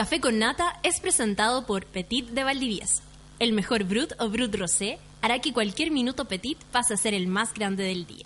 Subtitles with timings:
[0.00, 3.02] Café con Nata es presentado por Petit de Valdivieso.
[3.38, 7.26] El mejor Brut o Brut Rosé hará que cualquier minuto Petit pase a ser el
[7.26, 8.24] más grande del día.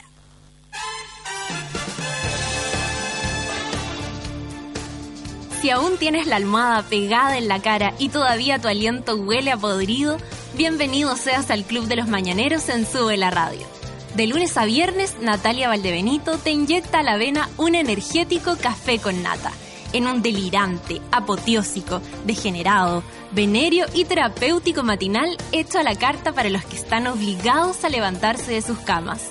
[5.60, 9.56] Si aún tienes la almohada pegada en la cara y todavía tu aliento huele a
[9.56, 10.18] podrido,
[10.56, 13.66] bienvenido seas al Club de los Mañaneros en Sube la Radio.
[14.14, 19.24] De lunes a viernes, Natalia Valdebenito te inyecta a la vena un energético café con
[19.24, 19.50] nata,
[19.94, 26.64] en un delirante, apoteósico, degenerado, venerio y terapéutico matinal hecho a la carta para los
[26.64, 29.30] que están obligados a levantarse de sus camas.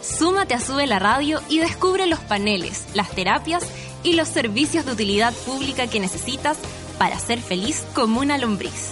[0.00, 3.64] Súmate a Sube la Radio y descubre los paneles, las terapias
[4.02, 6.58] y los servicios de utilidad pública que necesitas
[6.98, 8.90] para ser feliz como una lombriz.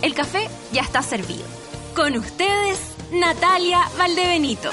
[0.00, 1.44] El café ya está servido.
[1.94, 2.78] Con ustedes,
[3.12, 4.70] Natalia Valdebenito.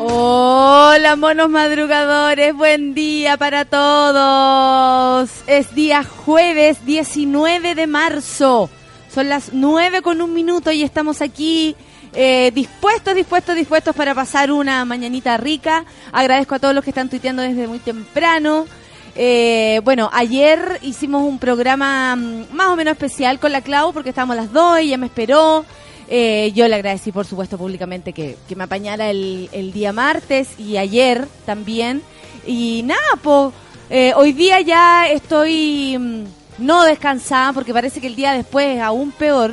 [0.00, 5.28] Hola monos madrugadores, buen día para todos.
[5.48, 8.70] Es día jueves 19 de marzo.
[9.12, 11.74] Son las 9 con un minuto y estamos aquí
[12.12, 15.84] eh, dispuestos, dispuestos, dispuestos para pasar una mañanita rica.
[16.12, 18.66] Agradezco a todos los que están tuiteando desde muy temprano.
[19.16, 24.10] Eh, bueno, ayer hicimos un programa mm, más o menos especial con la Clau porque
[24.10, 25.64] estábamos las dos y ella me esperó.
[26.08, 30.76] Eh, yo le agradecí, por supuesto, públicamente que, me apañara el, el, día martes y
[30.76, 32.02] ayer también.
[32.46, 33.52] Y nada, pues
[34.16, 36.24] hoy día ya estoy mm,
[36.58, 39.52] no descansada porque parece que el día después es aún peor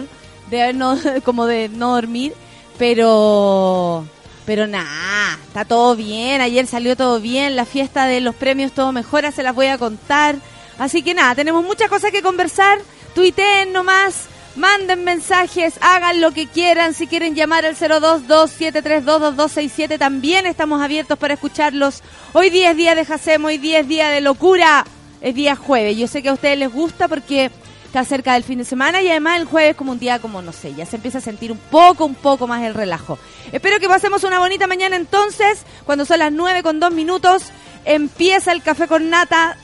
[0.49, 2.33] de no, como de no dormir.
[2.77, 4.05] Pero,
[4.45, 6.41] pero nada, está todo bien.
[6.41, 7.55] Ayer salió todo bien.
[7.55, 10.35] La fiesta de los premios todo mejora, se las voy a contar.
[10.77, 12.79] Así que nada, tenemos muchas cosas que conversar.
[13.13, 16.93] Tuiteen nomás, manden mensajes, hagan lo que quieran.
[16.93, 22.03] Si quieren llamar al 02273222267, también estamos abiertos para escucharlos.
[22.33, 24.85] Hoy día es día de Jacemo, hoy día es día de locura.
[25.21, 25.95] Es día jueves.
[25.97, 27.49] Yo sé que a ustedes les gusta porque
[27.85, 30.51] está cerca del fin de semana y además el jueves como un día como no
[30.51, 33.17] sé, ya se empieza a sentir un poco, un poco más el relajo.
[33.53, 37.43] Espero que pasemos una bonita mañana entonces, cuando son las 9 con 2 minutos,
[37.85, 39.55] empieza el café con nata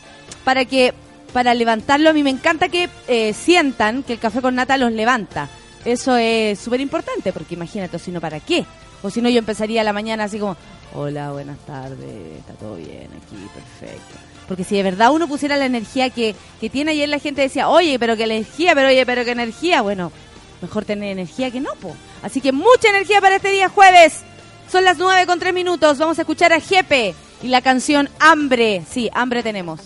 [0.46, 0.94] para que,
[1.32, 4.92] para levantarlo, a mí me encanta que eh, sientan que el café con nata los
[4.92, 5.50] levanta.
[5.86, 8.66] Eso es súper importante, porque imagínate, si no, ¿para qué?
[9.02, 10.56] O si no, yo empezaría la mañana así como,
[10.94, 14.16] hola, buenas tardes, está todo bien aquí, perfecto.
[14.48, 17.70] Porque si de verdad uno pusiera la energía que, que tiene ayer la gente decía,
[17.70, 20.12] oye, pero qué energía, pero oye, pero qué energía, bueno,
[20.62, 21.96] mejor tener energía que no, po.
[22.22, 24.22] Así que mucha energía para este día jueves.
[24.72, 25.98] Son las nueve con tres minutos.
[25.98, 28.84] Vamos a escuchar a Jepe y la canción Hambre.
[28.90, 29.82] Sí, hambre tenemos.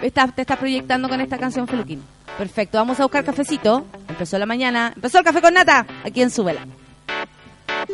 [0.00, 2.02] Te estás proyectando con esta canción, Feluquín.
[2.38, 3.86] Perfecto, vamos a buscar cafecito.
[4.08, 4.92] Empezó la mañana.
[4.94, 5.86] Empezó el café con nata.
[6.04, 6.66] Aquí en Súbela.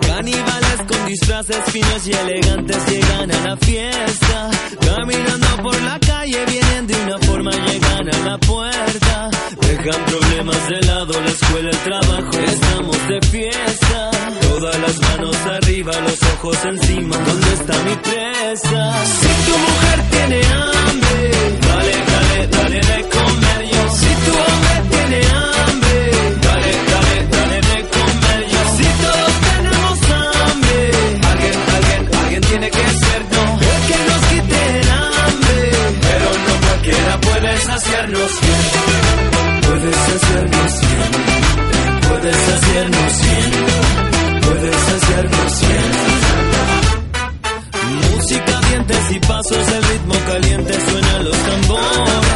[0.00, 4.50] Caníbales con disfraces finos y elegantes llegan a la fiesta.
[4.80, 9.30] Caminando por la calle vienen de una forma, llegan a la puerta.
[9.60, 14.10] Dejan problemas de lado, la escuela, el trabajo, estamos de fiesta.
[14.40, 19.04] Todas las manos arriba, los ojos encima, ¿dónde está mi presa?
[19.04, 21.30] Si tu mujer tiene hambre,
[21.60, 21.91] dale,
[22.46, 23.82] dale, de comer yo.
[24.00, 25.96] Si tu hombre tiene hambre,
[26.46, 28.60] dale, dale, dale de comer yo.
[28.76, 30.78] Si todos tenemos hambre,
[31.30, 33.44] alguien, alguien, alguien tiene que ser no.
[33.72, 35.58] El que nos quite el hambre,
[36.06, 38.62] pero no cualquiera puede saciarnos bien.
[39.66, 41.10] Puedes hacernos bien,
[42.08, 43.50] puedes hacernos bien,
[44.42, 45.90] puedes hacernos bien.
[48.12, 52.31] Música, dientes y pasos, el ritmo caliente suenan los tambores.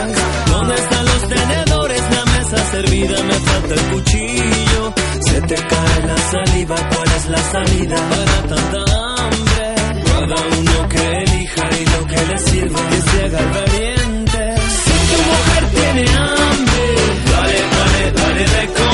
[2.76, 4.94] Servida, me falta el cuchillo.
[5.28, 8.80] Se te cae la saliva, ¿cuál es la salida para tanta
[9.16, 9.66] hambre?
[10.10, 14.42] Cada uno que elija y lo que le sirva, que se haga valiente.
[14.84, 16.84] Si tu mujer tiene hambre,
[17.32, 18.85] dale, dale, dale de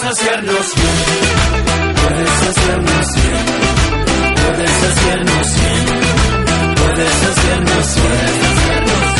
[0.00, 1.96] cualquiera puede saciarnos bien.
[1.96, 3.46] Puedes hacernos bien,
[4.36, 5.86] puedes hacernos bien,
[6.76, 8.34] puedes hacernos bien,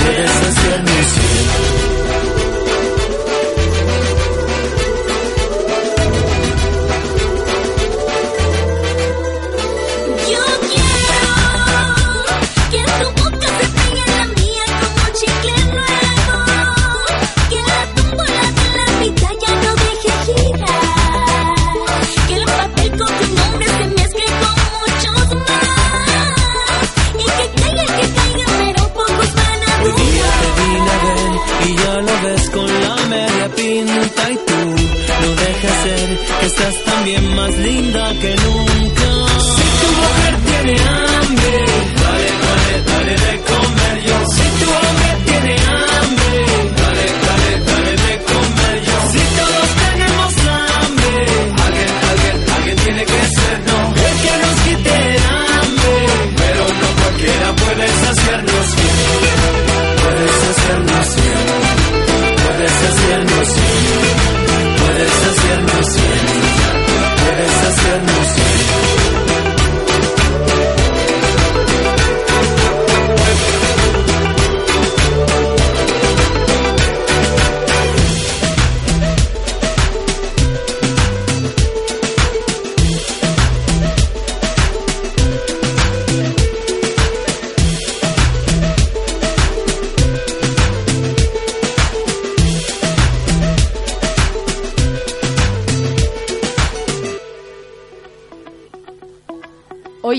[0.04, 1.85] puedes hacernos bien.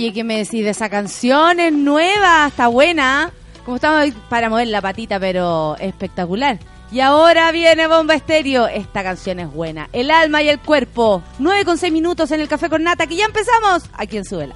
[0.08, 1.60] Oye, ¿qué me decís de esa canción?
[1.60, 3.34] Es nueva, está buena.
[3.66, 6.60] Como estamos para mover la patita, pero espectacular.
[6.94, 8.70] Y ahora viene Bomba Estéreo.
[8.70, 9.90] Esta canción es buena.
[9.92, 11.22] El alma y el cuerpo.
[11.40, 14.56] 9 con 6 minutos en el café con nata, que ya empezamos aquí en Suela.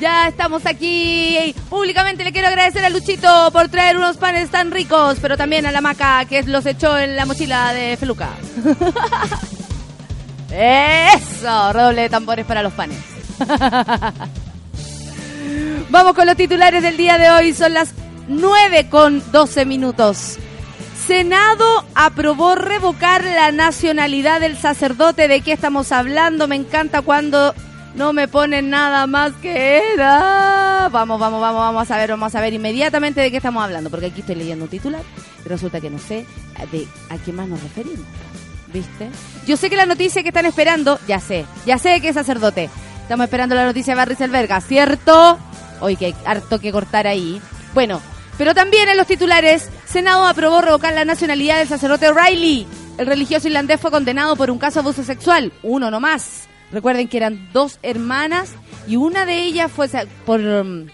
[0.00, 1.54] Ya estamos aquí.
[1.70, 5.72] Públicamente le quiero agradecer a Luchito por traer unos panes tan ricos, pero también a
[5.72, 8.28] la maca que los echó en la mochila de Feluca.
[10.50, 12.98] Eso, redoble de tambores para los panes.
[15.90, 17.54] Vamos con los titulares del día de hoy.
[17.54, 17.94] Son las
[18.28, 20.36] 9 con 12 minutos.
[21.06, 25.28] Senado aprobó revocar la nacionalidad del sacerdote.
[25.28, 26.48] ¿De qué estamos hablando?
[26.48, 27.54] Me encanta cuando
[27.96, 30.88] no me ponen nada más que era.
[30.92, 34.06] Vamos, vamos, vamos, vamos a ver, vamos a ver inmediatamente de qué estamos hablando, porque
[34.06, 35.02] aquí estoy leyendo un titular
[35.44, 36.26] y resulta que no sé
[36.70, 38.06] de a qué más nos referimos.
[38.72, 39.08] ¿Viste?
[39.46, 42.68] Yo sé que la noticia que están esperando, ya sé, ya sé que es sacerdote.
[43.02, 45.38] Estamos esperando la noticia de Barry Selberga, ¿cierto?
[45.80, 47.40] Hoy que hay harto que cortar ahí.
[47.72, 48.02] Bueno,
[48.36, 52.66] pero también en los titulares, Senado aprobó revocar la nacionalidad del sacerdote O'Reilly.
[52.98, 56.48] El religioso irlandés fue condenado por un caso de abuso sexual, uno no más.
[56.72, 58.52] Recuerden que eran dos hermanas
[58.86, 59.88] y una de ellas fue
[60.24, 60.86] por um,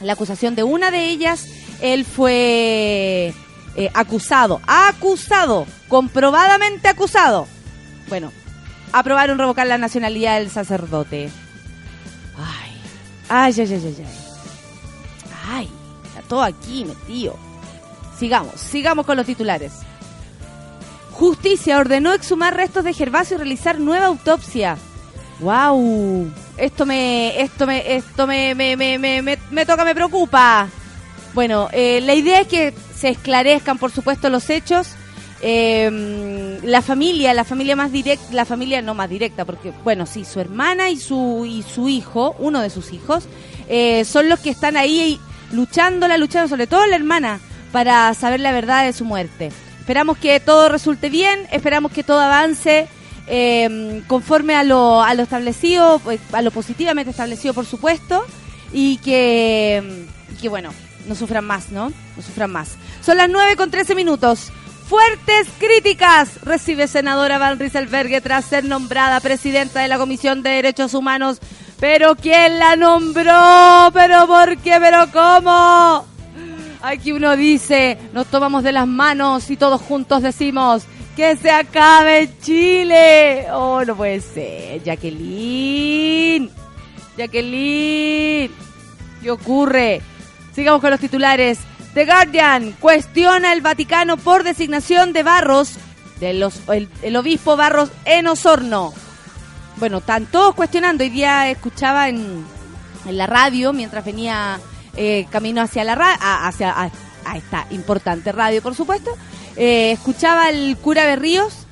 [0.00, 1.46] la acusación de una de ellas,
[1.80, 3.32] él fue
[3.76, 7.46] eh, acusado, acusado, comprobadamente acusado.
[8.08, 8.32] Bueno,
[8.92, 11.30] aprobaron revocar la nacionalidad del sacerdote.
[12.38, 12.72] Ay,
[13.28, 13.96] ay, ay, ay, ay.
[13.98, 14.26] ay.
[15.48, 15.68] Ay,
[16.08, 17.36] está todo aquí metido.
[18.18, 19.72] Sigamos, sigamos con los titulares.
[21.12, 24.76] Justicia ordenó exhumar restos de Gervasio y realizar nueva autopsia.
[25.40, 30.68] Wow, esto me, esto me, esto me, me, me, me, me- toca, me preocupa.
[31.34, 34.88] Bueno, eh, la idea es que se esclarezcan, por supuesto, los hechos.
[35.42, 40.24] Eh, la familia, la familia más directa, la familia no más directa, porque, bueno, sí,
[40.24, 43.24] su hermana y su, y su hijo, uno de sus hijos,
[43.68, 45.20] eh, son los que están ahí
[45.52, 47.40] luchándola, luchando, sobre todo la hermana,
[47.70, 49.52] para saber la verdad de su muerte.
[49.80, 52.88] Esperamos que todo resulte bien, esperamos que todo avance
[53.26, 58.24] eh, conforme a lo, a lo establecido, pues, a lo positivamente establecido, por supuesto,
[58.72, 60.06] y que,
[60.40, 60.72] que bueno,
[61.06, 61.90] no sufran más, ¿no?
[62.16, 62.76] No sufran más.
[63.02, 64.52] Son las 9 con 13 minutos.
[64.88, 70.94] Fuertes críticas recibe senadora Van Rieselberghe tras ser nombrada presidenta de la Comisión de Derechos
[70.94, 71.40] Humanos.
[71.80, 73.90] Pero ¿quién la nombró?
[73.92, 74.78] ¿Pero por qué?
[74.80, 76.06] ¿Pero cómo?
[76.82, 80.84] Aquí uno dice, nos tomamos de las manos y todos juntos decimos,
[81.16, 83.46] que se acabe Chile.
[83.50, 84.82] Oh, no puede ser.
[84.84, 86.50] Jacqueline.
[87.16, 88.52] Jacqueline.
[89.22, 90.02] ¿Qué ocurre?
[90.54, 91.58] Sigamos con los titulares.
[91.94, 95.76] The Guardian cuestiona el Vaticano por designación de Barros,
[96.20, 98.92] de los, el, obispo Barros en Osorno.
[99.76, 101.02] Bueno, están todos cuestionando.
[101.02, 102.44] Hoy día escuchaba en,
[103.06, 104.60] en la radio, mientras venía
[104.94, 105.94] eh, camino hacia la
[106.46, 106.90] hacia
[107.26, 109.10] a esta importante radio, por supuesto,
[109.56, 111.66] eh, escuchaba al cura Berríos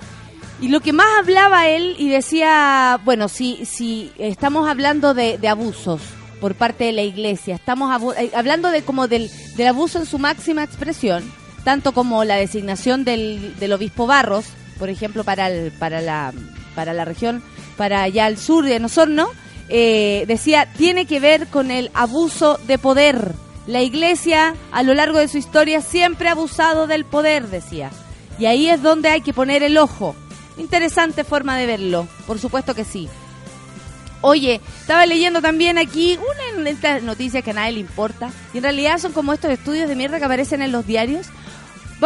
[0.61, 6.01] y lo que más hablaba él y decía, bueno, si, si estamos hablando de, abusos
[6.41, 10.19] por parte de la iglesia, estamos eh, hablando de como del, del abuso en su
[10.19, 11.25] máxima expresión,
[11.65, 14.47] tanto como la designación del, del obispo Barros,
[14.79, 16.33] por ejemplo, para, el, para, la,
[16.75, 17.43] para la región,
[17.77, 19.29] para allá al sur de Osorno,
[19.69, 23.33] eh, decía, tiene que ver con el abuso de poder.
[23.67, 27.91] La iglesia, a lo largo de su historia, siempre ha abusado del poder, decía.
[28.39, 30.15] Y ahí es donde hay que poner el ojo.
[30.59, 33.09] Interesante forma de verlo, por supuesto que sí.
[34.21, 38.59] Oye, estaba leyendo también aquí una de estas noticias que a nadie le importa, y
[38.59, 41.27] en realidad son como estos estudios de mierda que aparecen en los diarios.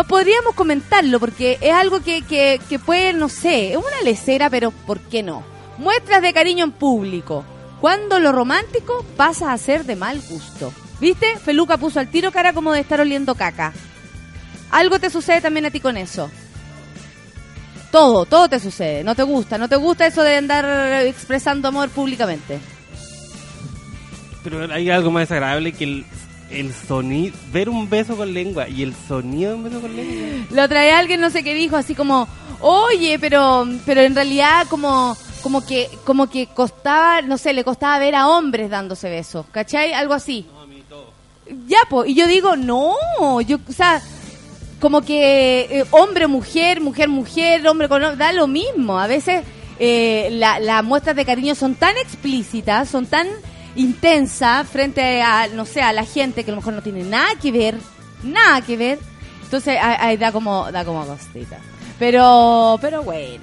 [0.09, 4.71] Podríamos comentarlo, porque es algo que, que, que puede, no sé, es una lecera, pero
[4.71, 5.43] ¿por qué no?
[5.77, 7.45] Muestras de cariño en público.
[7.81, 10.73] Cuando lo romántico pasa a ser de mal gusto.
[11.01, 11.39] ¿Viste?
[11.39, 13.73] Feluca puso al tiro cara como de estar oliendo caca.
[14.71, 16.31] Algo te sucede también a ti con eso.
[17.91, 19.05] Todo, todo te sucede.
[19.05, 22.59] No te gusta, no te gusta eso de andar expresando amor públicamente.
[24.45, 26.07] Pero hay algo más desagradable que el,
[26.51, 30.47] el sonido, ver un beso con lengua y el sonido de un beso con lengua.
[30.51, 32.29] Lo trae alguien, no sé qué dijo, así como,
[32.61, 37.99] oye, pero, pero en realidad como, como que, como que costaba, no sé, le costaba
[37.99, 39.93] ver a hombres dándose besos, ¿cachai?
[39.93, 40.47] Algo así.
[41.67, 42.95] Ya, pues, y yo digo, no,
[43.41, 44.03] yo, o sea,
[44.81, 48.99] como que eh, hombre, mujer, mujer, mujer, hombre con hombre, da lo mismo.
[48.99, 49.43] A veces
[49.79, 53.27] eh, la- las muestras de cariño son tan explícitas, son tan
[53.77, 57.29] intensas frente a, no sé, a la gente que a lo mejor no tiene nada
[57.41, 57.77] que ver,
[58.23, 58.99] nada que ver.
[59.45, 61.59] Entonces ahí da como, da como costita.
[61.99, 63.43] Pero, pero bueno,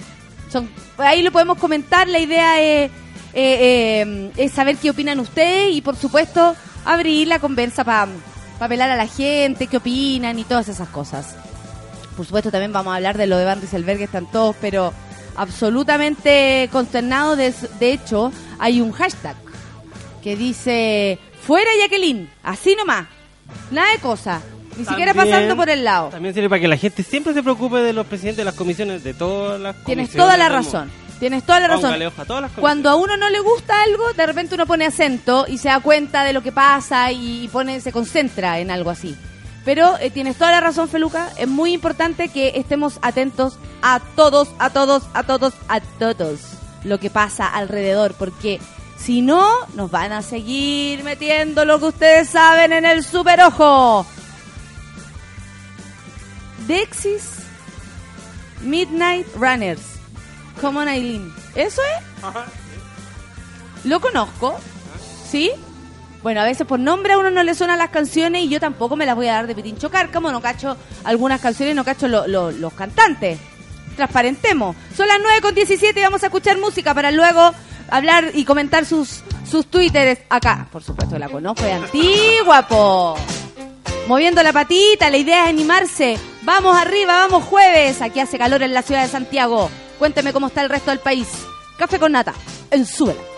[0.52, 2.08] son, ahí lo podemos comentar.
[2.08, 2.92] La idea es,
[3.34, 8.08] eh, eh, es saber qué opinan ustedes y por supuesto abrir la conversa para
[8.60, 11.36] apelar a la gente, qué opinan y todas esas cosas.
[12.16, 14.94] Por supuesto también vamos a hablar de lo de Van Rieselberg, que están todos, pero
[15.36, 17.36] absolutamente consternado.
[17.36, 19.36] De, de hecho, hay un hashtag
[20.24, 23.06] que dice, fuera Jacqueline, así nomás,
[23.70, 24.42] nada de cosa,
[24.78, 26.10] ni siquiera pasando por el lado.
[26.10, 29.04] También sirve para que la gente siempre se preocupe de los presidentes de las comisiones,
[29.04, 30.90] de todas las Tienes comisiones toda la razón.
[31.20, 31.84] Tienes toda la razón.
[31.84, 34.66] Póngale ojo a todas las Cuando a uno no le gusta algo, de repente uno
[34.66, 38.60] pone acento y se da cuenta de lo que pasa y, y pone, se concentra
[38.60, 39.16] en algo así.
[39.64, 41.30] Pero eh, tienes toda la razón, Feluca.
[41.38, 46.40] Es muy importante que estemos atentos a todos, a todos, a todos, a todos
[46.84, 48.60] lo que pasa alrededor, porque
[48.98, 49.44] si no,
[49.74, 54.06] nos van a seguir metiendo lo que ustedes saben en el super ojo.
[56.68, 57.24] Dexis
[58.62, 59.95] Midnight Runners.
[60.62, 61.34] Come on, Aileen.
[61.56, 62.24] ¿Eso es?
[63.84, 64.58] Lo conozco.
[65.30, 65.52] ¿Sí?
[66.24, 68.96] Bueno, a veces por nombre a uno no le suenan las canciones y yo tampoco
[68.96, 70.32] me las voy a dar de pitincho cárcamo.
[70.32, 73.38] No cacho algunas canciones, no cacho lo- lo- los cantantes.
[73.96, 74.76] Transparentemos.
[74.96, 77.52] Son las 9 con 17 y vamos a escuchar música para luego
[77.90, 80.68] hablar y comentar sus, sus twitteres acá.
[80.72, 83.16] Por supuesto, la conozco, es antigua, po.
[84.08, 86.18] Moviendo la patita, la idea es animarse.
[86.42, 88.02] Vamos arriba, vamos jueves.
[88.02, 89.70] Aquí hace calor en la ciudad de Santiago.
[90.00, 91.28] Cuénteme cómo está el resto del país.
[91.78, 92.34] Café con nata,
[92.72, 93.35] en Súbela.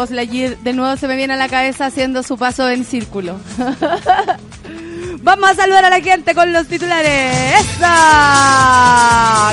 [0.00, 3.38] Buzz Lightyear de nuevo se me viene a la cabeza haciendo su paso en círculo.
[5.22, 7.66] Vamos a saludar a la gente con los titulares.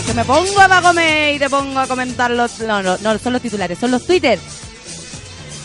[0.06, 2.62] Que me pongo a comer y te pongo a comentar los...
[2.62, 4.40] No, no, no, son los titulares, son los Twitter.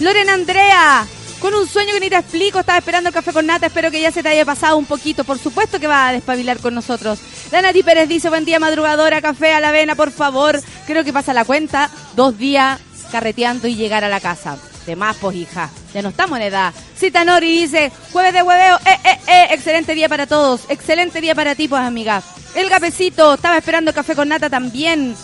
[0.01, 1.07] Lorena Andrea,
[1.39, 4.01] con un sueño que ni te explico, estaba esperando el café con nata, espero que
[4.01, 7.21] ya se te haya pasado un poquito, por supuesto que va a despabilar con nosotros.
[7.53, 10.61] La Nati Pérez dice, buen día madrugadora, café a la avena, por favor.
[10.89, 12.81] Creo que pasa la cuenta, dos días
[13.13, 14.59] carreteando y llegar a la casa.
[14.87, 16.75] De más, pues hija, ya no estamos en edad.
[16.97, 21.35] Cita Nori dice, jueves de hueveo, eh, eh, eh, excelente día para todos, excelente día
[21.35, 22.23] para ti, pues amiga.
[22.55, 25.15] El gapecito, estaba esperando café con nata también.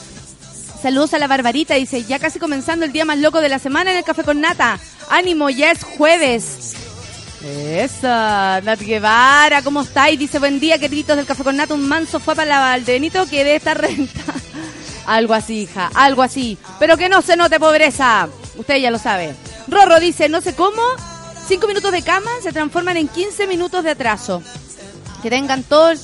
[0.81, 3.91] Saludos a la Barbarita, dice, ya casi comenzando el día más loco de la semana
[3.91, 4.79] en el café con nata.
[5.11, 6.77] Ánimo, ya es jueves.
[7.43, 10.19] Esa, Nat Guevara, ¿cómo estáis?
[10.19, 11.75] Dice, buen día, queridos del café con nata.
[11.75, 14.21] Un manso fue para la Valdenito que debe estar renta.
[15.07, 16.59] algo así, hija, algo así.
[16.79, 18.29] Pero que no se note pobreza.
[18.57, 19.35] Usted ya lo sabe.
[19.69, 20.83] Rorro dice, no sé cómo,
[21.47, 24.43] cinco minutos de cama se transforman en 15 minutos de atraso.
[25.23, 26.01] Que tengan todos,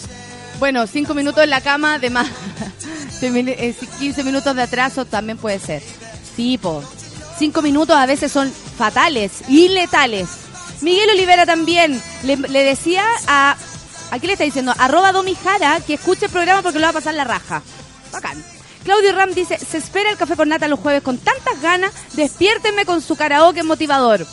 [0.58, 2.28] bueno, cinco minutos en la cama de más.
[3.20, 5.82] De mil- eh, 15 minutos de atraso también puede ser.
[6.36, 6.82] Tipo,
[7.38, 10.28] cinco minutos a veces son fatales y letales.
[10.82, 13.56] Miguel Olivera también le, le decía a.
[14.10, 17.14] Aquí le está diciendo, arroba Domijara, que escuche el programa porque lo va a pasar
[17.14, 17.62] la raja.
[18.12, 18.44] Bacán.
[18.84, 22.84] Claudio Ram dice, se espera el café con nata los jueves con tantas ganas, despiértenme
[22.84, 24.26] con su karaoke motivador.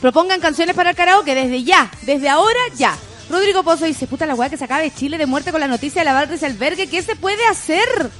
[0.00, 2.96] Propongan canciones para el karaoke desde ya, desde ahora ya.
[3.30, 5.68] Rodrigo Pozo dice, puta la weá que se acaba de Chile de muerte con la
[5.68, 8.10] noticia de la Valdez Albergue, ¿qué se puede hacer?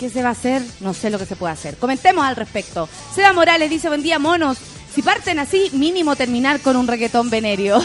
[0.00, 0.62] ¿Qué se va a hacer?
[0.80, 1.76] No sé lo que se puede hacer.
[1.76, 2.88] Comentemos al respecto.
[3.14, 4.58] Seba Morales dice, buen día monos.
[4.94, 7.84] Si parten así, mínimo terminar con un reggaetón venerio.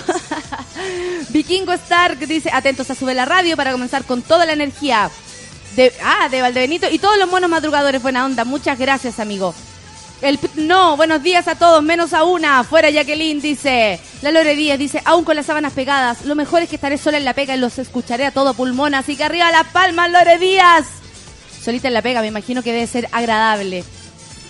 [1.30, 5.10] Vikingo Stark dice, atentos a sube la radio para comenzar con toda la energía.
[5.75, 8.45] De, ah, de Valdebenito y todos los monos madrugadores, buena onda.
[8.45, 9.53] Muchas gracias, amigo.
[10.23, 12.63] El no, buenos días a todos, menos a una.
[12.63, 13.99] Fuera Jacqueline, dice.
[14.21, 17.17] La Lore Díaz dice, aún con las sábanas pegadas, lo mejor es que estaré sola
[17.17, 18.95] en la pega y los escucharé a todo pulmón.
[18.95, 20.86] Así que arriba las palmas, Lore Díaz.
[21.62, 23.83] Solita en la pega, me imagino que debe ser agradable.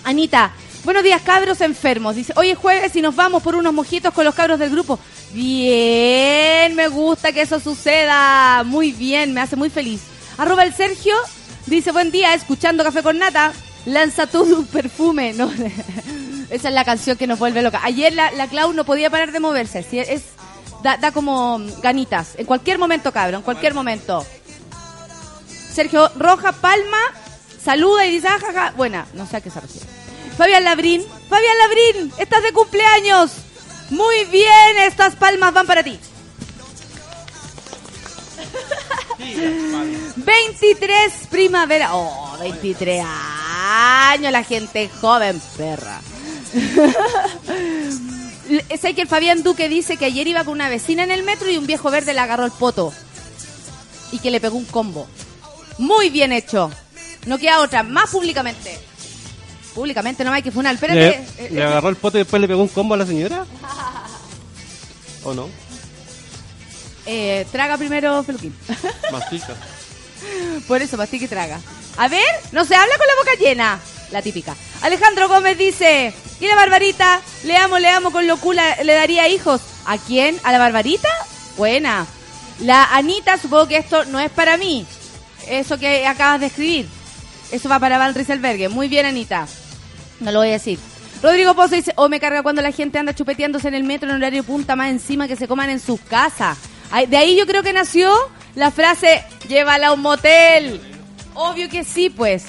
[0.04, 0.52] Anita,
[0.84, 2.14] buenos días cabros enfermos.
[2.14, 5.00] Dice, hoy es jueves y nos vamos por unos mojitos con los cabros del grupo.
[5.32, 8.62] Bien, me gusta que eso suceda.
[8.62, 10.02] Muy bien, me hace muy feliz.
[10.36, 11.14] Arroba el Sergio,
[11.66, 13.52] dice, buen día, escuchando Café con Nata.
[13.86, 15.34] Lanza tu perfume.
[15.38, 15.50] No,
[16.50, 17.80] esa es la canción que nos vuelve loca.
[17.82, 19.82] Ayer la, la Clau no podía parar de moverse.
[19.82, 19.98] ¿sí?
[19.98, 20.22] Es,
[20.82, 22.34] da, da como ganitas.
[22.36, 24.24] En cualquier momento, cabrón, en cualquier momento.
[25.72, 26.98] Sergio Roja Palma
[27.62, 28.72] saluda y dice, ah, jaja.
[28.76, 29.86] Buena, no sé a qué se refiere.
[30.36, 33.32] Fabián Labrín, Fabián Labrín, estás de cumpleaños.
[33.90, 35.98] Muy bien, estas palmas van para ti.
[40.16, 41.94] 23 primavera.
[41.94, 46.00] Oh, 23 años, la gente joven, perra.
[48.80, 51.50] sé que el Fabián Duque dice que ayer iba con una vecina en el metro
[51.50, 52.92] y un viejo verde le agarró el poto.
[54.12, 55.06] Y que le pegó un combo.
[55.78, 56.70] Muy bien hecho.
[57.26, 58.78] No queda otra, más públicamente.
[59.74, 60.74] Públicamente no hay que funar.
[60.74, 61.00] Espérate.
[61.00, 63.06] ¿Le, eh, le eh, agarró el pote y después le pegó un combo a la
[63.06, 63.44] señora?
[65.24, 65.48] ¿O no?
[67.06, 68.54] Eh, traga primero, Feluquín.
[69.10, 69.54] Mastica.
[70.68, 71.60] Por eso, mastica y traga.
[71.96, 73.80] A ver, no se habla con la boca llena.
[74.10, 74.54] La típica.
[74.82, 77.20] Alejandro Gómez dice, ¿y la Barbarita?
[77.44, 79.60] Le amo, le amo con locura, le daría hijos.
[79.86, 80.38] ¿A quién?
[80.44, 81.08] ¿A la Barbarita?
[81.56, 82.06] Buena.
[82.60, 84.86] La Anita, supongo que esto no es para mí.
[85.48, 86.88] Eso que acabas de escribir.
[87.50, 88.68] Eso va para Val Rieselbergue.
[88.68, 89.46] Muy bien, Anita.
[90.20, 90.78] No lo voy a decir.
[91.22, 94.16] Rodrigo Pozo dice, oh, me carga cuando la gente anda chupeteándose en el metro en
[94.16, 96.58] horario punta más encima que se coman en sus casas.
[97.08, 98.12] De ahí yo creo que nació
[98.54, 100.80] la frase, llévala a un motel.
[101.34, 102.46] Obvio que sí, pues.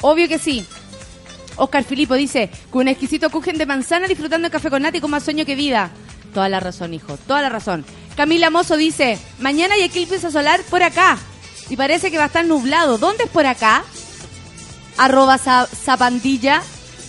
[0.00, 0.64] Obvio que sí.
[1.56, 5.00] Oscar Filipo dice, con un exquisito cujen de manzana disfrutando el café con nata y
[5.00, 5.90] con más sueño que vida.
[6.32, 7.84] Toda la razón, hijo, toda la razón.
[8.16, 11.18] Camila Mozo dice, mañana hay eclipse solar por acá.
[11.68, 12.96] Y parece que va a estar nublado.
[12.98, 13.84] ¿Dónde es por acá?
[14.96, 16.62] Arroba za- zapandilla.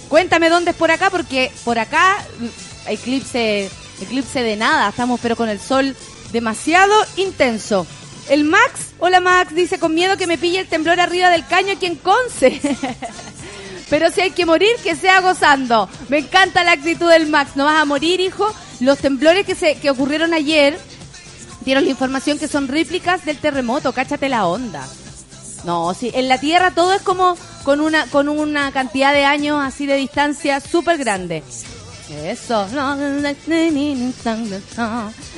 [0.10, 3.69] Cuéntame dónde es por acá, porque por acá mm, eclipse,
[4.02, 4.90] eclipse de nada.
[4.90, 5.96] Estamos pero con el sol
[6.32, 7.86] demasiado intenso.
[8.30, 11.74] El Max, hola Max, dice con miedo que me pille el temblor arriba del caño
[11.74, 12.62] aquí en Conce.
[13.90, 15.90] Pero si hay que morir, que sea gozando.
[16.08, 17.52] Me encanta la actitud del Max.
[17.56, 18.48] No vas a morir, hijo.
[18.80, 20.80] Los temblores que, se, que ocurrieron ayer
[21.66, 23.92] dieron la información que son réplicas del terremoto.
[23.92, 24.88] Cáchate la onda.
[25.66, 29.62] No, sí, en la Tierra todo es como con una con una cantidad de años
[29.62, 31.44] así de distancia súper grande.
[32.24, 32.67] Eso.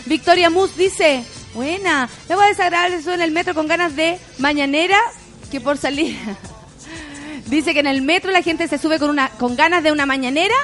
[0.05, 4.97] Victoria Mus dice, buena, a desagradable eso en el metro con ganas de mañanera
[5.51, 6.17] que por salir.
[7.45, 10.05] Dice que en el metro la gente se sube con una con ganas de una
[10.05, 10.55] mañanera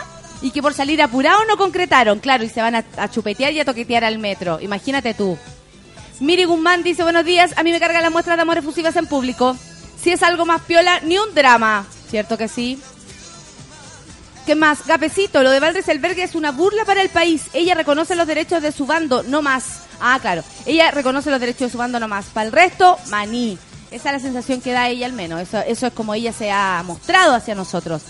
[0.41, 3.65] y que por salir apurado no concretaron, claro, y se van a, chupetear y a
[3.65, 4.59] toquetear al metro.
[4.61, 5.37] Imagínate tú.
[6.19, 9.07] Miri Guzmán dice, buenos días, a mí me cargan las muestras de amor efusivas en
[9.07, 9.55] público.
[10.01, 11.85] Si es algo más piola, ni un drama.
[12.09, 12.79] ¿Cierto que sí?
[14.49, 14.87] ¿Qué más?
[14.87, 17.43] Gapecito, lo de Valdreselbergue es una burla para el país.
[17.53, 19.81] Ella reconoce los derechos de su bando, no más.
[20.01, 20.43] Ah, claro.
[20.65, 22.25] Ella reconoce los derechos de su bando, no más.
[22.33, 23.59] Para el resto, maní.
[23.91, 25.39] Esa es la sensación que da ella al menos.
[25.39, 28.01] Eso, eso es como ella se ha mostrado hacia nosotros.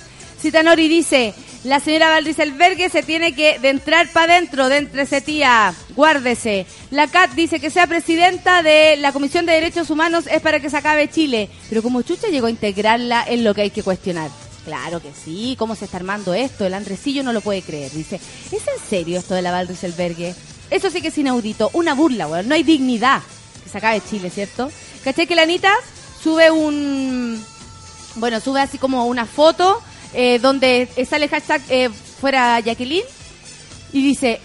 [0.42, 1.34] Citanori dice,
[1.66, 6.66] la señora Valdriselbergue se tiene que de entrar para adentro, de entre tía, guárdese.
[6.90, 10.70] La CAT dice que sea presidenta de la Comisión de Derechos Humanos es para que
[10.70, 11.50] se acabe Chile.
[11.68, 14.32] Pero como Chucha llegó a integrarla en lo que hay que cuestionar.
[14.66, 16.66] Claro que sí, ¿cómo se está armando esto?
[16.66, 17.92] El Andresillo no lo puede creer.
[17.92, 20.36] Dice, ¿es en serio esto de la Valdriselbergue?
[20.70, 22.48] Eso sí que es inaudito, una burla, weón.
[22.48, 23.22] No hay dignidad
[23.64, 24.72] que se acabe Chile, ¿cierto?
[25.04, 25.46] ¿Caché que la
[26.22, 27.44] sube un...
[28.16, 29.82] Bueno, sube así como una foto
[30.14, 33.06] eh, donde sale el hashtag eh, fuera Jacqueline
[33.94, 34.40] y dice,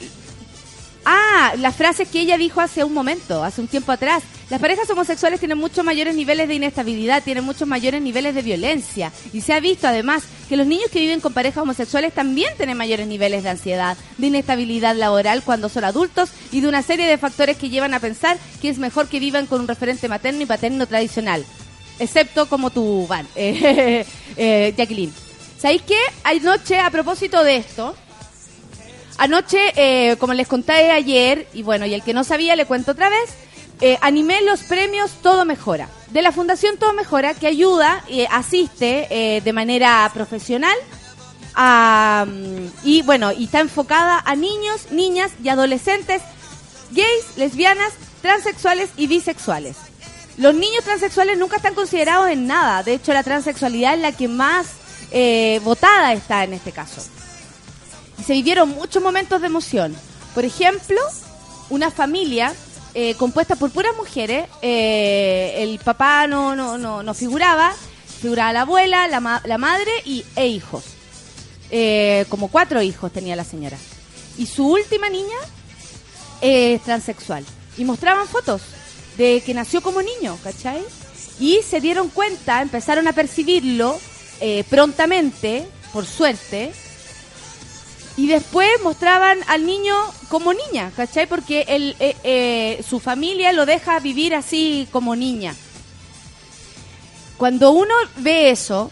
[1.05, 4.23] ah, las frases que ella dijo hace un momento, hace un tiempo atrás.
[4.51, 9.11] Las parejas homosexuales tienen muchos mayores niveles de inestabilidad, tienen muchos mayores niveles de violencia.
[9.33, 12.77] Y se ha visto además que los niños que viven con parejas homosexuales también tienen
[12.77, 17.17] mayores niveles de ansiedad, de inestabilidad laboral cuando son adultos y de una serie de
[17.17, 20.47] factores que llevan a pensar que es mejor que vivan con un referente materno y
[20.47, 21.45] paterno tradicional.
[21.99, 24.05] Excepto como tú, Van, eh,
[24.37, 25.13] eh, Jacqueline.
[25.59, 25.99] ¿Sabéis qué?
[26.25, 27.95] Anoche, a propósito de esto,
[29.17, 32.93] anoche, eh, como les conté ayer, y bueno, y el que no sabía le cuento
[32.93, 33.31] otra vez,
[33.81, 39.09] eh, animé los premios Todo Mejora, de la Fundación Todo Mejora, que ayuda y asiste
[39.11, 40.77] eh, de manera profesional
[41.55, 46.23] a, mm, y bueno, y está enfocada a niños, niñas y adolescentes
[46.93, 49.77] gays, lesbianas, transexuales y bisexuales.
[50.37, 54.29] Los niños transexuales nunca están considerados en nada, de hecho la transexualidad es la que
[54.29, 54.67] más
[55.11, 57.03] eh, votada está en este caso.
[58.19, 59.95] Y se vivieron muchos momentos de emoción.
[60.35, 60.99] Por ejemplo,
[61.71, 62.53] una familia
[62.95, 67.75] eh, compuesta por puras mujeres, eh, el papá no, no, no, no figuraba,
[68.21, 70.85] figuraba la abuela, la, ma- la madre y, e hijos.
[71.71, 73.77] Eh, como cuatro hijos tenía la señora.
[74.39, 75.37] Y su última niña
[76.41, 77.45] es transexual.
[77.77, 78.63] Y mostraban fotos
[79.17, 80.83] de que nació como niño, ¿cachai?
[81.41, 83.99] Y se dieron cuenta, empezaron a percibirlo
[84.41, 86.73] eh, prontamente, por suerte,
[88.17, 89.95] y después mostraban al niño
[90.29, 91.27] como niña, ¿cachai?
[91.27, 95.55] Porque el, eh, eh, su familia lo deja vivir así como niña.
[97.37, 98.91] Cuando uno ve eso,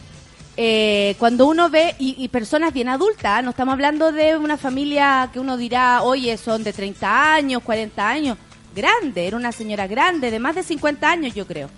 [0.56, 5.30] eh, cuando uno ve, y, y personas bien adultas, no estamos hablando de una familia
[5.32, 8.38] que uno dirá, oye, son de 30 años, 40 años,
[8.74, 11.70] grande, era una señora grande, de más de 50 años yo creo.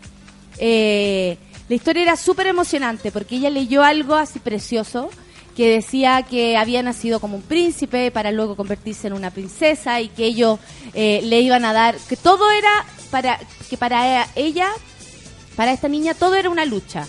[0.58, 1.36] Eh,
[1.68, 5.10] la historia era súper emocionante porque ella leyó algo así precioso
[5.54, 10.08] que decía que había nacido como un príncipe para luego convertirse en una princesa y
[10.08, 10.58] que ellos
[10.94, 13.38] eh, le iban a dar, que todo era para,
[13.70, 14.68] que para ella,
[15.56, 17.06] para esta niña todo era una lucha.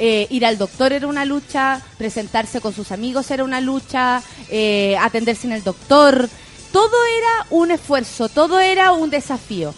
[0.00, 4.96] Eh, ir al doctor era una lucha, presentarse con sus amigos era una lucha, eh,
[5.00, 6.28] atenderse en el doctor,
[6.72, 9.74] todo era un esfuerzo, todo era un desafío.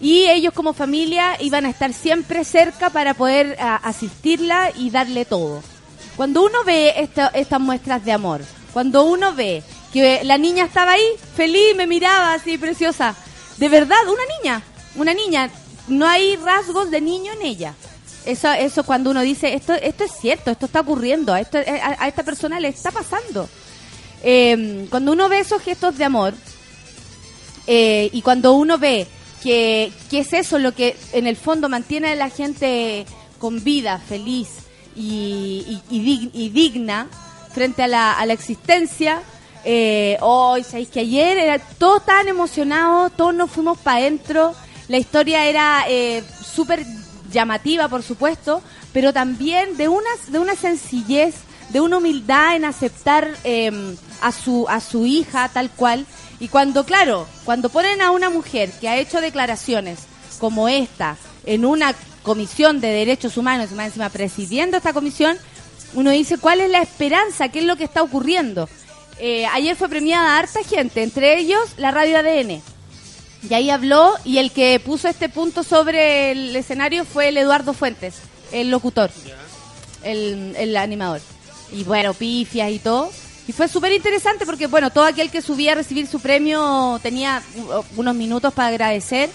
[0.00, 5.62] Y ellos como familia iban a estar siempre cerca para poder asistirla y darle todo.
[6.16, 10.92] Cuando uno ve esta- estas muestras de amor, cuando uno ve que la niña estaba
[10.92, 13.14] ahí, feliz, me miraba así, preciosa,
[13.58, 14.62] de verdad, una niña,
[14.96, 15.50] una niña,
[15.88, 17.74] no hay rasgos de niño en ella.
[18.24, 22.04] Eso, eso cuando uno dice, esto, esto es cierto, esto está ocurriendo, a, esto, a,
[22.04, 23.48] a esta persona le está pasando.
[24.22, 26.34] Eh, cuando uno ve esos gestos de amor,
[27.66, 29.06] eh, y cuando uno ve
[29.42, 33.04] que, que es eso lo que en el fondo mantiene a la gente
[33.38, 34.48] con vida, feliz
[34.96, 37.08] y, y- y dig- y digna
[37.52, 39.22] frente a la, a la existencia,
[39.64, 44.54] eh, hoy, sabéis que ayer era todos tan emocionados, todos nos fuimos para adentro,
[44.88, 46.84] la historia era eh, súper
[47.30, 51.34] llamativa, por supuesto, pero también de una, de una sencillez,
[51.70, 53.70] de una humildad en aceptar eh,
[54.20, 56.04] a, su, a su hija tal cual.
[56.40, 60.00] Y cuando, claro, cuando ponen a una mujer que ha hecho declaraciones
[60.40, 65.36] como esta en una comisión de derechos humanos, y más encima presidiendo esta comisión,
[65.94, 67.48] uno dice, ¿cuál es la esperanza?
[67.48, 68.68] ¿Qué es lo que está ocurriendo?
[69.18, 72.62] Eh, ayer fue premiada harta gente, entre ellos la radio ADN.
[73.48, 77.72] Y ahí habló y el que puso este punto sobre el escenario fue el Eduardo
[77.72, 78.14] Fuentes,
[78.52, 79.10] el locutor,
[80.04, 81.20] el, el animador.
[81.72, 83.10] Y bueno, pifias y todo.
[83.48, 87.42] Y fue súper interesante porque, bueno, todo aquel que subía a recibir su premio tenía
[87.96, 89.30] unos minutos para agradecer.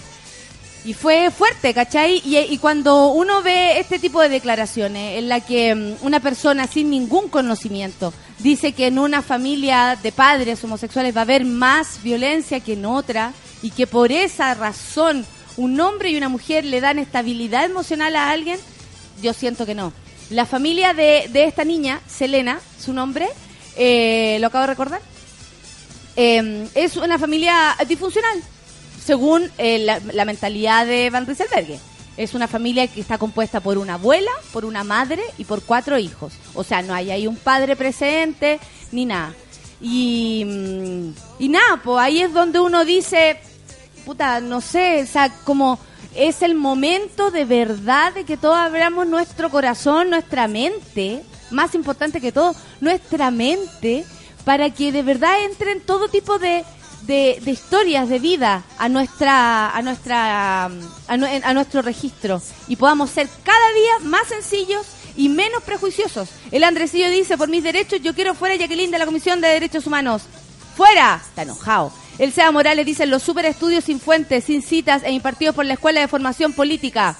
[0.84, 2.22] Y fue fuerte, ¿cachai?
[2.24, 6.90] Y, cuando uno ve este tipo de declaraciones en la que mm, una persona sin
[6.90, 12.60] ningún conocimiento dice que en una familia de padres homosexuales va a haber más violencia
[12.60, 16.98] que en otra y que por esa razón un hombre y una mujer le dan
[16.98, 18.60] estabilidad emocional a alguien,
[19.20, 19.92] yo siento que no.
[20.30, 23.26] La familia de, de esta niña, Selena, su nombre,
[23.76, 25.00] eh, lo acabo de recordar,
[26.16, 28.42] eh, es una familia disfuncional,
[29.08, 31.80] según eh, la, la mentalidad de Van Rieselberghe.
[32.18, 35.98] Es una familia que está compuesta por una abuela, por una madre y por cuatro
[35.98, 36.34] hijos.
[36.52, 38.60] O sea, no hay ahí un padre presente
[38.92, 39.32] ni nada.
[39.80, 43.40] Y, mm, y nada, pues ahí es donde uno dice,
[44.04, 45.78] puta, no sé, o sea, como
[46.14, 52.20] es el momento de verdad de que todos abramos nuestro corazón, nuestra mente, más importante
[52.20, 54.04] que todo, nuestra mente,
[54.44, 56.62] para que de verdad entren todo tipo de,
[57.02, 60.70] de, historias de vida a nuestra a nuestra a,
[61.08, 66.28] a nuestro registro y podamos ser cada día más sencillos y menos prejuiciosos.
[66.52, 69.86] El Andresillo dice, por mis derechos, yo quiero fuera Jacqueline de la Comisión de Derechos
[69.86, 70.22] Humanos.
[70.76, 71.20] ¡Fuera!
[71.28, 71.92] Está enojado.
[72.18, 75.74] El Sea Morales dice, los super estudios sin fuentes, sin citas e impartidos por la
[75.74, 77.16] Escuela de Formación Política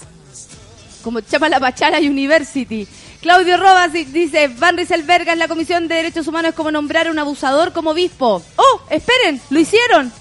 [1.03, 2.87] como Chapa la Pachara University.
[3.21, 7.09] Claudio Robas di- dice, Van Rieselberga en la Comisión de Derechos Humanos es como nombrar
[7.09, 8.43] a un abusador como obispo.
[8.57, 8.81] ¡Oh!
[8.91, 9.41] ¡Esperen!
[9.51, 10.13] ¡Lo hicieron!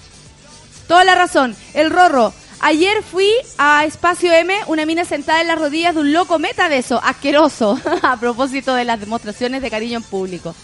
[0.88, 1.56] Toda la razón.
[1.74, 2.32] El Rorro.
[2.60, 7.00] Ayer fui a Espacio M, una mina sentada en las rodillas de un loco metabeso,
[7.04, 10.54] asqueroso, a propósito de las demostraciones de cariño en público.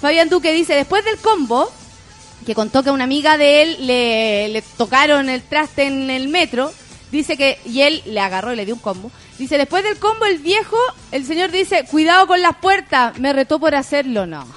[0.00, 1.70] Fabián Duque dice, después del combo,
[2.46, 6.28] que contó que a una amiga de él le, le tocaron el traste en el
[6.28, 6.72] metro,
[7.12, 10.24] dice que, y él le agarró y le dio un combo, dice, después del combo
[10.24, 10.76] el viejo,
[11.12, 14.46] el señor dice, cuidado con las puertas, me retó por hacerlo, no.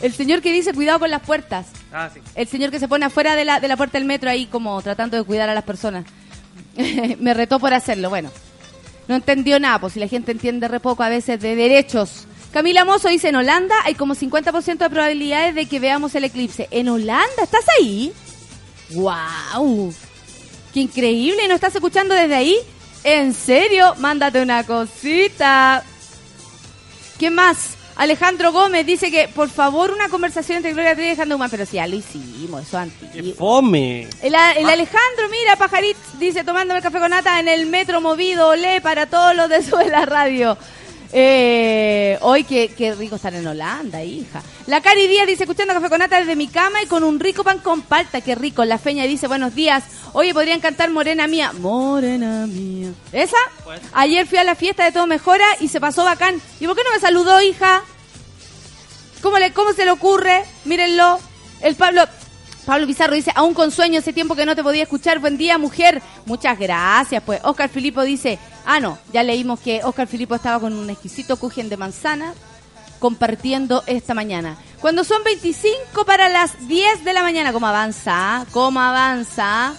[0.00, 2.20] El señor que dice, cuidado con las puertas, Ah, sí.
[2.36, 4.80] el señor que se pone afuera de la, de la puerta del metro ahí como
[4.80, 6.04] tratando de cuidar a las personas.
[7.18, 8.30] me retó por hacerlo, bueno.
[9.08, 12.26] No entendió nada, pues si la gente entiende re poco a veces de derechos.
[12.52, 16.68] Camila Mozo dice, en Holanda hay como 50% de probabilidades de que veamos el eclipse.
[16.70, 17.42] ¿En Holanda?
[17.42, 18.12] ¿Estás ahí?
[18.90, 19.92] ¡Wow!
[20.78, 21.48] ¡Qué increíble!
[21.48, 22.56] ¿No estás escuchando desde ahí?
[23.02, 23.96] ¿En serio?
[23.98, 25.82] Mándate una cosita.
[27.18, 27.70] ¿Qué más?
[27.96, 31.50] Alejandro Gómez dice que, por favor, una conversación entre Gloria Trevi y Alejandro Guzmán.
[31.50, 33.34] Pero si ya lo hicimos, eso ¡Qué antiguo.
[33.34, 34.06] fome!
[34.22, 38.00] El, a- el Alejandro, mira, Pajarit, dice, tomándome el café con nata en el metro
[38.00, 40.56] movido, olé para todos los de Sube la Radio.
[41.12, 44.42] Eh, hoy qué, qué rico estar en Holanda, hija.
[44.66, 47.44] La Cari Díaz dice, escuchando café con nata desde mi cama y con un rico
[47.44, 48.64] pan con palta, qué rico.
[48.64, 49.84] La Feña dice, buenos días.
[50.12, 51.52] Oye, podrían cantar Morena Mía.
[51.58, 52.90] Morena Mía.
[53.12, 53.38] ¿Esa?
[53.64, 53.80] Pues.
[53.92, 56.40] Ayer fui a la fiesta de Todo Mejora y se pasó bacán.
[56.60, 57.82] ¿Y por qué no me saludó, hija?
[59.22, 60.44] ¿Cómo, le, ¿Cómo se le ocurre?
[60.64, 61.18] Mírenlo.
[61.60, 62.02] El Pablo...
[62.68, 65.20] Pablo Pizarro dice, aún con sueño, hace tiempo que no te podía escuchar.
[65.20, 66.02] Buen día, mujer.
[66.26, 67.22] Muchas gracias.
[67.22, 71.38] Pues Oscar Filipo dice, ah, no, ya leímos que Oscar Filipo estaba con un exquisito
[71.38, 72.34] cujen de manzana
[72.98, 74.58] compartiendo esta mañana.
[74.82, 78.44] Cuando son 25 para las 10 de la mañana, ¿cómo avanza?
[78.52, 79.72] ¿Cómo avanza?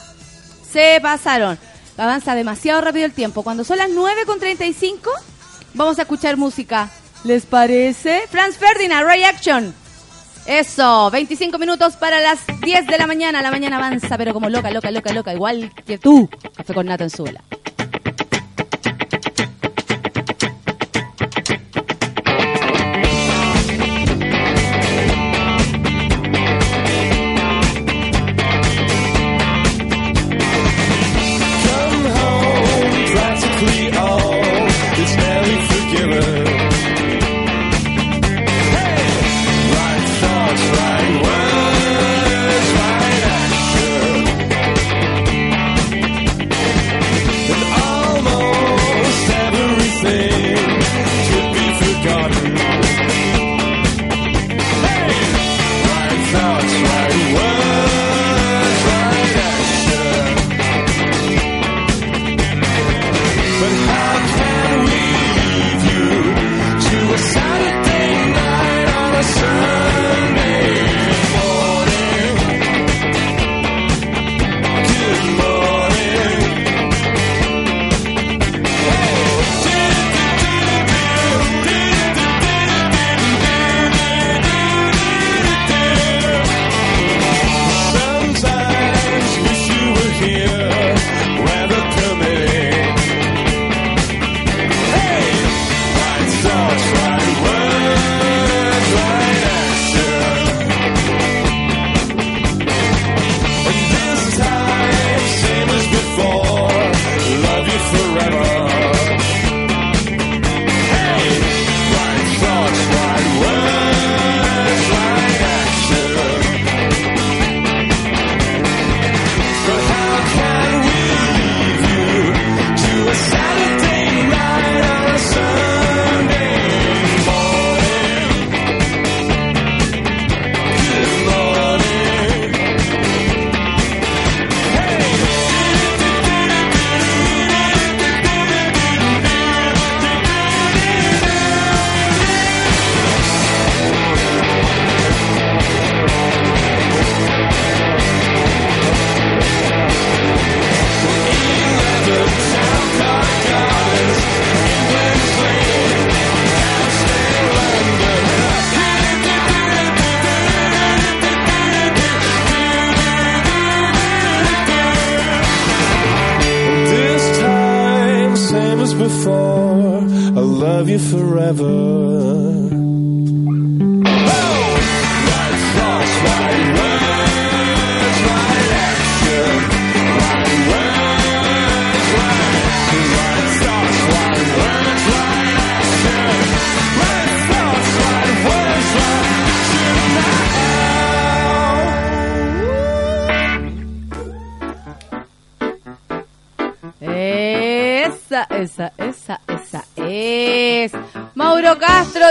[0.71, 1.59] Se pasaron.
[1.95, 3.43] Avanza demasiado rápido el tiempo.
[3.43, 5.11] Cuando son las 9 con 35,
[5.75, 6.89] vamos a escuchar música.
[7.23, 8.23] ¿Les parece?
[8.31, 9.75] Franz Ferdinand, Ray Action.
[10.49, 13.43] Eso, 25 minutos para las 10 de la mañana.
[13.43, 16.27] La mañana avanza, pero como loca, loca, loca, loca, igual que tú.
[16.55, 17.43] Café con Nato en suela.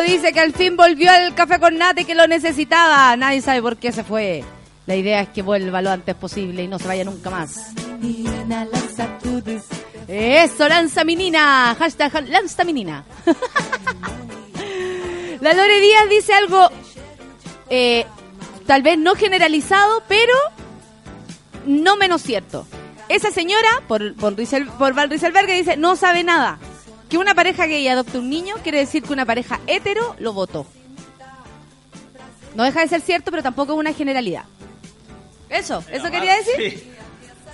[0.08, 3.14] Dice que al fin volvió al café con nata y que lo necesitaba.
[3.16, 4.42] Nadie sabe por qué se fue.
[4.86, 7.72] La idea es que vuelva lo antes posible y no se vaya nunca más.
[10.08, 11.76] Eso, lanza mi nina.
[11.78, 13.04] Hashtag lanza mi nina.
[15.40, 16.70] La Lore Díaz dice algo,
[17.68, 18.06] eh,
[18.66, 20.32] tal vez no generalizado, pero
[21.66, 22.66] no menos cierto.
[23.08, 24.34] Esa señora, por, por,
[24.78, 26.58] por Val dice, no sabe nada.
[27.08, 30.66] Que una pareja gay adopte un niño quiere decir que una pareja hetero lo votó.
[32.54, 34.44] No deja de ser cierto, pero tampoco es una generalidad.
[35.48, 36.92] Eso, eso quería decir.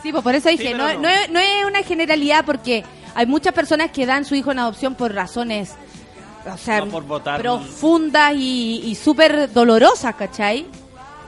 [0.02, 1.08] Sí, pues por eso dije, Sí, no, no no.
[1.08, 2.84] es, no es una generalidad porque
[3.14, 5.72] hay muchas personas que dan su hijo en adopción por razones,
[6.52, 6.84] o sea,
[7.38, 10.66] profundas y, y súper dolorosas, ¿cachai?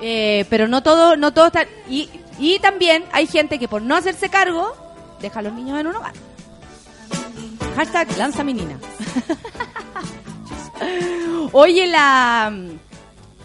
[0.00, 1.64] Eh, pero no todo, no todo está...
[1.88, 4.74] Y, y también hay gente que por no hacerse cargo,
[5.22, 6.12] deja a los niños en un hogar.
[7.76, 8.78] Hashtag lanza mi nina.
[11.52, 12.52] Oye, la...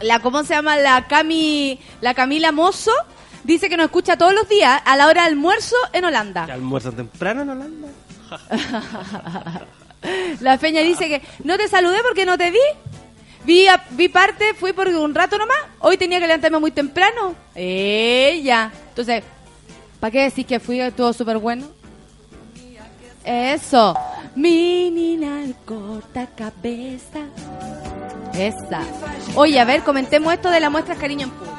[0.01, 0.77] La, ¿cómo se llama?
[0.77, 2.91] La Cami, la Camila Mozo
[3.43, 6.47] dice que nos escucha todos los días a la hora de almuerzo en Holanda.
[6.47, 7.87] ¿Que almuerzan temprano en Holanda?
[10.39, 12.57] La Feña dice que no te saludé porque no te vi.
[13.45, 15.57] Vi, a- vi parte, fui por un rato nomás.
[15.79, 17.35] Hoy tenía que levantarme muy temprano.
[17.53, 18.71] Ella.
[18.89, 19.23] Entonces,
[19.99, 20.81] ¿para qué decís que fui?
[20.81, 21.67] Estuvo súper bueno.
[23.23, 23.95] Eso.
[24.35, 27.19] Mi nina corta cabeza.
[28.33, 28.81] Esa.
[29.35, 31.51] Oye, a ver, comentemos esto de la muestra cariño en público.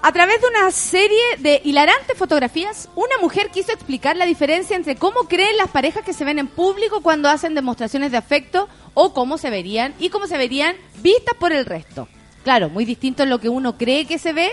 [0.00, 4.96] A través de una serie de hilarantes fotografías, una mujer quiso explicar la diferencia entre
[4.96, 9.12] cómo creen las parejas que se ven en público cuando hacen demostraciones de afecto o
[9.12, 12.08] cómo se verían y cómo se verían vistas por el resto.
[12.42, 14.50] Claro, muy distinto en lo que uno cree que se ve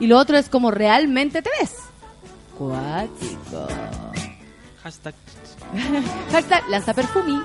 [0.00, 1.74] y lo otro es como realmente te ves.
[2.56, 3.68] Cuático.
[4.82, 5.14] Hashtag.
[6.32, 7.40] Hashtag lanza perfumi.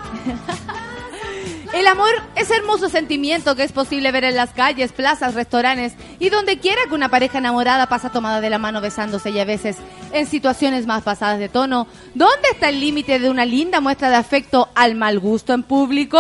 [1.74, 6.30] El amor es hermoso sentimiento que es posible ver en las calles, plazas, restaurantes y
[6.30, 9.78] donde quiera que una pareja enamorada pasa tomada de la mano besándose y a veces
[10.14, 11.88] en situaciones más pasadas de tono.
[12.16, 16.20] ¿Dónde está el límite de una linda muestra de afecto al mal gusto en público?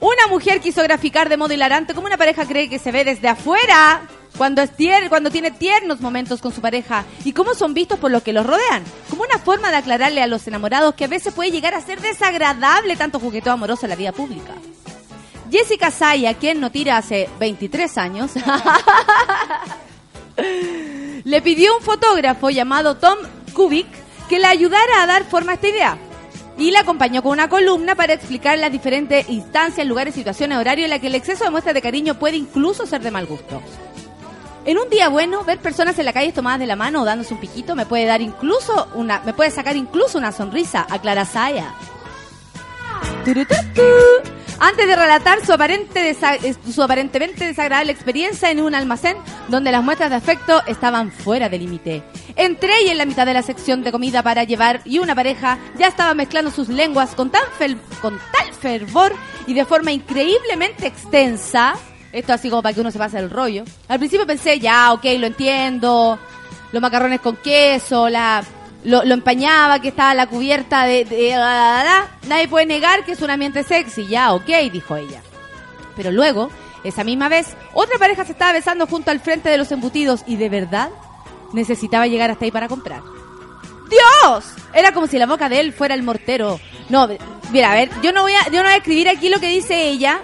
[0.00, 3.28] Una mujer quiso graficar de modo hilarante cómo una pareja cree que se ve desde
[3.28, 4.02] afuera
[4.36, 8.46] cuando, tiene tiernos momentos con su pareja y cómo son vistos por los que los
[8.46, 8.82] rodean.
[9.10, 12.00] Como una forma de aclararle a los enamorados que a veces puede llegar a ser
[12.00, 14.54] desagradable tanto jugueteo amoroso en la vida pública.
[15.50, 18.30] Jessica Saya, quien no tira hace 23 años,
[21.24, 23.18] le pidió a un fotógrafo llamado Tom
[23.52, 23.86] Kubik
[24.30, 25.98] que le ayudara a dar forma a esta idea.
[26.56, 30.90] Y la acompañó con una columna para explicar las diferentes instancias, lugares, situaciones, horarios en
[30.90, 33.60] las que el exceso de muestras de cariño puede incluso ser de mal gusto.
[34.64, 37.34] En un día bueno, ver personas en la calle tomadas de la mano o dándose
[37.34, 41.74] un piquito me puede dar incluso una, me puede sacar incluso una sonrisa, aclara Saya.
[44.60, 49.16] Antes de relatar su, aparente desa- eh, su aparentemente desagradable experiencia en un almacén
[49.48, 52.02] donde las muestras de afecto estaban fuera de límite.
[52.36, 55.58] Entré y en la mitad de la sección de comida para llevar y una pareja
[55.76, 59.12] ya estaba mezclando sus lenguas con, tan fel- con tal fervor
[59.48, 61.74] y de forma increíblemente extensa.
[62.12, 63.64] Esto así como para que uno se pase el rollo.
[63.88, 66.18] Al principio pensé, ya, ok, lo entiendo.
[66.70, 68.44] Los macarrones con queso, la,
[68.84, 71.04] lo, lo empañaba, que estaba la cubierta de...
[71.04, 71.34] de-.
[72.28, 74.06] Nadie puede negar que es un ambiente sexy.
[74.06, 75.22] Ya, ok, dijo ella.
[75.96, 76.50] Pero luego,
[76.84, 80.36] esa misma vez, otra pareja se estaba besando junto al frente de los embutidos y
[80.36, 80.90] de verdad
[81.52, 83.02] necesitaba llegar hasta ahí para comprar.
[83.88, 84.44] ¡Dios!
[84.72, 86.58] Era como si la boca de él fuera el mortero.
[86.88, 87.08] No,
[87.50, 89.48] mira, a ver, yo no voy a, yo no voy a escribir aquí lo que
[89.48, 90.22] dice ella,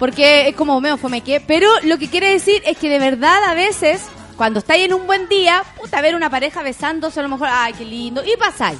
[0.00, 3.44] porque es como meo fome que, pero lo que quiere decir es que de verdad
[3.44, 4.02] a veces,
[4.36, 7.74] cuando estáis en un buen día, puta, ver una pareja besándose a lo mejor, ay,
[7.74, 8.78] qué lindo, y pasáis.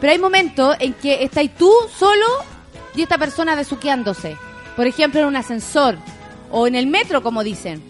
[0.00, 2.26] Pero hay momentos en que estáis tú solo
[2.96, 4.36] y esta persona besuqueándose.
[4.74, 5.96] Por ejemplo, en un ascensor
[6.50, 7.80] o en el metro, como dicen.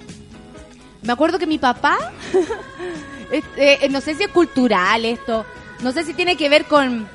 [1.03, 1.97] Me acuerdo que mi papá,
[3.33, 5.47] es- eh, no sé si es cultural esto,
[5.80, 7.09] no sé si tiene que ver con-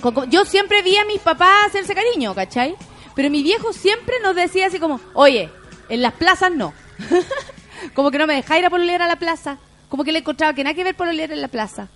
[0.00, 2.76] con- Yo siempre vi a mis papás hacerse cariño, ¿cachai?
[3.16, 5.50] Pero mi viejo siempre nos decía así como, oye,
[5.88, 6.72] en las plazas no.
[7.94, 9.58] como que no me dejáis ir a pololear a la plaza.
[9.88, 11.88] Como que le encontraba que nada que ver pololear en la plaza.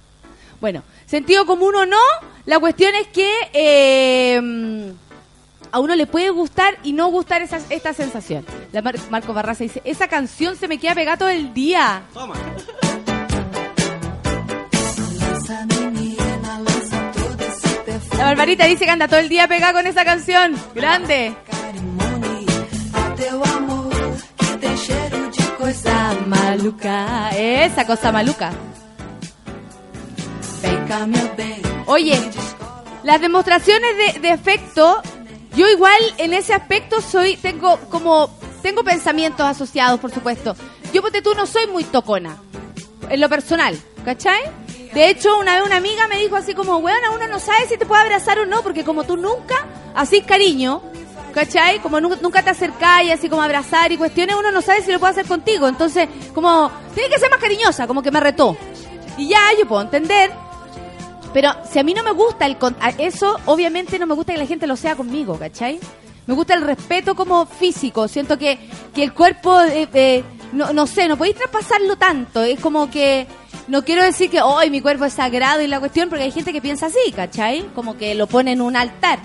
[0.61, 2.01] Bueno, sentido común o no,
[2.47, 4.93] la cuestión es que eh,
[5.73, 8.45] a uno le puede gustar y no gustar esa, esta sensación.
[8.73, 12.03] La Mar- Marco Barraza dice, esa canción se me queda pegada todo el día.
[12.15, 12.35] Toma.
[18.21, 20.55] La Barbarita dice que anda todo el día pegada con esa canción.
[20.75, 21.35] Grande.
[27.31, 28.53] Esa cosa maluca.
[31.87, 32.21] Oye,
[33.05, 35.01] las demostraciones de, de afecto,
[35.57, 38.29] yo igual en ese aspecto soy, tengo como,
[38.61, 40.55] tengo pensamientos asociados, por supuesto.
[40.93, 42.37] Yo, ponte tú, no soy muy tocona,
[43.09, 44.43] en lo personal, ¿cachai?
[44.95, 47.77] De hecho, una vez una amiga me dijo así como, weón, uno no sabe si
[47.77, 50.83] te puede abrazar o no, porque como tú nunca así cariño,
[51.33, 51.79] ¿cachai?
[51.79, 54.91] Como nu- nunca te acercás y así como abrazar y cuestiones, uno no sabe si
[54.91, 55.69] lo puede hacer contigo.
[55.69, 58.57] Entonces, como, tiene que ser más cariñosa, como que me retó.
[59.17, 60.33] Y ya, yo puedo entender,
[61.33, 62.57] pero si a mí no me gusta el
[62.99, 65.79] eso, obviamente no me gusta que la gente lo sea conmigo, ¿cachai?
[66.27, 68.09] Me gusta el respeto como físico.
[68.09, 68.59] Siento que,
[68.95, 72.43] que el cuerpo, eh, eh, no, no sé, no podéis traspasarlo tanto.
[72.43, 73.27] Es como que,
[73.71, 76.53] no quiero decir que hoy mi cuerpo es sagrado y la cuestión, porque hay gente
[76.53, 77.63] que piensa así, ¿cachai?
[77.73, 79.21] Como que lo pone en un altar.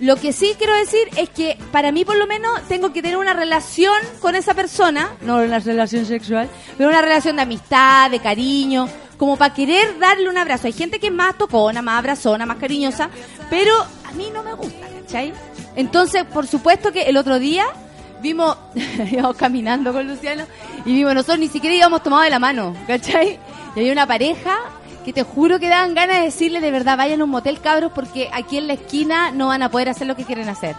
[0.00, 3.16] Lo que sí quiero decir es que para mí por lo menos tengo que tener
[3.16, 8.18] una relación con esa persona, no una relación sexual, pero una relación de amistad, de
[8.18, 10.66] cariño, como para querer darle un abrazo.
[10.66, 13.10] Hay gente que es más tocona, más abrazona, más cariñosa,
[13.48, 13.72] pero
[14.04, 15.32] a mí no me gusta, ¿cachai?
[15.76, 17.66] Entonces, por supuesto que el otro día
[18.20, 18.56] vimos,
[19.12, 20.46] íbamos caminando con Luciano
[20.84, 23.38] y vimos, nosotros ni siquiera íbamos tomados de la mano, ¿cachai?
[23.74, 24.58] Y había una pareja
[25.04, 27.92] que te juro que daban ganas de decirle de verdad, vayan a un motel cabros
[27.92, 30.76] porque aquí en la esquina no van a poder hacer lo que quieren hacer.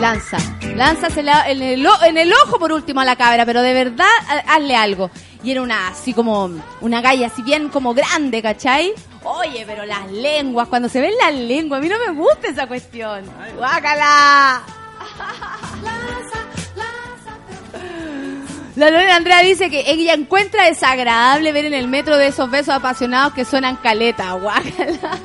[0.00, 0.38] Lanza,
[0.74, 4.76] lánzasela en en el ojo por último a la cabra, pero de verdad ha- hazle
[4.76, 5.10] algo.
[5.42, 8.92] Y era una así como una galla, así bien como grande, ¿cachai?
[9.22, 12.66] Oye, pero las lenguas, cuando se ven las lenguas, a mí no me gusta esa
[12.66, 13.24] cuestión.
[13.56, 14.62] ¡Guácala!
[18.76, 22.74] La Lorena Andrea dice que ella encuentra desagradable ver en el metro de esos besos
[22.74, 25.18] apasionados que suenan caleta, guácala.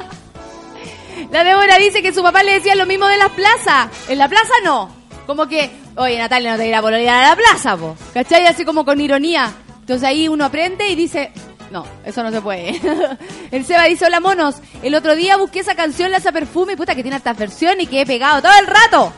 [1.31, 3.89] La Débora dice que su papá le decía lo mismo de las plazas.
[4.07, 4.89] En la plaza no.
[5.27, 7.95] Como que, oye Natalia, no te irá a pololear a la plaza, po.
[8.13, 8.47] ¿Cachai?
[8.47, 9.51] Así como con ironía.
[9.81, 11.33] Entonces ahí uno aprende y dice,
[11.71, 12.79] no, eso no se puede.
[13.51, 16.95] el Seba dice, hola monos, el otro día busqué esa canción, Lanza Perfume, y puta
[16.95, 19.13] que tiene estas versiones y que he pegado todo el rato.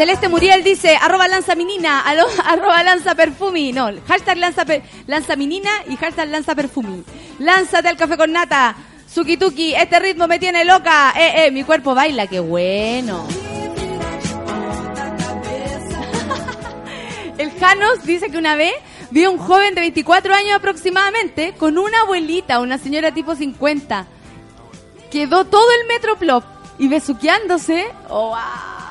[0.00, 3.70] Celeste Muriel dice, arroba lanza minina, alo- arroba lanza perfumi.
[3.70, 4.64] No, hashtag lanza,
[5.06, 7.04] lanza minina y hashtag lanza perfumi.
[7.38, 8.74] Lánzate al café con nata.
[9.06, 11.12] Suki tuki, este ritmo me tiene loca.
[11.14, 13.28] Eh, eh, mi cuerpo baila, qué bueno.
[17.36, 18.72] El Janos dice que una vez
[19.10, 24.06] vio un joven de 24 años aproximadamente con una abuelita, una señora tipo 50.
[25.10, 26.42] Quedó todo el metroplop
[26.78, 27.86] y besuqueándose.
[28.08, 28.89] Oh, wow.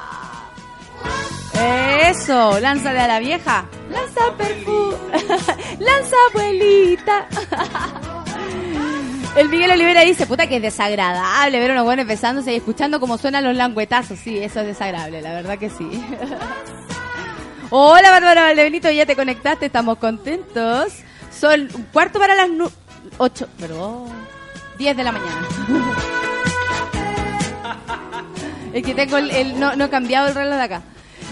[2.10, 3.66] Eso, lánzale a la vieja.
[3.92, 4.96] Lanza perfume.
[5.80, 7.28] Lanza abuelita.
[9.36, 13.00] El Miguel Olivera dice, puta que es desagradable ver a unos buenos besándose y escuchando
[13.00, 14.18] cómo suenan los languetazos.
[14.20, 15.88] Sí, eso es desagradable, la verdad que sí.
[17.70, 20.94] Hola Bárbara Valdebenito, ya te conectaste, estamos contentos.
[21.38, 22.72] Son un cuarto para las nu-
[23.20, 24.06] ocho, perdón,
[24.78, 25.48] 10 de la mañana.
[28.74, 30.82] Es que tengo el, el- no, no he cambiado el reloj de acá.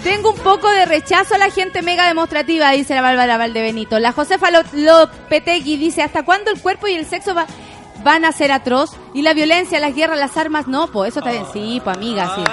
[0.03, 3.99] Tengo un poco de rechazo a la gente mega demostrativa, dice la Bárbara Valdebenito.
[3.99, 7.45] La Josefa Lo- Lopetegui dice, ¿hasta cuándo el cuerpo y el sexo va-
[8.03, 8.91] van a ser atroz?
[9.13, 11.45] Y la violencia, las guerras, las armas, no, pues eso está bien.
[11.51, 12.43] Sí, pues amiga, sí.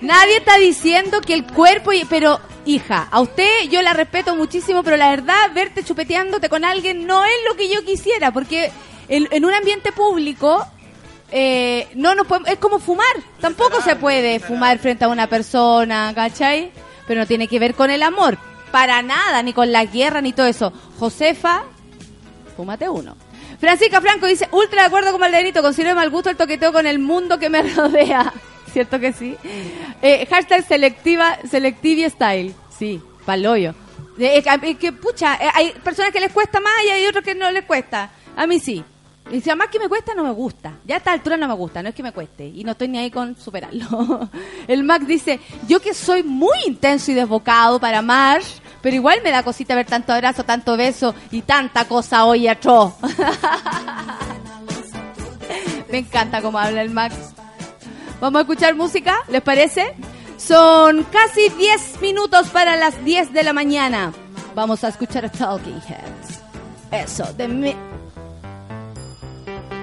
[0.00, 4.82] Nadie está diciendo que el cuerpo, y- pero hija, a usted yo la respeto muchísimo,
[4.82, 8.72] pero la verdad, verte chupeteándote con alguien no es lo que yo quisiera, porque
[9.08, 10.66] en, en un ambiente público
[11.32, 12.12] eh, no
[12.46, 16.70] es como fumar, tampoco se puede fumar frente a una persona, ¿cachai?
[17.06, 18.38] Pero no tiene que ver con el amor,
[18.70, 20.72] para nada, ni con la guerra, ni todo eso.
[20.98, 21.64] Josefa,
[22.56, 23.16] fúmate uno.
[23.58, 26.98] Francisca Franco dice, ultra de acuerdo con Valderito, considero mal gusto el toqueteo con el
[26.98, 28.32] mundo que me rodea.
[28.72, 29.36] ¿Cierto que sí?
[30.00, 32.54] Eh, hashtag selectiva, selectivi style.
[32.76, 33.74] Sí, paloyo.
[34.18, 34.42] Eh,
[34.78, 37.64] que, pucha, eh, hay personas que les cuesta más y hay otros que no les
[37.64, 38.10] cuesta.
[38.36, 38.84] A mí sí.
[39.32, 40.74] Y si además que me cuesta, no me gusta.
[40.84, 42.44] Ya a esta altura no me gusta, no es que me cueste.
[42.44, 44.28] Y no estoy ni ahí con superarlo.
[44.68, 48.42] El Mac dice, yo que soy muy intenso y desbocado para amar,
[48.82, 52.92] pero igual me da cosita ver tanto abrazo, tanto beso y tanta cosa hoy atroz.
[55.90, 57.16] me encanta cómo habla el Max.
[58.20, 59.94] Vamos a escuchar música, ¿les parece?
[60.36, 64.12] Son casi 10 minutos para las 10 de la mañana.
[64.54, 66.42] Vamos a escuchar Talking Heads.
[66.90, 67.74] Eso, de mi...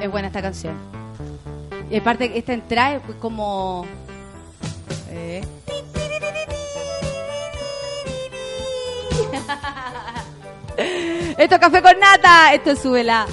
[0.02, 0.76] Es buena esta canción.
[1.90, 3.86] Y aparte, esta entrada es como...
[5.10, 5.44] Eh.
[11.38, 12.54] Esto es café con nata.
[12.54, 13.26] Esto es súbela.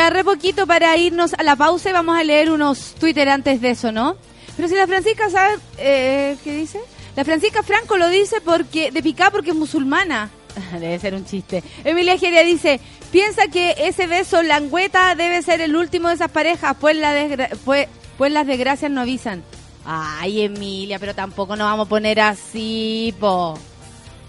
[0.00, 3.60] Queda re poquito para irnos a la pausa y vamos a leer unos Twitter antes
[3.60, 4.16] de eso, ¿no?
[4.56, 6.80] Pero si la Francisca sabe, eh, ¿qué dice?
[7.16, 10.30] La Francisca Franco lo dice porque de picá porque es musulmana.
[10.80, 11.62] Debe ser un chiste.
[11.84, 12.80] Emilia Geria dice,
[13.12, 17.86] piensa que ese beso langüeta debe ser el último de esas parejas, pues, la pues,
[18.16, 19.42] pues las desgracias no avisan.
[19.84, 23.58] Ay, Emilia, pero tampoco nos vamos a poner así, po.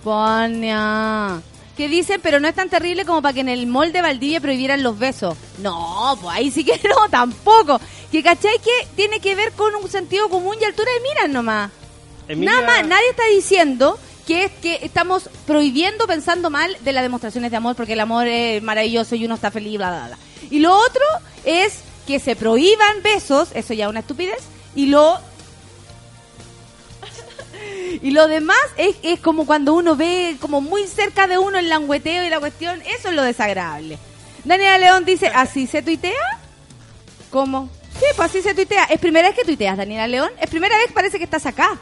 [0.03, 1.41] Ponia.
[1.77, 4.41] Que dicen, pero no es tan terrible como para que en el mall de Valdivia
[4.41, 5.37] prohibieran los besos.
[5.61, 7.79] No, pues ahí sí que no, tampoco.
[8.11, 11.71] Que cachai que tiene que ver con un sentido común y altura de miras nomás.
[12.27, 13.97] Emilia- Nada más, nadie está diciendo
[14.27, 18.27] que es que estamos prohibiendo pensando mal de las demostraciones de amor porque el amor
[18.27, 20.17] es maravilloso y uno está feliz, bla, bla, bla.
[20.49, 21.03] Y lo otro
[21.43, 24.39] es que se prohíban besos, eso ya es una estupidez,
[24.75, 25.17] y lo...
[28.01, 31.69] Y lo demás es, es como cuando uno ve como muy cerca de uno el
[31.69, 33.97] langueteo y la cuestión, eso es lo desagradable.
[34.43, 36.39] Daniela León dice, ¿así se tuitea?
[37.29, 37.69] ¿Cómo?
[37.93, 38.85] Sí, pues así se tuitea.
[38.85, 40.31] ¿Es primera vez que tuiteas, Daniela León?
[40.39, 41.77] Es primera vez parece que estás acá.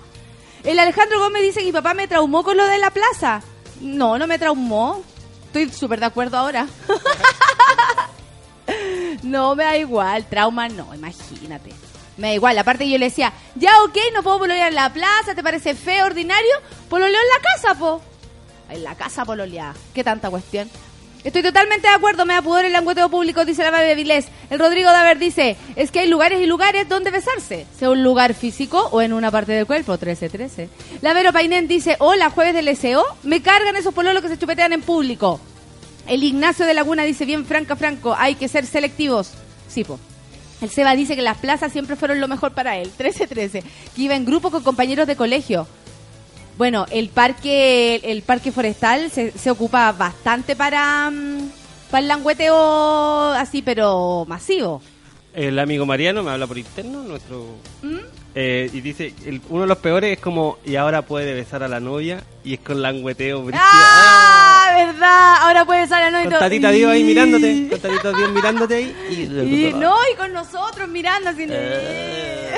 [0.63, 3.41] El Alejandro Gómez dice mi papá me traumó con lo de la plaza.
[3.79, 5.01] No, no me traumó.
[5.45, 6.67] Estoy súper de acuerdo ahora.
[9.23, 10.27] no, me da igual.
[10.27, 11.71] Trauma no, imagínate.
[12.17, 12.57] Me da igual.
[12.57, 16.05] Aparte yo le decía, ya ok, no puedo pololear en la plaza, ¿te parece feo,
[16.05, 16.51] ordinario?
[16.89, 18.01] Pololeo en la casa, po.
[18.69, 19.73] En la casa pololeada.
[19.93, 20.69] ¿Qué tanta cuestión?
[21.21, 24.27] Estoy totalmente de acuerdo, me da pudor el langueteo público, dice la Babe Vilés.
[24.49, 28.33] El Rodrigo Daver dice, es que hay lugares y lugares donde besarse, sea un lugar
[28.33, 30.69] físico o en una parte del cuerpo, 13-13.
[31.01, 34.71] La Vero Painén dice, hola, jueves del SEO, me cargan esos pololos que se chupetean
[34.71, 35.41] en público.
[36.07, 39.31] El Ignacio de Laguna dice, bien franca, franco, hay que ser selectivos.
[39.67, 39.99] Sí, po.
[40.61, 43.63] El Seba dice que las plazas siempre fueron lo mejor para él, 13-13,
[43.95, 45.67] que iba en grupo con compañeros de colegio.
[46.59, 51.49] Bueno, el parque el parque forestal se, se ocupa bastante para, mm,
[51.89, 54.81] para el langueteo así, pero masivo.
[55.33, 57.45] El amigo Mariano me habla por interno, nuestro...
[57.81, 57.97] ¿Mm?
[58.35, 61.67] eh, y dice, el- uno de los peores es como, y ahora puede besar a
[61.69, 63.63] la novia, y es con langueteo brígido.
[63.65, 64.65] ¡Ah!
[64.75, 65.35] ¿Verdad?
[65.41, 66.39] Ahora puede salir la Con novia.
[66.39, 68.95] Tatita Dios ahí mirándote, con Tatita Dios mirándote ahí.
[69.09, 71.45] Y, Y no, y con nosotros mirando así.
[71.49, 72.51] Eh.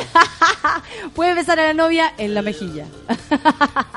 [1.16, 2.86] Puede besar a la novia en la mejilla.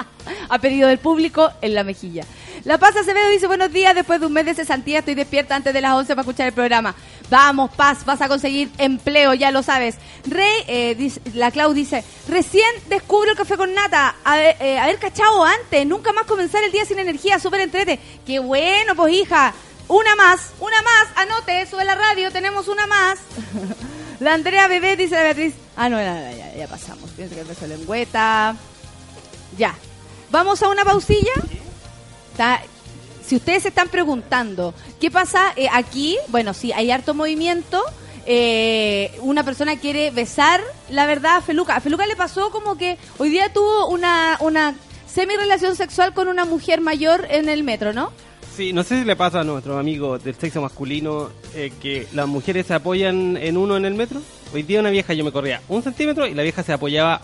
[0.55, 2.25] a pedido del público, en la mejilla.
[2.65, 5.75] La Paz Acevedo dice, buenos días, después de un mes de cesantía estoy despierta antes
[5.75, 6.95] de las 11 para escuchar el programa.
[7.29, 9.97] Vamos, Paz, vas a conseguir empleo, ya lo sabes.
[10.27, 14.15] Rey, eh, dice- la Clau dice, recién descubro el café con nata,
[14.61, 17.99] eh, haber cachado antes, nunca más comenzar el día sin energía, súper entrete.
[18.27, 19.53] Qué bueno, pues hija.
[19.89, 23.19] Una más, una más, anote, sube la radio, tenemos una más.
[24.21, 25.55] La Andrea Bebé dice la Beatriz.
[25.77, 27.11] Ah, no, ya, ya, ya pasamos.
[27.11, 28.55] Pienso que de lengüeta.
[29.59, 29.75] Ya.
[30.31, 31.33] Vamos a una pausilla.
[32.33, 32.62] Está-
[33.27, 36.18] si ustedes se están preguntando, ¿qué pasa eh, aquí?
[36.29, 37.83] Bueno, sí, hay harto movimiento.
[38.27, 40.61] Eh, una persona quiere besar,
[40.91, 41.77] la verdad, a Feluca.
[41.77, 44.75] A Feluca le pasó como que hoy día tuvo una, una
[45.07, 48.12] semi-relación sexual con una mujer mayor en el metro, ¿no?
[48.57, 52.27] Sí, no sé si le pasa a nuestros amigos del sexo masculino eh, que las
[52.29, 54.20] mujeres se apoyan en uno en el metro.
[54.53, 57.20] Hoy día una vieja yo me corría un centímetro y la vieja se apoyaba,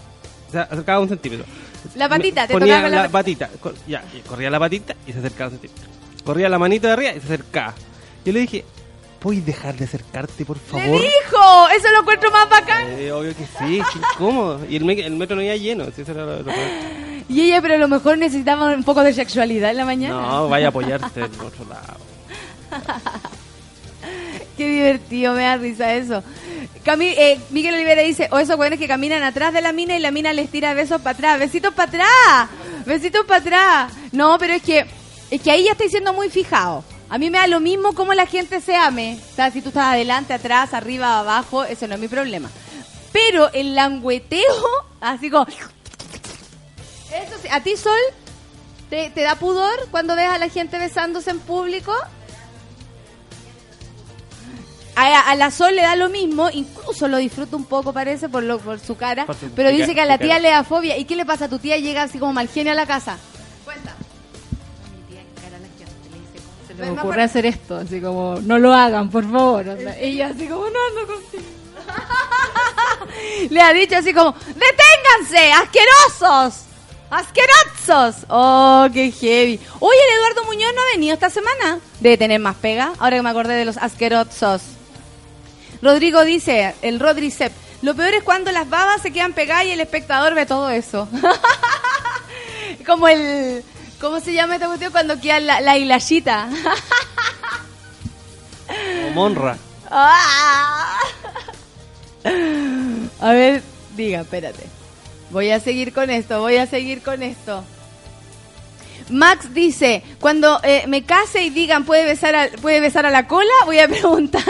[0.50, 1.46] se acercaba un centímetro.
[1.94, 3.48] La patita, te ponía la la pat- patita.
[3.60, 5.84] cor- ya, corría la patita y se acercaba centímetro.
[6.24, 7.74] Corría la manito de arriba y se acercaba.
[8.24, 8.64] Yo le dije,
[9.18, 11.00] ¿puedes dejar de acercarte, por ¡Le favor?
[11.00, 11.68] dijo!
[11.76, 12.86] Eso lo encuentro más bacán.
[12.90, 14.60] Eh, obvio que sí, qué incómodo.
[14.68, 16.68] Y el, me- el metro no iba lleno, si eso era lo, lo peor.
[17.28, 20.14] Y ella, pero a lo mejor necesitaba un poco de sexualidad en la mañana.
[20.20, 21.96] No, vaya a apoyarte en otro lado.
[24.56, 26.22] Qué divertido, me da risa eso.
[26.84, 30.10] Eh, Miguel Olivera dice, o esos güeyes que caminan atrás de la mina y la
[30.10, 31.38] mina les tira besos para atrás.
[31.38, 32.50] Besitos para atrás.
[32.86, 33.92] Besitos para atrás.
[34.12, 34.86] No, pero es que,
[35.30, 36.84] es que ahí ya estoy siendo muy fijado.
[37.08, 39.18] A mí me da lo mismo cómo la gente se ame.
[39.32, 42.50] O sea, si tú estás adelante, atrás, arriba, abajo, eso no es mi problema.
[43.12, 44.64] Pero el langüeteo,
[45.00, 45.46] así como...
[47.50, 47.98] ¿a ti, Sol,
[48.88, 51.92] te, te da pudor cuando ves a la gente besándose en público?
[55.02, 58.42] A, a la Sol le da lo mismo, incluso lo disfruta un poco, parece, por,
[58.42, 60.98] lo, por su cara, Por su pero dice que a la tía le da fobia.
[60.98, 61.48] ¿Y qué le pasa?
[61.48, 63.16] ¿Tu tía llega así como mal genio a la casa?
[63.64, 63.94] Cuenta.
[66.66, 69.68] Se les ocurre hacer esto, así como, no lo hagan, por favor.
[69.68, 71.44] O sea, ella así como, no ando contigo.
[73.50, 75.52] Le ha dicho así como, ¡deténganse!
[75.52, 76.64] ¡Asquerosos!
[77.10, 78.26] ¡Asquerosos!
[78.28, 79.58] ¡Oh, qué heavy!
[79.78, 81.78] Oye, el Eduardo Muñoz no ha venido esta semana.
[82.00, 84.60] Debe tener más pega, ahora que me acordé de los asquerosos.
[85.82, 87.52] Rodrigo dice, el Rodricep,
[87.82, 91.08] lo peor es cuando las babas se quedan pegadas y el espectador ve todo eso.
[92.86, 93.64] Como el...
[94.00, 94.92] ¿Cómo se llama esta cuestión?
[94.92, 96.48] Cuando queda la, la hilachita.
[99.08, 99.58] O Monra.
[99.90, 100.96] Ah.
[103.20, 103.62] A ver,
[103.96, 104.64] diga, espérate.
[105.30, 107.64] Voy a seguir con esto, voy a seguir con esto.
[109.10, 113.26] Max dice, cuando eh, me case y digan puede besar a, puede besar a la
[113.26, 114.44] cola, voy a preguntar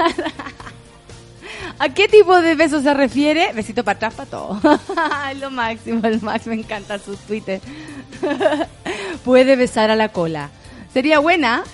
[1.80, 3.54] ¿A qué tipo de beso se refiere?
[3.54, 4.60] Besito para atrás para todo.
[5.40, 7.58] Lo máximo, el Max me encanta sus Twitter.
[9.24, 10.50] puede besar a la cola.
[10.92, 11.64] Sería buena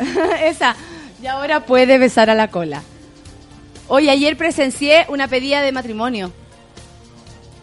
[0.42, 0.74] esa.
[1.22, 2.82] Y ahora puede besar a la cola.
[3.86, 6.32] Hoy ayer presencié una pedida de matrimonio.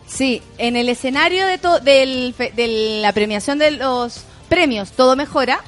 [0.07, 5.59] Sí, en el escenario de, del de la premiación de los premios Todo Mejora,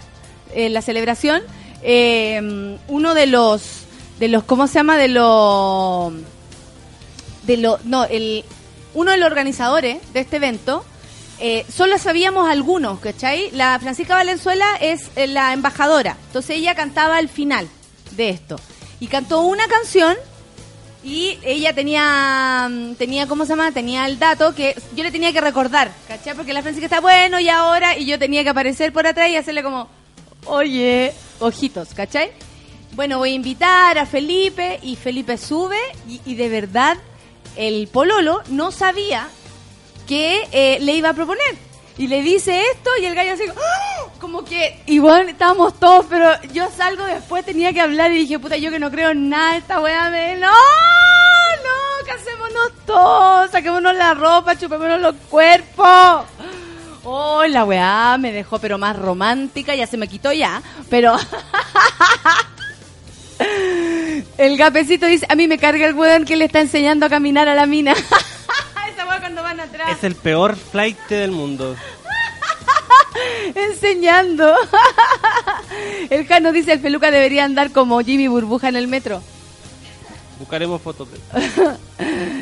[0.53, 1.41] en la celebración,
[1.83, 3.86] eh, uno de los,
[4.19, 4.97] de los, ¿cómo se llama?
[4.97, 6.13] De los,
[7.43, 8.43] de lo, no, el,
[8.93, 10.83] uno de los organizadores de este evento,
[11.39, 13.51] eh, solo sabíamos algunos, ¿cachai?
[13.51, 17.67] La Francisca Valenzuela es eh, la embajadora, entonces ella cantaba al final
[18.15, 18.59] de esto.
[18.99, 20.17] Y cantó una canción
[21.03, 23.71] y ella tenía, mm, tenía, ¿cómo se llama?
[23.71, 26.35] Tenía el dato que yo le tenía que recordar, ¿cachai?
[26.35, 29.35] Porque la Francisca está bueno y ahora, y yo tenía que aparecer por atrás y
[29.35, 29.87] hacerle como,
[30.45, 32.31] oye, ojitos, ¿cachai?
[32.93, 36.97] Bueno, voy a invitar a Felipe y Felipe sube y, y de verdad
[37.55, 39.27] el pololo no sabía
[40.07, 41.67] que eh, le iba a proponer.
[41.97, 44.09] Y le dice esto y el gallo así, ¡ah!
[44.19, 48.55] como que, igual estábamos todos, pero yo salgo después, tenía que hablar y dije, puta,
[48.55, 50.37] yo que no creo en nada, esta weá me...
[50.37, 56.25] No, no, casémonos todos, saquémonos la ropa, chupémonos los cuerpos.
[57.03, 61.17] Oh, la weá me dejó pero más romántica, ya se me quitó ya, pero...
[64.37, 67.47] El gapecito dice, a mí me carga el weón que le está enseñando a caminar
[67.47, 67.93] a la mina.
[68.93, 69.97] Esa weá cuando van atrás.
[69.97, 71.75] Es el peor flight del mundo.
[73.55, 74.55] enseñando.
[76.09, 79.21] El Jano dice, el peluca debería andar como Jimmy Burbuja en el metro.
[80.39, 81.17] Buscaremos fotos de.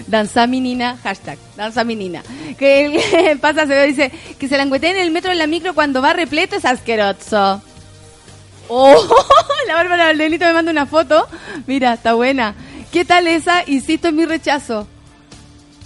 [0.08, 2.22] Danza menina, hashtag, danza menina.
[2.58, 5.74] Que el pasa se ve, dice, que se la en el metro en la micro
[5.74, 7.62] cuando va repleto es asqueroso.
[8.68, 9.08] Oh,
[9.68, 11.28] la Bárbara Valdelito me manda una foto.
[11.68, 12.56] Mira, está buena.
[12.92, 13.64] ¿Qué tal esa?
[13.68, 14.88] Insisto en mi rechazo.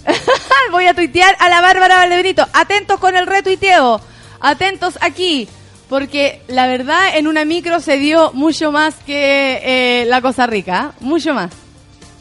[0.70, 2.46] Voy a tuitear a la Bárbara Valdebenito.
[2.52, 4.00] Atentos con el retuiteo.
[4.40, 5.48] Atentos aquí.
[5.88, 10.92] Porque la verdad en una micro se dio mucho más que eh, la Cosa Rica.
[10.92, 10.96] ¿eh?
[11.00, 11.50] Mucho más.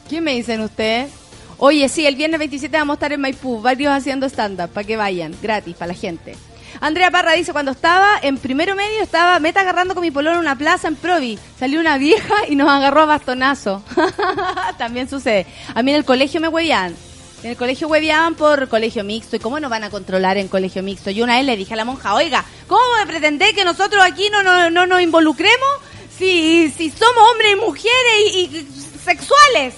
[0.10, 1.12] ¿Qué me dicen ustedes?
[1.60, 4.96] Oye, sí, el viernes 27 vamos a estar en Maipú, varios haciendo stand-up, para que
[4.96, 6.36] vayan, gratis, para la gente.
[6.82, 10.40] Andrea Parra dice, cuando estaba en primero medio, estaba meta agarrando con mi polón en
[10.40, 11.38] una plaza en Provi.
[11.60, 13.84] Salió una vieja y nos agarró a bastonazo.
[14.78, 15.46] También sucede.
[15.76, 16.96] A mí en el colegio me hueveaban.
[17.44, 19.36] En el colegio hueveaban por colegio mixto.
[19.36, 21.10] ¿Y cómo nos van a controlar en colegio mixto?
[21.12, 24.44] Yo una vez le dije a la monja, oiga, ¿cómo pretendés que nosotros aquí no,
[24.44, 25.70] no, no nos involucremos
[26.18, 28.68] si, si somos hombres y mujeres y, y
[29.04, 29.74] sexuales?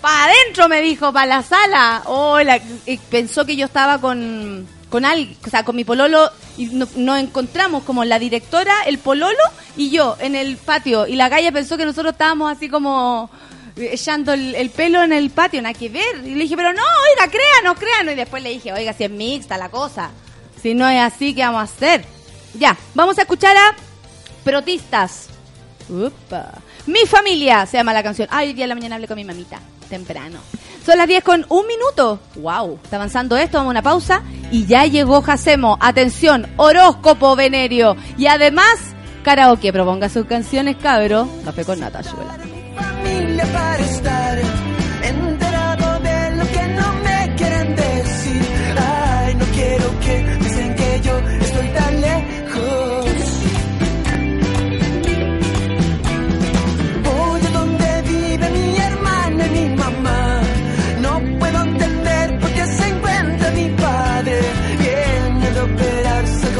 [0.00, 2.02] Para adentro, me dijo, para la sala.
[2.06, 6.30] Oh, la- y pensó que yo estaba con, con alguien, o sea, con mi pololo.
[6.56, 9.42] Y no- nos encontramos como la directora, el pololo
[9.76, 11.08] y yo en el patio.
[11.08, 13.28] Y la galla pensó que nosotros estábamos así como
[13.76, 16.22] eh, echando el, el pelo en el patio, nada que ver.
[16.24, 18.12] Y le dije, pero no, oiga, créanos, créanos.
[18.12, 20.10] Y después le dije, oiga, si es mixta la cosa.
[20.62, 22.04] Si no es así, ¿qué vamos a hacer?
[22.56, 23.74] Ya, vamos a escuchar a
[24.44, 25.26] Protistas.
[25.88, 26.52] Upa.
[26.86, 28.28] Mi familia se llama la canción.
[28.30, 29.58] Ay, hoy día de la mañana hablé con mi mamita.
[29.90, 30.38] Temprano.
[30.84, 32.20] Son las 10 con un minuto.
[32.36, 32.78] Wow.
[32.82, 33.56] Está avanzando esto.
[33.56, 34.22] Vamos a una pausa.
[34.50, 35.78] Y ya llegó Jacemo.
[35.80, 36.46] Atención.
[36.56, 37.96] Horóscopo venerio.
[38.18, 38.76] Y además,
[39.22, 39.72] karaoke.
[39.72, 41.26] Proponga sus canciones, cabro.
[41.44, 42.38] Café con nata, ayúdala.
[42.76, 43.44] familia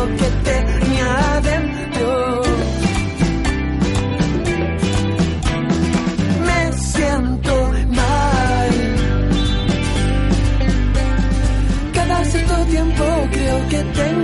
[0.04, 2.42] algo que tenía adentro.
[6.46, 8.70] me siento mal.
[11.94, 14.23] Cada cierto tiempo creo que tengo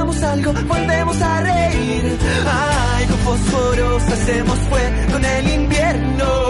[0.00, 2.18] patio, fumamos algo, volvemos a reír.
[2.46, 6.49] Ay, con fósforos hacemos fue con el invierno.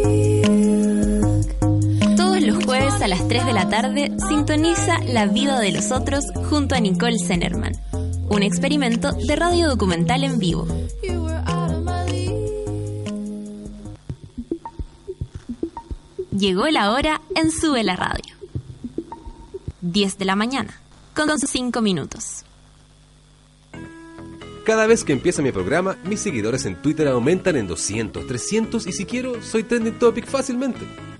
[2.81, 7.17] A las 3 de la tarde sintoniza La vida de los otros junto a Nicole
[7.19, 7.73] Zenerman.
[8.27, 10.67] Un experimento de radio documental en vivo.
[16.31, 18.35] Llegó la hora en Sube la Radio.
[19.81, 20.81] 10 de la mañana,
[21.15, 22.45] con 5 minutos.
[24.65, 28.91] Cada vez que empieza mi programa, mis seguidores en Twitter aumentan en 200, 300 y
[28.91, 31.10] si quiero, soy trending topic fácilmente.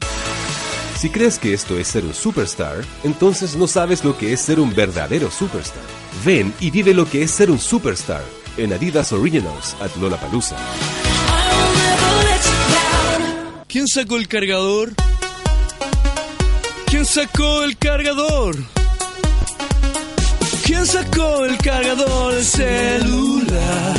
[1.01, 4.59] Si crees que esto es ser un superstar, entonces no sabes lo que es ser
[4.59, 5.81] un verdadero superstar.
[6.23, 8.21] Ven y vive lo que es ser un superstar
[8.55, 10.55] en Adidas Originals at Lollapalooza.
[13.67, 14.91] ¿Quién sacó el cargador?
[16.85, 18.57] ¿Quién sacó el cargador?
[20.63, 23.97] ¿Quién sacó el cargador del celular?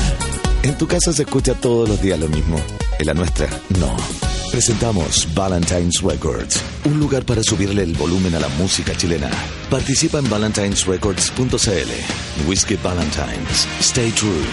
[0.62, 2.62] En tu casa se escucha todos los días lo mismo.
[3.00, 3.48] En la nuestra,
[3.80, 4.31] no.
[4.52, 9.30] Presentamos Valentine's Records, un lugar para subirle el volumen a la música chilena.
[9.70, 12.46] Participa en valentinesrecords.cl.
[12.46, 13.66] Whiskey Valentines.
[13.80, 14.44] Stay true.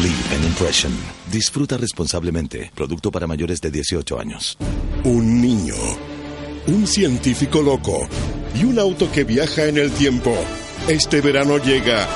[0.00, 0.92] Leave an impression.
[1.32, 2.70] Disfruta responsablemente.
[2.72, 4.56] Producto para mayores de 18 años.
[5.02, 5.74] Un niño,
[6.68, 8.06] un científico loco
[8.54, 10.36] y un auto que viaja en el tiempo.
[10.86, 12.06] Este verano llega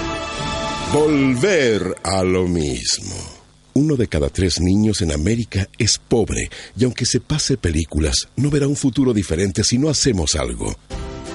[0.92, 3.31] Volver a lo mismo.
[3.74, 8.50] Uno de cada tres niños en América es pobre y aunque se pase películas, no
[8.50, 10.76] verá un futuro diferente si no hacemos algo.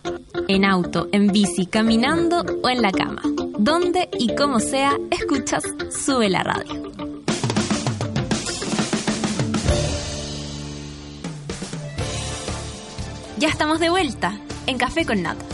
[0.48, 3.20] En auto, en bici, caminando o en la cama.
[3.58, 7.01] Donde y como sea, escuchas Sube la Radio.
[13.42, 14.38] Ya estamos de vuelta
[14.68, 15.44] en Café con Nata.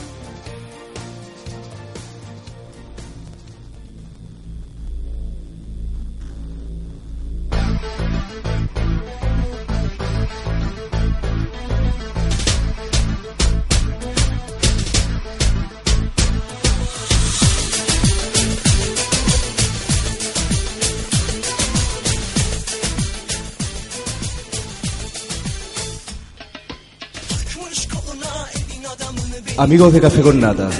[29.59, 30.70] Amigos de Café con Nata,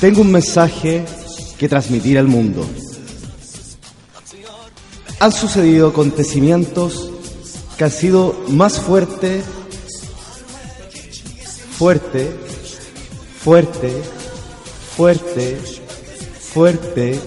[0.00, 1.04] tengo un mensaje
[1.56, 2.66] que transmitir al mundo.
[5.20, 7.08] Han sucedido acontecimientos
[7.78, 9.44] que han sido más fuerte,
[11.78, 12.32] fuerte,
[13.44, 13.92] fuerte,
[14.96, 15.58] fuerte,
[16.52, 17.20] fuerte.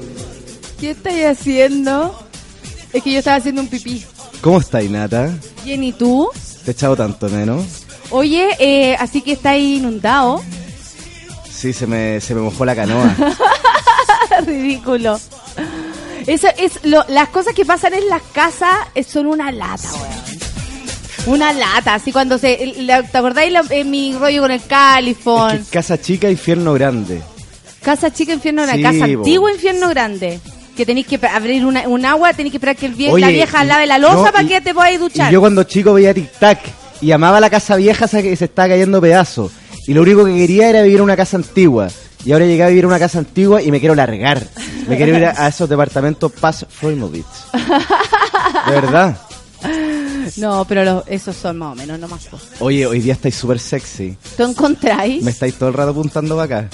[0.81, 2.13] ¿Qué estáis haciendo?
[2.91, 4.03] Es que yo estaba haciendo un pipí.
[4.41, 5.33] ¿Cómo estáis, Nata?
[5.63, 6.29] Bien, ¿y tú?
[6.65, 7.78] Te he echado tanto menos.
[8.11, 10.41] Oye, eh, así que estáis inundado.
[11.49, 13.13] Sí, se me, se me mojó la canoa.
[14.45, 15.19] Ridículo.
[16.25, 21.39] Eso es lo, las cosas que pasan en las casas eh, son una lata, weón.
[21.39, 22.73] Una lata, así cuando se...
[22.79, 25.57] la- ¿Te acordáis la- en mi rollo con el califón?
[25.57, 27.21] Es que casa chica, infierno grande.
[27.81, 28.77] Casa chica, infierno grande.
[28.77, 29.19] Sí, casa bo.
[29.19, 30.39] antigua, infierno grande.
[30.77, 33.27] Que tenéis que abrir una, un agua, tenéis que esperar que el vie- Oye, la
[33.31, 35.29] vieja lave la losa no, para y- que te podáis duchar.
[35.29, 36.59] Y yo cuando chico veía Tic Tac
[37.01, 39.51] y amaba la casa vieja esa que se estaba cayendo pedazos.
[39.87, 41.87] Y lo único que quería era vivir en una casa antigua.
[42.25, 44.45] Y ahora llegué a vivir en una casa antigua y me quiero largar.
[44.87, 47.25] Me quiero ir a, a esos departamentos Paz Freumovich.
[48.67, 49.17] De verdad.
[50.37, 52.25] No, pero los- esos son más o menos, no más.
[52.25, 52.37] po.
[52.59, 54.17] Oye, hoy día estáis súper sexy.
[54.37, 56.69] ¿Tú encontráis Me estáis todo el rato apuntando para acá.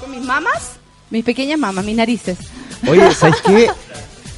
[0.00, 0.72] con mis mamas?
[1.10, 2.38] Mis pequeñas mamas, mis narices.
[2.88, 3.68] Oye, ¿sabes qué?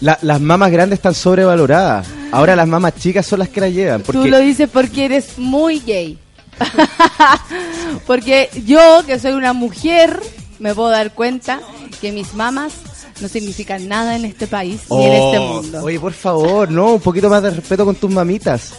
[0.00, 2.06] La- las mamas grandes están sobrevaloradas.
[2.32, 4.02] Ahora las mamas chicas son las que las llevan.
[4.02, 6.18] Porque Tú lo dices porque eres muy gay.
[8.06, 10.20] porque yo, que soy una mujer,
[10.58, 11.60] me puedo dar cuenta
[12.00, 12.72] que mis mamas
[13.20, 15.82] no significan nada en este país ni en este Oh, mundo.
[15.82, 18.72] Oye, por favor, no, un poquito más de respeto con tus mamitas.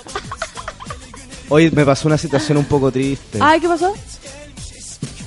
[1.50, 3.40] Hoy me pasó una situación un poco triste.
[3.42, 3.94] Ay, ¿qué pasó?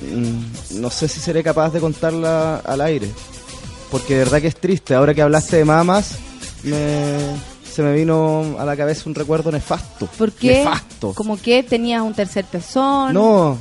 [0.03, 3.09] Mm, No sé si seré capaz de contarla al aire.
[3.91, 4.95] Porque de verdad que es triste.
[4.95, 6.13] Ahora que hablaste de mamas,
[6.63, 10.07] me- se me vino a la cabeza un recuerdo nefasto.
[10.19, 10.59] ¿Por qué?
[10.59, 11.15] Nefasto.
[11.15, 13.15] Como que tenías un tercer pezón.
[13.15, 13.59] No.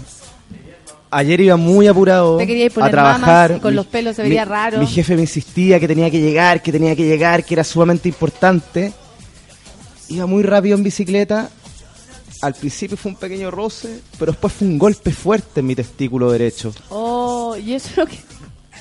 [1.13, 3.55] Ayer iba muy apurado Te querías a poner trabajar.
[3.57, 4.77] y con los pelos se vería mi- raro.
[4.79, 8.07] Mi jefe me insistía que tenía que llegar, que tenía que llegar, que era sumamente
[8.07, 8.93] importante.
[10.07, 11.49] Iba muy rápido en bicicleta.
[12.41, 16.31] Al principio fue un pequeño roce, pero después fue un golpe fuerte en mi testículo
[16.31, 16.73] derecho.
[16.89, 18.17] Oh, y eso es lo que...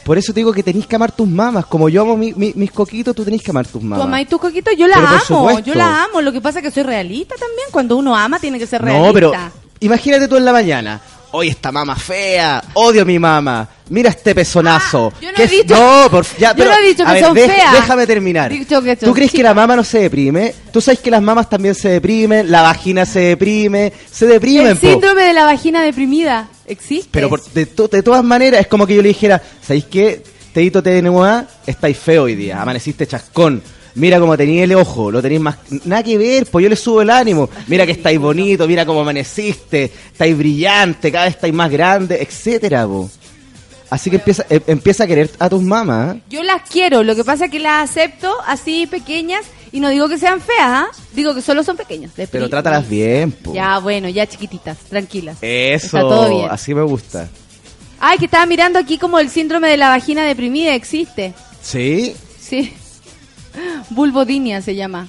[0.05, 1.67] Por eso te digo que tenéis que amar tus mamas.
[1.67, 4.05] Como yo amo mi- mi- mis coquitos, tú tenés que amar tus Tu mamas.
[4.07, 6.21] mamá y tus coquitos, yo la Pero amo, yo la amo.
[6.21, 7.69] Lo que pasa es que soy realista también.
[7.71, 9.07] Cuando uno ama, tiene que ser realista.
[9.07, 9.33] No, pero
[9.81, 11.01] imagínate tú en la mañana.
[11.33, 13.69] Hoy esta mama fea, odio a mi mamá.
[13.91, 15.13] Mira este pezonazo.
[15.15, 17.07] Ah, yo no Que he dicho- no, por, ya, yo pero, no he dicho a
[17.07, 17.73] que ver, son feas.
[17.73, 18.51] Déjame terminar.
[18.51, 20.53] Dicho que son ¿Tú crees que la mama no se deprime?
[20.73, 24.77] Tú sabes que las mamas también se deprimen, la vagina se deprime, se deprimen, El
[24.77, 24.89] po.
[24.89, 27.09] síndrome de la vagina deprimida existe.
[27.13, 30.23] Pero por- de, to- de todas maneras, es como que yo le dijera, ¿sabéis qué?
[30.53, 33.63] Teito TNUA, estáis feo hoy día, amaneciste chascón.
[33.97, 35.57] Mira cómo tenéis el ojo, lo tenéis más...
[35.85, 37.49] Nada que ver, pues yo le subo el ánimo.
[37.67, 42.87] Mira que estáis bonito, mira cómo amaneciste, estáis brillante, cada vez estáis más grande, etcétera,
[42.87, 43.11] po.
[43.91, 46.17] Así que empieza, em- empieza a querer a tus mamás.
[46.31, 50.09] Yo las quiero, lo que pasa es que las acepto así pequeñas y no digo
[50.09, 50.87] que sean feas, ¿ah?
[51.13, 52.13] Digo que solo son pequeñas.
[52.17, 53.53] depri- Pero trátalas bien, po.
[53.55, 55.39] Ya, bueno, ya chiquititas, tranquilas.
[55.43, 56.49] Eso, Está todo bien.
[56.51, 57.29] así me gusta.
[58.01, 61.35] Ay, que estaba mirando aquí como el síndrome de la vagina deprimida existe.
[61.63, 62.15] ¿Sí?
[62.39, 62.73] Sí.
[63.91, 65.09] Vulvodinia se llama.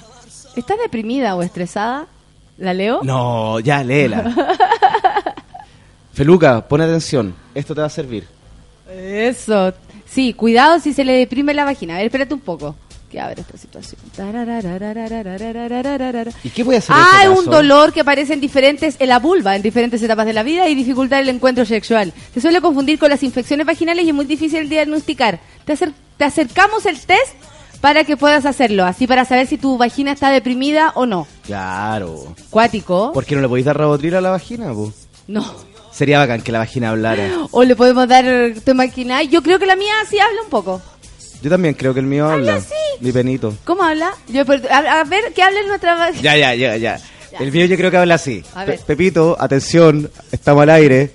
[0.56, 2.06] ¿Estás deprimida o estresada?
[2.58, 3.00] ¿La leo?
[3.02, 4.34] No, ya, léela.
[6.12, 8.26] Feluca, pon atención, esto te va a servir.
[8.94, 9.72] Eso.
[10.06, 11.94] Sí, cuidado si se le deprime la vagina.
[11.94, 12.76] A ver, espérate un poco.
[13.12, 14.00] Que abre esta situación.
[16.42, 19.18] ¿Y qué puede hacer en Ah, este un dolor que aparece en diferentes, en la
[19.18, 22.14] vulva, en diferentes etapas de la vida y dificultar el encuentro sexual.
[22.32, 25.40] Se suele confundir con las infecciones vaginales y es muy difícil de diagnosticar.
[25.66, 27.34] Te, acer- te acercamos el test
[27.82, 31.26] para que puedas hacerlo, así para saber si tu vagina está deprimida o no.
[31.44, 32.34] Claro.
[32.48, 33.12] Cuático.
[33.12, 34.72] ¿Por qué no le podéis dar rabotril a la vagina?
[35.26, 35.54] No.
[35.92, 37.28] Sería bacán que la vagina hablara.
[37.50, 38.24] O le podemos dar,
[38.64, 39.28] ¿te imaginas?
[39.28, 40.80] Yo creo que la mía sí habla un poco.
[41.42, 42.54] Yo también creo que el mío habla.
[42.56, 42.72] así.
[43.00, 43.54] Mi penito.
[43.64, 44.12] ¿Cómo habla?
[44.28, 46.10] Yo, per- a, a ver, que hable nuestra.
[46.12, 47.00] Ya, ya, ya, ya.
[47.40, 48.44] El mío yo creo que habla así.
[48.54, 48.78] A ver.
[48.78, 51.10] Pe- Pepito, atención, estamos al aire.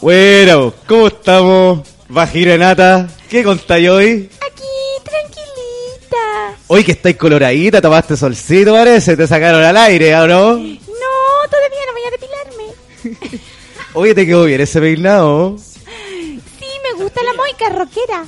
[0.00, 1.88] Bueno, ¿cómo estamos?
[2.08, 4.30] Vagina nata, ¿qué contáis hoy?
[4.46, 4.62] Aquí,
[5.02, 6.58] tranquilita.
[6.68, 10.54] Hoy que estáis coloradita, tomaste solcito parece, te sacaron al aire, ¿o no?
[10.56, 13.40] No, todavía no voy a depilarme.
[13.94, 15.56] Oye, te quedó bien ese peinado.
[15.58, 16.40] Sí,
[16.82, 18.24] me gusta la moica rockera.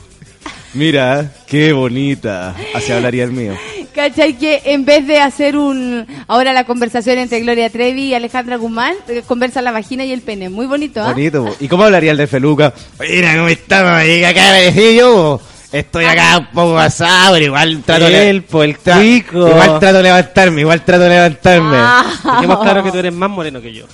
[0.76, 2.54] Mira, qué bonita.
[2.74, 3.54] Así hablaría el mío.
[3.94, 4.34] ¿Cachai?
[4.34, 6.06] Que en vez de hacer un.
[6.28, 10.20] Ahora la conversación entre Gloria Trevi y Alejandra Guzmán, eh, conversa la vagina y el
[10.20, 10.50] pene.
[10.50, 11.12] Muy bonito, ¿ah?
[11.12, 11.56] Bonito.
[11.60, 12.74] ¿Y cómo hablaría el de Feluca?
[13.00, 13.92] Mira, ¿cómo estamos?
[13.92, 14.42] Acá
[14.74, 15.40] me yo.
[15.72, 18.30] Estoy acá un poco asado, pero igual trato de...
[18.30, 19.02] El, el tra-.
[19.02, 21.76] Igual trato de levantarme, igual trato de levantarme.
[22.22, 23.86] Dejemos claro que tú eres más moreno que yo.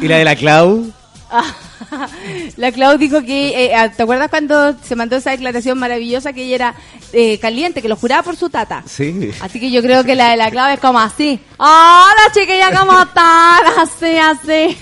[0.00, 0.92] ¿Y la de la Clau?
[2.56, 6.44] La Clau dijo que, eh, ah, ¿te acuerdas cuando se mandó esa declaración maravillosa que
[6.44, 6.74] ella era
[7.12, 8.82] eh, caliente, que lo juraba por su tata?
[8.86, 9.30] Sí.
[9.40, 11.40] Así que yo creo que la de la Clau es como así.
[11.58, 13.60] Hola chiquilla, ¿cómo están?
[13.80, 14.76] Así, así.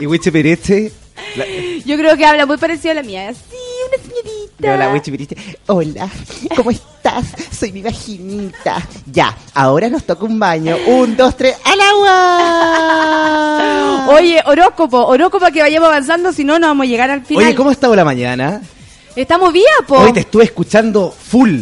[0.00, 0.90] ¿Y Pirichi?
[1.36, 1.46] La-
[1.84, 3.28] Yo creo que habla muy parecido a la mía.
[3.28, 3.40] Así,
[3.88, 4.33] una señorita.
[4.62, 5.34] Hola, Wichi Pirichi.
[5.66, 6.08] Hola,
[6.56, 7.24] ¿cómo estás?
[7.50, 8.76] Soy mi vaginita.
[9.10, 10.76] Ya, ahora nos toca un baño.
[10.86, 14.06] Un, dos, tres, ¡al agua!
[14.14, 17.46] Oye, horóscopo, horóscopo que vayamos avanzando, si no, no vamos a llegar al final.
[17.46, 18.60] Oye, ¿cómo ha estado la mañana?
[19.16, 19.98] Estamos bien, po.
[19.98, 21.60] Hoy te estuve escuchando full.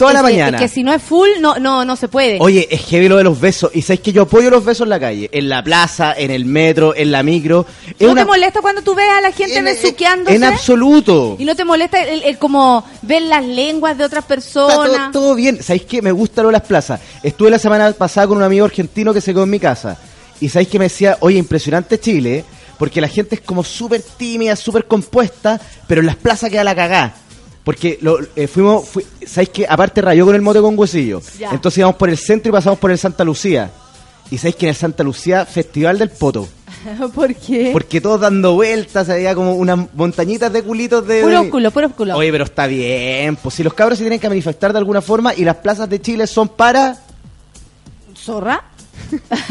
[0.00, 0.56] Toda la que- mañana.
[0.58, 2.38] es que si no es full, no, no, no se puede.
[2.40, 3.70] Oye, es heavy lo de los besos.
[3.74, 6.44] Y sabéis que yo apoyo los besos en la calle, en la plaza, en el
[6.44, 7.66] metro, en la micro.
[7.98, 10.34] Es ¿No una- te molesta cuando tú ves a la gente besuqueándose?
[10.36, 11.36] en absoluto.
[11.38, 15.10] ¿Y no te molesta el, el como ver las lenguas de otras personas?
[15.10, 15.62] todo, todo bien.
[15.62, 16.02] ¿Sabéis qué?
[16.02, 17.00] Me gusta lo de las plazas.
[17.22, 19.96] Estuve la semana pasada con un amigo argentino que se quedó en mi casa.
[20.40, 22.44] Y sabéis que me decía, oye, impresionante Chile,
[22.78, 26.74] porque la gente es como súper tímida, súper compuesta, pero en las plazas queda la
[26.74, 27.12] cagá.
[27.64, 31.20] Porque lo, eh, fuimos, fui- ¿sabéis que Aparte rayó con el mote con huesillo.
[31.38, 31.50] Ya.
[31.50, 33.70] Entonces íbamos por el centro y pasamos por el Santa Lucía.
[34.30, 36.48] Y sabéis que en el Santa Lucía, Festival del Poto.
[37.14, 37.70] ¿Por qué?
[37.72, 41.22] Porque todos dando vueltas, había como unas montañitas de culitos de...
[41.22, 42.16] Puro culo, puro culo.
[42.16, 43.36] Oye, pero está bien.
[43.36, 46.00] Pues si los cabros se tienen que manifestar de alguna forma y las plazas de
[46.00, 46.96] Chile son para...
[48.16, 48.64] ¿Zorra?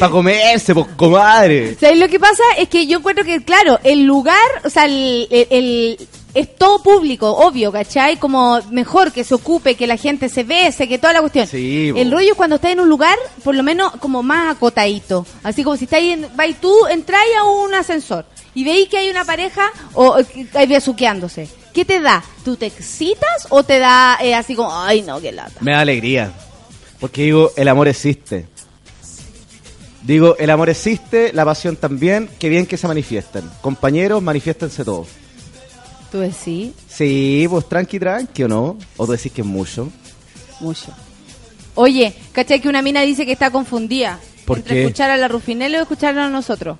[0.00, 1.76] Para comerse, pues, comadre.
[1.78, 2.42] ¿Sabes lo que pasa?
[2.58, 6.82] Es que yo encuentro que, claro, el lugar, o sea, el, el- el- es todo
[6.82, 8.18] público, obvio, ¿cachai?
[8.18, 11.46] Como mejor que se ocupe, que la gente se bese, que toda la cuestión.
[11.46, 15.26] Sí, el rollo es cuando estás en un lugar, por lo menos, como más acotadito.
[15.42, 19.08] Así como si estáis en, vais tú, entráis a un ascensor y veis que hay
[19.08, 20.14] una pareja o
[20.52, 21.48] hay besuqueándose.
[21.72, 22.22] ¿Qué te da?
[22.44, 25.58] ¿Tú te excitas o te da eh, así como, ay no, qué lata?
[25.60, 26.32] Me da alegría.
[27.00, 28.46] Porque digo, el amor existe.
[30.02, 33.50] Digo, el amor existe, la pasión también, que bien que se manifiesten.
[33.62, 35.08] Compañeros, manifiéstense todos.
[36.10, 36.72] ¿Tú decís?
[36.88, 38.78] Sí, pues tranqui, tranqui, ¿o no?
[38.96, 39.90] ¿O tú decís que es mucho?
[40.60, 40.92] Mucho.
[41.74, 44.18] Oye, ¿cachai que una mina dice que está confundida?
[44.46, 44.82] ¿Por entre qué?
[44.82, 46.78] escuchar a la Rufinelli o escucharla a nosotros.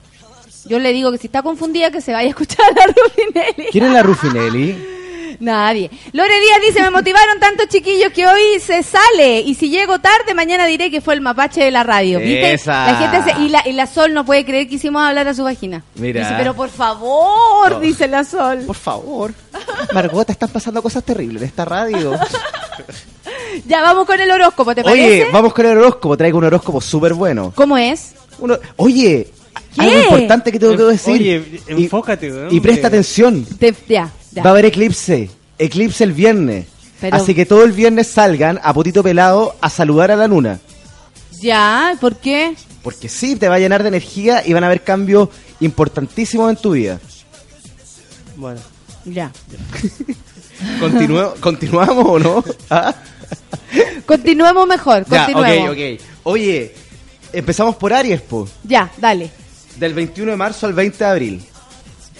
[0.66, 3.70] Yo le digo que si está confundida que se vaya a escuchar a la Rufinelli.
[3.72, 4.76] ¿Quién es la Rufinelli?
[5.40, 5.90] Nadie.
[6.12, 10.34] Lore Díaz dice, me motivaron tantos chiquillos que hoy se sale y si llego tarde
[10.34, 12.18] mañana diré que fue el mapache de la radio.
[12.18, 12.52] ¿Viste?
[12.54, 12.92] Esa.
[12.92, 15.34] La gente se- y, la, y la Sol no puede creer que hicimos hablar a
[15.34, 15.82] su vagina.
[15.96, 16.20] Mira.
[16.22, 17.80] Dice, pero por favor, Oh.
[17.80, 18.60] dice la Sol.
[18.66, 19.32] Por favor.
[19.94, 22.18] Margot, están pasando cosas terribles en esta radio.
[23.66, 25.26] Ya vamos con el horóscopo, ¿te Oye, parece?
[25.32, 26.16] vamos con el horóscopo.
[26.16, 27.52] Traigo un horóscopo súper bueno.
[27.54, 28.14] ¿Cómo es?
[28.38, 29.28] Uno- Oye,
[29.74, 29.80] ¿Qué?
[29.80, 31.14] algo importante que tengo que decir.
[31.14, 32.54] Oye, Y- enfócate, weón.
[32.54, 33.44] Y presta atención.
[33.58, 34.42] Te- ya, ya.
[34.42, 35.28] Va a haber eclipse.
[35.58, 36.66] Eclipse el viernes.
[37.00, 40.60] Pero- Así que todo el viernes salgan a potito pelado a saludar a la luna.
[41.40, 42.54] Ya, ¿por qué?
[42.82, 45.28] Porque sí, te va a llenar de energía y van a haber cambios
[45.60, 47.00] importantísimos en tu vida.
[48.36, 48.60] Bueno.
[49.04, 49.30] Ya.
[51.40, 52.44] ¿Continuamos o no?
[52.70, 52.94] ¿Ah?
[54.06, 55.70] Continuemos mejor, Ya, continuemos.
[55.70, 56.00] ok, ok.
[56.24, 56.74] Oye,
[57.32, 58.48] empezamos por Aries, po.
[58.64, 59.30] Ya, dale.
[59.78, 61.42] Del 21 de marzo al 20 de abril.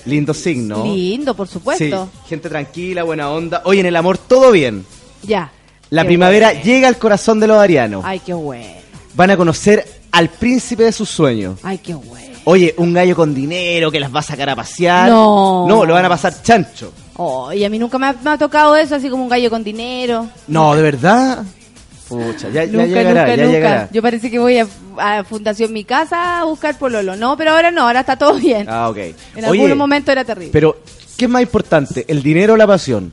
[0.07, 0.85] Lindo signo.
[0.85, 2.09] Lindo, por supuesto.
[2.12, 3.62] Sí, gente tranquila, buena onda.
[3.65, 4.87] Oye, en el amor todo bien.
[5.23, 5.51] Ya.
[5.91, 6.65] La primavera bueno.
[6.65, 8.05] llega al corazón de los arianos.
[8.05, 8.66] Ay, qué bueno.
[9.15, 11.59] Van a conocer al príncipe de sus sueños.
[11.62, 12.37] Ay, qué bueno.
[12.45, 15.09] Oye, un gallo con dinero que las va a sacar a pasear.
[15.09, 15.66] No.
[15.66, 16.93] No, lo van a pasar chancho.
[17.16, 19.51] Oh, y a mí nunca me ha, me ha tocado eso, así como un gallo
[19.51, 20.28] con dinero.
[20.47, 21.45] No, de verdad.
[22.09, 23.53] Pucha, ya, ya nunca, llegará, nunca, ya nunca.
[23.57, 23.89] llegará.
[23.93, 24.66] Yo parece que voy a,
[24.99, 27.16] a Fundación Mi Casa a buscar pololo.
[27.16, 28.66] No, pero ahora no, ahora está todo bien.
[28.69, 28.97] Ah, ok.
[28.99, 30.51] en Oye, algún momento era terrible.
[30.53, 30.77] Pero,
[31.16, 32.05] ¿qué es más importante?
[32.07, 33.12] ¿El dinero o la pasión?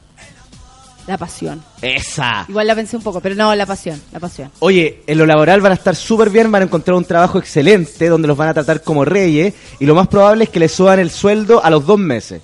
[1.08, 1.62] La pasión.
[1.82, 2.46] Esa.
[2.48, 4.50] Igual la pensé un poco, pero no, la pasión, la pasión.
[4.60, 8.08] Oye, en lo laboral van a estar súper bien, van a encontrar un trabajo excelente
[8.08, 11.00] donde los van a tratar como reyes y lo más probable es que les suban
[11.00, 12.42] el sueldo a los dos meses.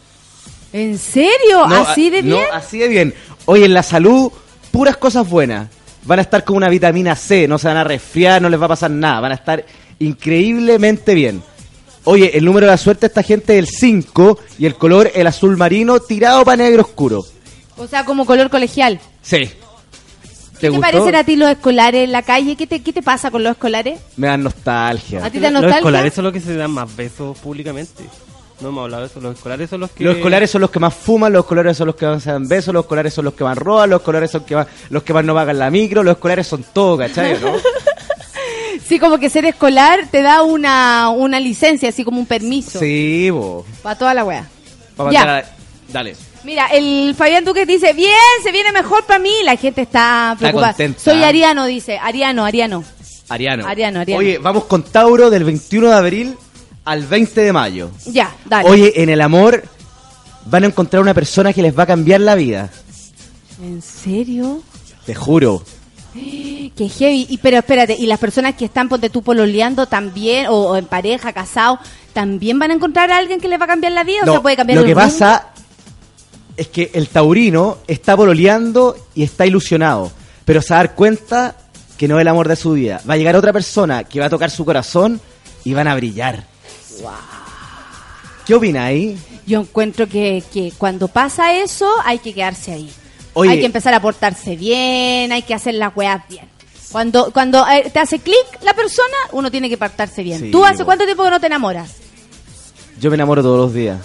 [0.73, 1.67] ¿En serio?
[1.67, 2.47] No, ¿Así de no, bien?
[2.51, 3.13] así de bien.
[3.45, 4.29] Oye, en la salud,
[4.71, 5.69] puras cosas buenas.
[6.09, 8.65] Van a estar con una vitamina C, no se van a resfriar, no les va
[8.65, 9.19] a pasar nada.
[9.19, 9.63] Van a estar
[9.99, 11.43] increíblemente bien.
[12.03, 15.11] Oye, el número de la suerte de esta gente es el 5 y el color
[15.13, 17.23] el azul marino tirado para negro oscuro.
[17.77, 18.99] O sea, como color colegial.
[19.21, 19.37] Sí.
[19.39, 20.81] ¿Qué te gustó?
[20.81, 22.55] parecen a ti los escolares en la calle?
[22.55, 23.99] ¿Qué te, qué te pasa con los escolares?
[24.17, 25.23] Me dan nostalgia.
[25.23, 25.77] ¿A ti te da Los nostalgia?
[25.77, 28.03] escolares son los que se dan más besos públicamente.
[28.61, 29.19] No hemos hablado de eso.
[29.21, 30.03] Los escolares son los que.
[30.03, 32.47] Los escolares son los que más fuman, los escolares son los que más se dan
[32.47, 35.13] besos, los escolares son los que más roban, los escolares son que más, los que
[35.13, 37.39] más no pagan la micro, los escolares son todo, ¿cachai?
[37.39, 37.53] ¿no?
[38.85, 42.79] Sí, como que ser escolar te da una, una licencia, así como un permiso.
[42.79, 43.63] sí, bo.
[43.83, 44.47] Para toda la wea.
[44.95, 45.19] Pa' Ya.
[45.19, 45.49] mandar a-
[45.93, 46.15] Dale.
[46.43, 49.31] Mira, el Fabián Duque dice, bien, se viene mejor para mí.
[49.43, 50.69] La gente está preocupada.
[50.69, 50.99] contenta.
[51.01, 51.99] Soy Ariano, dice.
[51.99, 52.83] Ariano, Ariano.
[53.27, 53.67] Ariano.
[53.67, 54.19] Ariano, Ariano.
[54.19, 56.37] Oye, vamos con Tauro del 21 de abril
[56.89, 57.91] al 20 de mayo.
[58.07, 58.67] Ya, dale.
[58.67, 59.63] Oye, en el amor
[60.45, 62.71] van a encontrar una persona que les va a cambiar la vida.
[63.61, 64.63] ¿En serio?
[65.05, 65.63] Te juro.
[66.13, 67.27] Qué heavy.
[67.29, 70.85] Y, pero espérate, ¿y las personas que están, ponte tú, pololeando también, o, o en
[70.85, 71.79] pareja, casados,
[72.13, 74.21] también van a encontrar a alguien que les va a cambiar la vida?
[74.23, 75.05] ¿O No, se puede cambiar lo el que rumbo?
[75.07, 75.49] pasa
[76.57, 80.11] es que el taurino está pololeando y está ilusionado,
[80.43, 81.55] pero se va a dar cuenta
[81.97, 82.99] que no es el amor de su vida.
[83.07, 85.21] Va a llegar otra persona que va a tocar su corazón
[85.63, 86.45] y van a brillar.
[88.45, 89.17] ¿Qué opina ahí?
[89.45, 92.91] Yo encuentro que, que cuando pasa eso hay que quedarse ahí.
[93.33, 93.51] Oye.
[93.51, 96.45] Hay que empezar a portarse bien, hay que hacer las weas bien.
[96.91, 100.39] Cuando, cuando eh, te hace clic la persona, uno tiene que portarse bien.
[100.39, 101.97] Sí, ¿Tú hace cuánto tiempo que no te enamoras?
[102.99, 103.99] Yo me enamoro todos los días.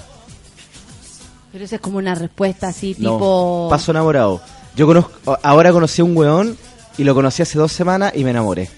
[1.51, 3.69] Pero esa es como una respuesta así, No, tipo...
[3.71, 4.41] paso enamorado.
[4.77, 6.59] Yo conozco, ahora conocí a un weón
[6.99, 8.69] y lo conocí hace dos semanas y me enamoré.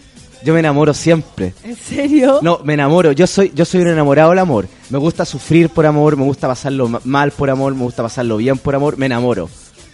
[0.45, 1.55] Yo me enamoro siempre.
[1.65, 2.39] ¿En serio?
[2.43, 3.13] No, me enamoro.
[3.13, 4.69] Yo soy, yo soy un enamorado del amor.
[4.91, 8.37] Me gusta sufrir por amor, me gusta pasarlo ma- mal por amor, me gusta pasarlo
[8.37, 8.97] bien por amor.
[8.99, 9.49] Me enamoro.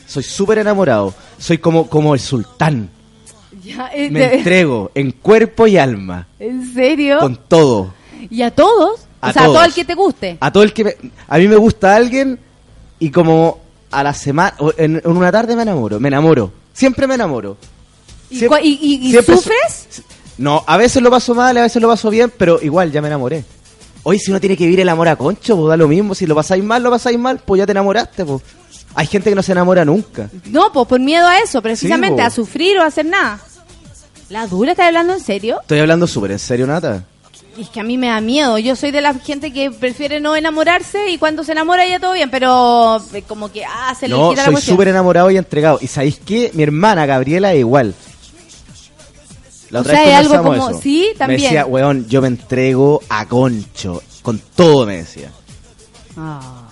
[0.07, 1.15] Soy súper enamorado.
[1.39, 2.91] Soy como, como el sultán.
[3.65, 6.27] Ya, eh, Me te- entrego en cuerpo y alma.
[6.39, 7.19] ¿En serio?
[7.21, 7.95] Con todo.
[8.29, 9.07] ¿Y a todos?
[9.21, 10.37] A o sea, a todo el que te guste.
[10.41, 10.97] A todo el que me-
[11.29, 12.39] a mí me gusta alguien
[12.99, 13.61] y como
[13.91, 16.53] a la semana, en, en una tarde me enamoro, me enamoro.
[16.73, 17.57] Siempre me enamoro.
[18.31, 20.03] ¿Y, Siempre- cua- y- y- y siempre so- sufres?
[20.39, 23.09] No, a veces lo paso mal, a veces lo paso bien, pero igual ya me
[23.09, 23.45] enamoré.
[24.05, 26.15] Hoy si uno tiene que vivir el amor a concho, pues da lo mismo.
[26.15, 28.43] Si lo pasáis mal, lo pasáis mal, pues ya te enamoraste, pues.
[28.95, 30.29] Hay gente que no se enamora nunca.
[30.47, 33.39] No, pues por miedo a eso, precisamente, a sufrir o a hacer nada.
[34.29, 35.61] ¿La dura estás hablando en serio?
[35.61, 37.05] Estoy hablando súper en serio, Nata.
[37.59, 38.59] Es que a mí me da miedo.
[38.59, 42.15] Yo soy de la gente que prefiere no enamorarse y cuando se enamora ya todo
[42.15, 45.37] bien, pero eh, como que ah, se le No, quita la soy súper enamorado y
[45.37, 45.79] entregado.
[45.83, 46.51] ¿Y sabéis qué?
[46.55, 47.95] Mi hermana Gabriela es igual.
[49.73, 50.83] La O otra sea, vez es algo conversamos como- eso.
[50.83, 51.41] sí, también.
[51.41, 54.01] Me decía, weón, yo me entrego a concho.
[54.23, 55.33] Con todo, me decía.
[56.17, 56.69] Ah,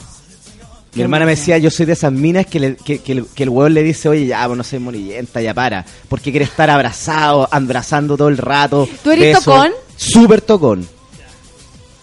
[0.94, 3.43] Mi hermana me decía, yo soy de esas minas que, le- que, que el, que
[3.44, 5.85] el weón le dice, oye, ya, pues no soy monillenta, ya para.
[6.09, 8.89] Porque quiere estar abrazado, abrazando todo el rato.
[9.02, 9.51] ¿Tú eres beso.
[9.52, 9.72] tocón?
[9.97, 10.89] Súper tocón,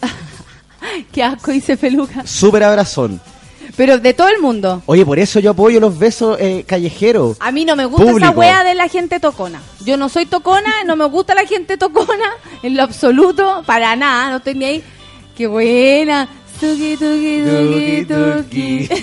[1.11, 2.25] Qué asco, dice Peluca.
[2.25, 3.19] súper abrazón.
[3.75, 4.81] Pero de todo el mundo.
[4.85, 7.37] Oye, por eso yo apoyo los besos eh, callejeros.
[7.39, 9.61] A mí no me gusta esa wea de la gente tocona.
[9.85, 12.31] Yo no soy tocona, no me gusta la gente tocona
[12.63, 14.83] en lo absoluto, para nada, no estoy ni ahí.
[15.35, 16.27] Qué buena.
[16.59, 18.89] Tuki, tuki.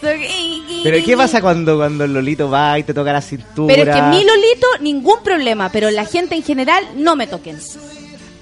[0.00, 3.74] Tuki, Pero ¿qué pasa cuando, cuando el Lolito va y te toca la cintura?
[3.74, 7.58] Pero es que mi Lolito, ningún problema, pero la gente en general no me toquen.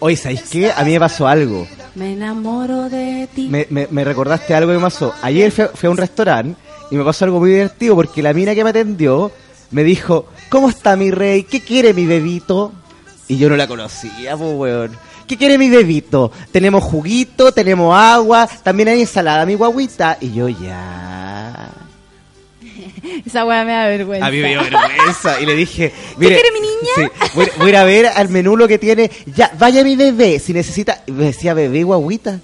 [0.05, 0.73] Oye, ¿sabéis qué?
[0.73, 1.65] A mí me pasó algo.
[1.95, 3.47] Me enamoro de ti.
[3.49, 5.15] Me, me- me recordaste algo que me pasó.
[5.23, 6.61] Ayer fui, fui a un restaurante
[6.91, 9.31] y me pasó algo muy divertido porque la mina que me atendió
[9.70, 11.45] me dijo, ¿cómo está mi rey?
[11.45, 12.73] ¿Qué quiere mi bebito?
[13.29, 14.91] Y yo no la conocía, pues, weón.
[15.29, 16.33] ¿Qué quiere mi bebito?
[16.51, 20.19] Tenemos juguito, tenemos agua, también hay ensalada, mi guaguita.
[20.20, 21.70] Y yo ya...
[23.26, 24.26] Esa wea me da vergüenza.
[24.26, 25.40] A mí me dio vergüenza.
[25.40, 26.72] Y le dije, mire, quiere mi niña?
[26.96, 29.10] sí, voy, voy a ir a ver al menú lo que tiene.
[29.34, 31.02] Ya, vaya mi bebé, si necesita.
[31.06, 32.40] y Me decía bebé guaguita.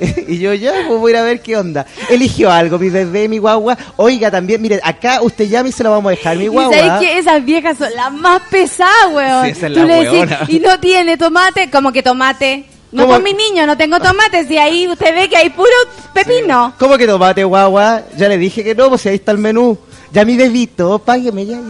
[0.28, 1.86] y yo ya, pues voy a ir a ver qué onda.
[2.08, 3.76] Eligió algo, mi bebé, mi guagua.
[3.96, 6.76] Oiga, también, mire, acá usted llama y se lo vamos a dejar, mi Y guagua.
[6.76, 9.44] sabes que esas viejas son las más pesadas, weón.
[9.46, 12.64] Sí, esa es Tú la le decís, y no tiene tomate, como que tomate.
[12.92, 14.50] No con mi niño, no tengo tomates.
[14.50, 15.68] Y ahí usted ve que hay puro
[16.12, 16.72] pepino.
[16.78, 18.02] ¿Cómo que tomate, guagua?
[18.16, 19.78] Ya le dije que no, pues ahí está el menú.
[20.12, 21.60] Ya mi bebito, págueme ya.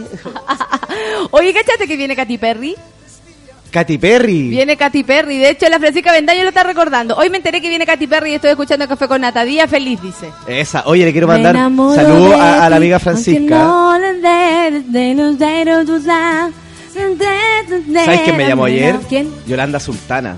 [1.31, 2.75] Oye, ¿cachate que viene Katy Perry?
[3.69, 4.49] Katy Perry.
[4.49, 5.37] Viene Katy Perry.
[5.37, 7.15] De hecho, la Francisca Vendaño lo está recordando.
[7.15, 9.45] Hoy me enteré que viene Katy Perry y estoy escuchando Café con Nata.
[9.45, 10.29] Día feliz, dice.
[10.47, 13.59] Esa, oye, le quiero mandar saludos a, a la amiga Francisca.
[18.03, 18.97] ¿Sabes quién me llamó ayer?
[19.07, 19.31] ¿Quién?
[19.47, 20.37] Yolanda Sultana.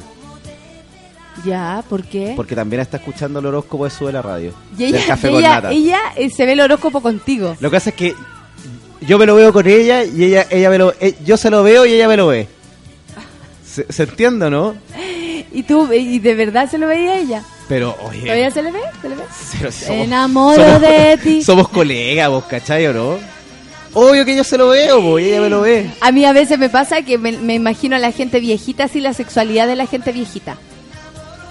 [1.46, 2.34] Ya, ¿por qué?
[2.36, 4.54] Porque también está escuchando el horóscopo de su de la radio.
[4.78, 7.58] Y ella, del café y con ella, ella, eh, se ve el horóscopo contigo.
[7.60, 8.16] Lo que pasa es que
[9.02, 11.64] yo me lo veo con ella y ella, ella me lo, eh, yo se lo
[11.64, 12.48] veo y ella me lo ve.
[13.66, 14.76] ¿Se, se entiende, no?
[15.52, 17.44] ¿Y tú, y de verdad se lo veía ella?
[17.68, 18.22] Pero, oye.
[18.22, 18.80] ¿Todavía se le ve?
[19.02, 19.24] ¿Se le ve?
[19.58, 21.42] pero somos- enamoro somos- de ti.
[21.44, 23.18] Somos colegas, vos, ¿cachai o no?
[23.96, 25.90] Obvio que yo se lo veo, vos, y ella me lo ve.
[26.02, 29.00] A mí a veces me pasa que me, me imagino a la gente viejita, así
[29.00, 30.58] la sexualidad de la gente viejita.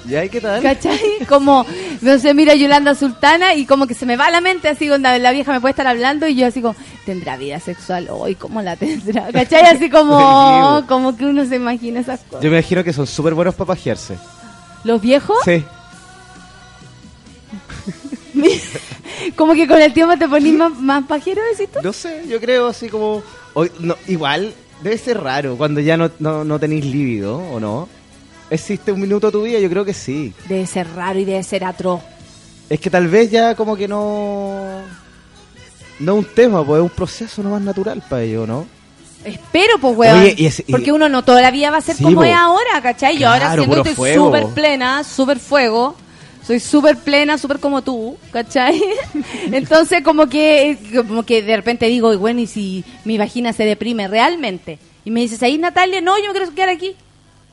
[0.05, 0.63] ¿Y qué tal?
[0.63, 0.99] ¿Cachai?
[1.29, 1.65] Como,
[2.01, 4.89] no sé, mira a Yolanda Sultana y como que se me va la mente así,
[4.89, 6.75] cuando la vieja me puede estar hablando y yo así como,
[7.07, 8.35] ¿tendrá vida sexual hoy?
[8.35, 9.31] ¿Cómo la tendrá?
[9.33, 9.63] ¿Cachai?
[9.63, 12.43] Así como, como que uno se imagina esas cosas.
[12.43, 14.17] Yo me imagino que son súper buenos para pajearse.
[14.85, 15.37] ¿Los viejos?
[15.45, 15.65] Sí.
[19.37, 21.81] Como que con el tiempo te ponís más, más pajero, decís tú.
[21.83, 23.23] No sé, yo creo así como...
[23.55, 24.53] o- no, igual,
[24.83, 27.89] debe ser raro cuando ya no, no, no tenéis líbido, ¿o no?
[28.53, 29.59] ¿Existe un minuto de tu vida?
[29.59, 30.33] Yo creo que sí.
[30.49, 32.01] Debe ser raro y debe ser atroz.
[32.69, 34.83] Es que tal vez ya como que no...
[35.99, 38.67] No es un tema, pues es un proceso no más natural para ello, ¿no?
[39.25, 40.21] Espero, pues, weón.
[40.21, 42.17] Oye, y ese- y- porque uno no toda la vida va a ser Sí, como
[42.17, 42.25] po.
[42.25, 43.17] es ahora, ¿cachai?
[43.19, 44.25] Yo ahora Claro, siento que puro estoy fuego.
[44.27, 45.97] súper plena, súper fuego.
[46.45, 48.83] Soy súper plena, súper como tú, ¿cachai?
[49.53, 50.77] Entonces, como que,
[51.07, 54.79] como que de repente digo, y bueno, ¿y si mi vagina se deprime realmente?
[55.05, 56.97] Y me dices, ahí Natalia, no, yo me quiero quedar aquí.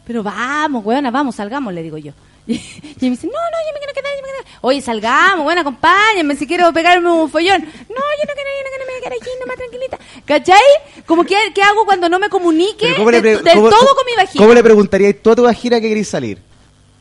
[0.09, 2.13] Pero vamos, weona, vamos, salgamos, le digo yo.
[2.47, 4.57] Y, y me dice, no, no, yo me quiero quedar, yo me quiero quedar.
[4.61, 7.61] Oye, salgamos, bueno, acompáñenme si quiero pegarme un follón.
[7.61, 9.99] No, yo no quiero, yo no quiero, me voy a quedar aquí nomás tranquilita.
[10.25, 11.03] ¿Cachai?
[11.05, 13.79] Como que, ¿qué hago cuando no me comunique Pero ¿cómo le de- del cómo- todo
[13.81, 14.43] cómo- con mi vagina?
[14.43, 16.39] ¿Cómo le preguntarías tú a tu vagina que querés salir?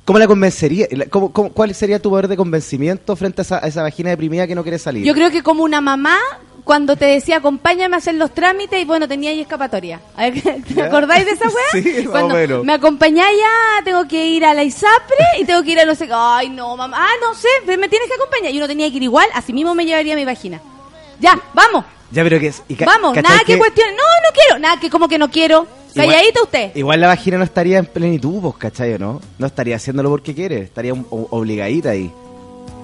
[0.08, 0.86] ¿Cómo la convencería?
[0.90, 4.08] La- cómo- cómo- ¿Cuál sería tu poder de convencimiento frente a esa, a esa vagina
[4.08, 5.04] deprimida que no quiere salir?
[5.04, 6.16] Yo creo que como una mamá
[6.64, 10.00] cuando te decía acompáñame a hacer los trámites y bueno, tenía ahí escapatoria.
[10.16, 10.86] A ver, ¿Te ¿Ya?
[10.86, 11.82] acordáis de esa weá?
[11.82, 12.64] Sí, más o Cuando menos.
[12.64, 15.94] me acompañáis ya, tengo que ir a la ISAPRE y tengo que ir a no
[15.94, 16.14] sé qué.
[16.16, 16.96] Ay, no, mamá.
[16.98, 18.50] Ah, no sé, me tienes que acompañar.
[18.50, 20.58] Y uno tenía que ir igual, así mismo me llevaría mi vagina.
[21.20, 22.62] Ya, vamos, Ya, pero que es...
[22.66, 23.12] y vamos.
[23.12, 23.90] ¿cachai Nada que, cuestione.
[23.92, 24.58] No, no quiero.
[24.58, 25.66] Nada que como que no quiero.
[26.06, 26.74] Calladito usted.
[26.76, 29.20] Igual la vagina no estaría en plenitud, vos, ¿cachai no?
[29.38, 32.12] No estaría haciéndolo porque quiere, estaría un- o- obligadita ahí.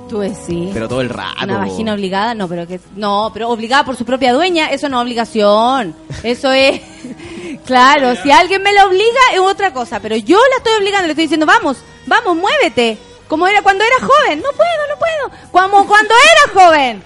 [0.08, 0.70] Tú sí.
[0.74, 1.44] Pero todo el rato.
[1.44, 4.98] Una vagina obligada, no, pero que no, pero obligada por su propia dueña, eso no
[4.98, 5.94] es obligación.
[6.22, 6.80] Eso es
[7.66, 11.12] claro, si alguien me la obliga es otra cosa, pero yo la estoy obligando, le
[11.12, 14.42] estoy diciendo, "Vamos, vamos, muévete." Como era cuando era joven.
[14.42, 15.50] No puedo, no puedo.
[15.50, 17.02] Como cuando era joven.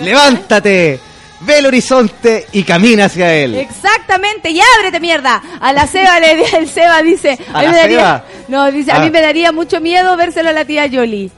[0.00, 0.98] ¡Levántate!
[1.40, 3.54] Ve el horizonte y camina hacia él.
[3.54, 5.40] Exactamente, y ábrete mierda.
[5.60, 8.24] A la Seba le el Seba dice, ¿A a mí la me daría, Seba?
[8.48, 9.00] no, dice, a Ah.
[9.00, 11.30] mí me daría mucho miedo vérselo a la tía Yoli.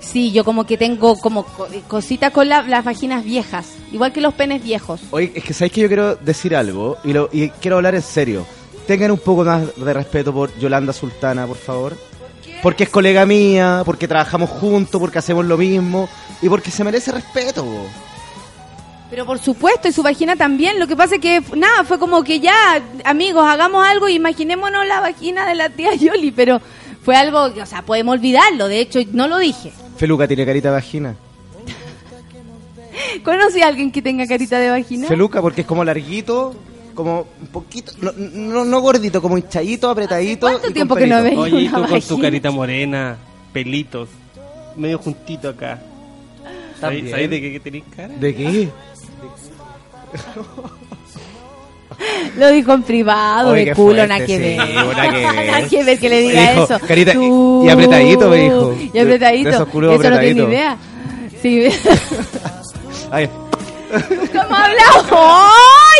[0.00, 4.22] Sí, yo como que tengo como co- cositas con la- las vaginas viejas, igual que
[4.22, 5.00] los penes viejos.
[5.10, 8.02] Oye, es que sabéis que yo quiero decir algo y, lo, y quiero hablar en
[8.02, 8.46] serio.
[8.86, 11.96] Tengan un poco más de respeto por Yolanda Sultana, por favor.
[12.62, 16.08] Porque es colega mía, porque trabajamos juntos, porque hacemos lo mismo
[16.40, 17.66] y porque se merece respeto.
[19.18, 20.78] Pero por supuesto, y su vagina también.
[20.78, 24.86] Lo que pasa es que, nada, fue como que ya, amigos, hagamos algo y imaginémonos
[24.86, 26.60] la vagina de la tía Yoli, pero
[27.02, 28.68] fue algo, que, o sea, podemos olvidarlo.
[28.68, 29.72] De hecho, no lo dije.
[29.96, 31.16] Feluca tiene carita de vagina.
[33.24, 35.08] ¿Conocí a alguien que tenga carita de vagina?
[35.08, 36.54] Feluca porque es como larguito,
[36.94, 40.46] como un poquito, no, no, no gordito, como hinchadito, apretadito.
[40.46, 43.16] ¿Cuánto y tiempo que no veis Oye, y una tú con tu carita morena,
[43.52, 44.10] pelitos,
[44.76, 45.82] medio juntito acá.
[46.80, 48.14] ¿Sabéis de qué, qué tenéis cara?
[48.14, 48.68] ¿De qué?
[52.36, 54.56] Lo dijo en privado, Oye, de culo, nada que ver.
[54.56, 55.98] nada que ver.
[55.98, 56.78] Que le diga Dijo, eso.
[56.86, 57.64] carita, y- Tú.
[57.66, 58.76] y apretadito, me dijo.
[58.94, 59.64] Y apretadito.
[59.64, 60.48] De culos eso no tiene apretaditos.
[60.48, 60.76] idea.
[61.42, 61.68] Sí.
[63.10, 63.28] Ay,
[64.10, 65.18] nunca hemos hablado.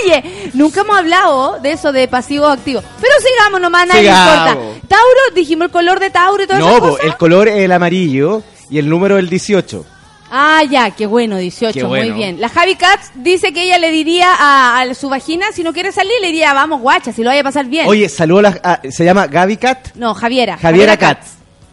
[0.05, 2.85] Oye, nunca hemos hablado de eso de pasivos activos.
[3.01, 4.49] Pero sigamos nomás, nadie Sigamos.
[4.53, 4.87] importa.
[4.89, 7.05] Tauro, dijimos el color de Tauro y todas no, esas cosas.
[7.07, 9.85] el color es el amarillo y el número el 18.
[10.31, 12.41] Ah, ya, qué bueno, 18, Qué muy bien.
[12.41, 15.91] La Javi Katz dice que ella le diría a, a su vagina, si no quiere
[15.93, 17.87] salir, le diría, vamos, guacha, si lo vaya a pasar bien.
[17.89, 19.89] Oye, saludos a la- a- se llama Gaby Cat.
[19.95, 20.59] No, Javiera.
[20.59, 21.29] Javiera Katz.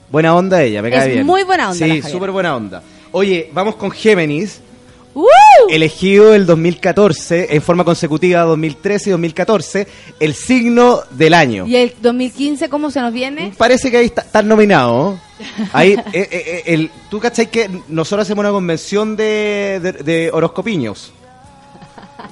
[0.10, 1.26] Buena onda ella, me cae Es bien.
[1.26, 2.10] muy buena onda Sí, Javiera.
[2.10, 2.82] súper buena onda.
[3.12, 4.62] Oye, vamos con Géminis.
[5.14, 5.26] ¡Uh!
[5.70, 9.88] Elegido el 2014, en forma consecutiva 2013 y 2014,
[10.20, 11.66] el signo del año.
[11.66, 13.54] ¿Y el 2015 cómo se nos viene?
[13.58, 15.18] Parece que ahí está, están nominados.
[15.74, 20.30] Ahí, eh, eh, eh, el, ¿Tú cachai que nosotros hacemos una convención de, de, de
[20.32, 21.12] horoscopiños?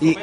[0.01, 0.15] Y,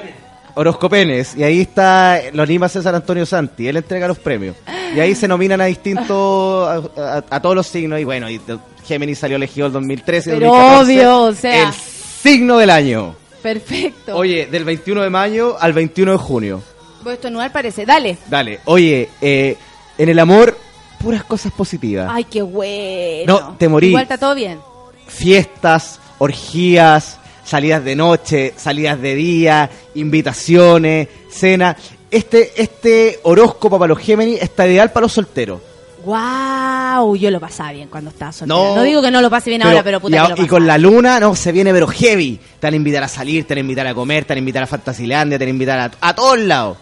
[0.55, 1.36] horoscopenes.
[1.36, 3.69] Y ahí está, lo anima César Antonio Santi.
[3.69, 4.57] Él entrega los premios.
[4.94, 8.01] Y ahí se nominan a distintos, a, a- a todos los signos.
[8.01, 8.40] Y bueno, y
[8.86, 10.93] Géminis salió elegido el 2013 y Pero 2014.
[10.93, 11.69] obvio, o sea.
[11.69, 13.15] El signo del año.
[13.43, 14.16] Perfecto.
[14.16, 16.62] Oye, del 21 de mayo al 21 de junio.
[17.02, 17.86] Pues esto no parece.
[17.86, 18.19] Dale.
[18.28, 18.61] Dale.
[18.66, 19.57] Oye, eh,
[19.97, 20.59] en el amor,
[21.02, 22.09] puras cosas positivas.
[22.12, 23.40] Ay, qué bueno.
[23.40, 23.89] No, te morí.
[23.89, 24.59] Igual está todo bien.
[25.06, 31.77] Fiestas, orgías, salidas de noche, salidas de día, invitaciones, cena.
[32.10, 35.60] Este, este horóscopo para los Géminis está ideal para los solteros.
[36.05, 38.59] Wow, yo lo pasaba bien cuando estaba soltera.
[38.59, 38.82] No, No.
[38.82, 40.66] digo que no lo pase bien ahora, pero puta y, que a- lo y con
[40.66, 42.39] la luna, no, se viene pero heavy.
[42.59, 44.40] Te van a invitar a salir, te van a invitar a comer, te van a
[44.40, 46.78] invitar a Fantasilandia, te van a invitar a, a todos lados.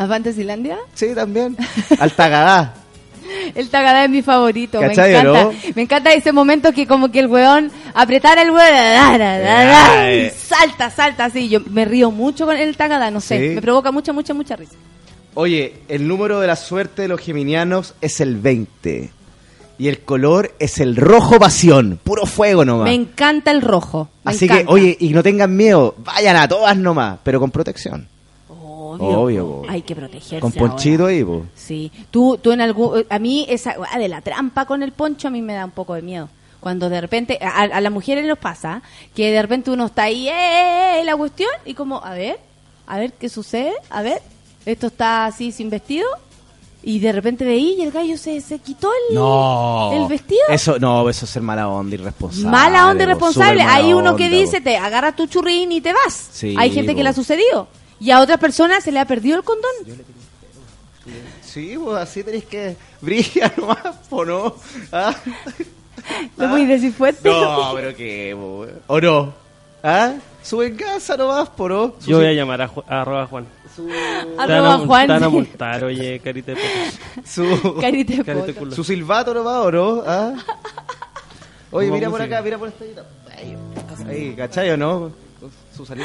[0.00, 0.78] ¿A Fantasylandia?
[0.94, 1.54] Sí, también.
[1.98, 2.72] Al Tagadá.
[3.54, 4.80] El Tagadá es mi favorito.
[4.80, 5.44] Me ¿Cachai, encanta.
[5.44, 5.52] no?
[5.74, 9.20] Me encanta ese momento que como que el weón apretara el weón
[10.34, 11.50] salta, salta así.
[11.50, 13.50] Yo me río mucho con el Tagadá, no sé.
[13.50, 13.54] Sí.
[13.56, 14.72] Me provoca mucha, mucha, mucha risa.
[15.34, 19.10] Oye, el número de la suerte de los geminianos es el 20.
[19.78, 22.00] Y el color es el rojo pasión.
[22.02, 22.84] Puro fuego nomás.
[22.86, 24.08] Me encanta el rojo.
[24.24, 24.64] me Así encanta.
[24.64, 25.94] que, oye, y no tengan miedo.
[25.98, 28.08] Vayan a todas nomás, pero con protección.
[28.98, 29.62] Obvio.
[29.68, 30.40] Hay que protegerse.
[30.40, 30.72] Con ahora.
[30.72, 31.44] ponchito ahí, po.
[31.54, 31.90] Sí.
[32.10, 33.04] Tú, tú en algún.
[33.08, 35.70] A mí, esa weá de la trampa con el poncho, a mí me da un
[35.70, 36.28] poco de miedo.
[36.60, 37.38] Cuando de repente.
[37.40, 38.82] A, a las mujeres les pasa
[39.14, 41.04] que de repente uno está ahí, ¡eh, eh, eh!
[41.04, 42.38] la cuestión, y como, a ver,
[42.86, 44.20] a ver qué sucede, a ver,
[44.66, 46.06] esto está así sin vestido,
[46.82, 49.90] y de repente veí y el gallo se, se quitó el, No.
[49.92, 50.40] el vestido.
[50.48, 52.48] Eso, no, eso es ser mala onda, irresponsable.
[52.50, 53.62] Mala onda po, irresponsable.
[53.62, 56.28] Hay uno que dice, te agarras tu churrín y te vas.
[56.32, 57.68] Sí, Hay gente que le ha sucedido.
[58.00, 59.70] Y a otras personas se le ha perdido el condón.
[61.42, 63.78] Sí, pues así tenéis que brillar nomás,
[64.10, 64.54] ¿o no?
[64.92, 65.14] ¿Ah?
[66.36, 67.28] Lo voy a decir fuerte.
[67.28, 68.80] No, pero qué, weón.
[68.86, 69.34] ¿o no?
[69.82, 70.14] ¿Ah?
[70.42, 71.94] Su venganza nomás, ¿por no?
[72.06, 73.46] Yo voy a llamar a, Ju- a arroba Juan.
[73.74, 73.88] su-
[74.38, 75.08] Arroba Juan.
[75.08, 76.58] van a multar, oye, carita de
[77.26, 80.02] su, Carita de Carita de su silbato nomás, ¿o no?
[80.06, 80.32] ¿Ah?
[81.72, 83.04] Oye, mira por acá, mira por esta guita.
[83.36, 83.56] Ahí,
[84.08, 85.12] ahí, ¿cachai o no?
[85.80, 86.04] Su salida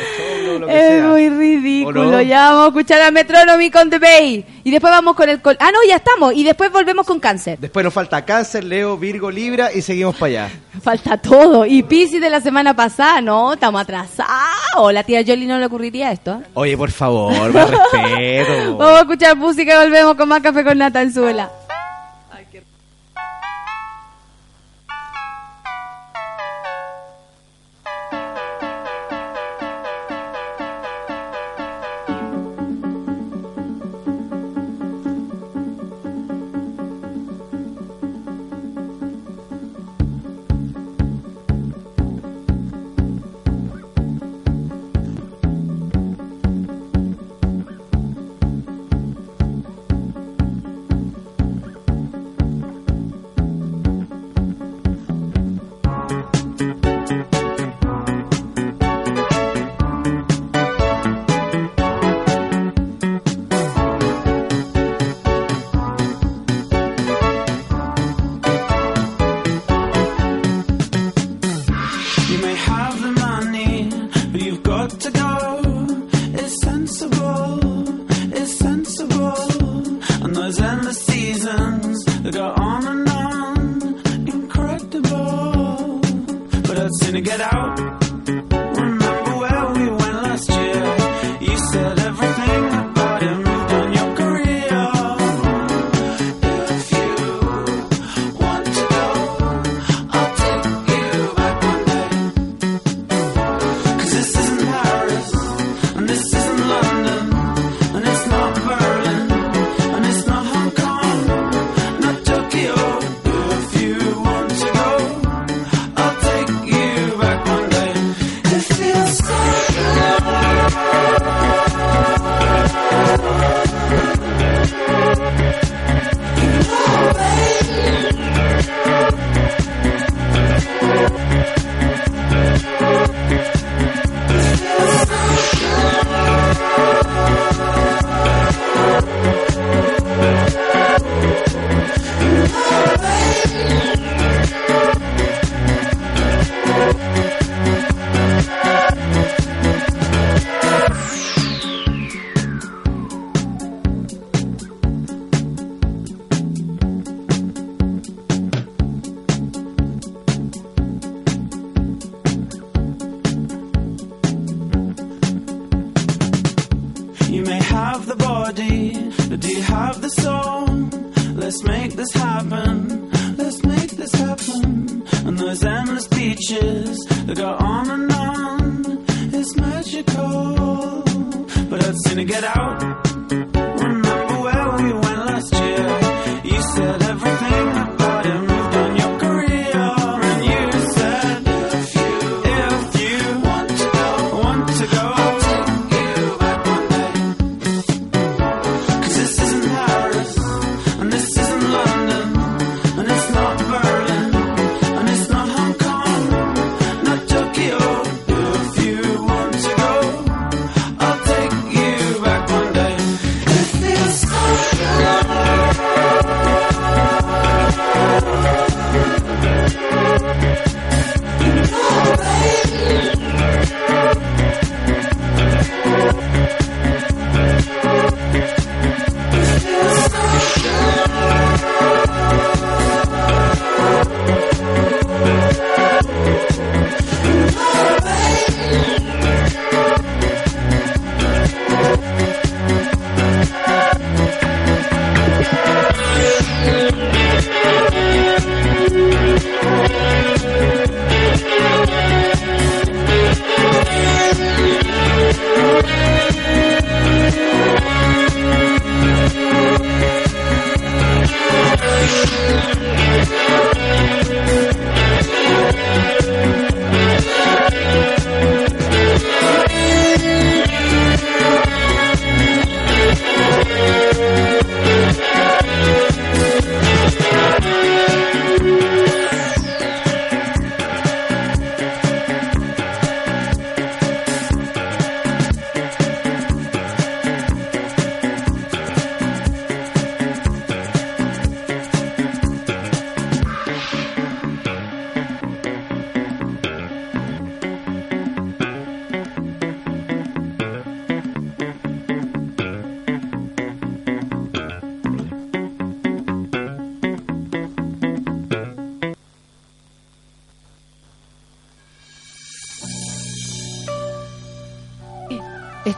[0.58, 1.08] lo que Es sea.
[1.10, 2.02] muy ridículo.
[2.02, 2.22] ¿O no?
[2.22, 4.46] Ya vamos a escuchar a Metronomy con The Bay.
[4.64, 5.42] Y después vamos con el...
[5.42, 6.34] col- Ah, no, ya estamos.
[6.34, 7.60] Y después volvemos con Cáncer.
[7.60, 10.50] Después nos falta Cáncer, Leo, Virgo, Libra y seguimos para allá.
[10.82, 11.66] Falta todo.
[11.66, 13.52] Y Pisces de la semana pasada, ¿no?
[13.54, 14.94] Estamos atrasados.
[14.94, 16.40] La tía Jolie no le ocurriría esto.
[16.42, 16.48] ¿eh?
[16.54, 18.78] Oye, por favor, más respeto.
[18.78, 21.52] Vamos a escuchar música y volvemos con más café con nata en suela.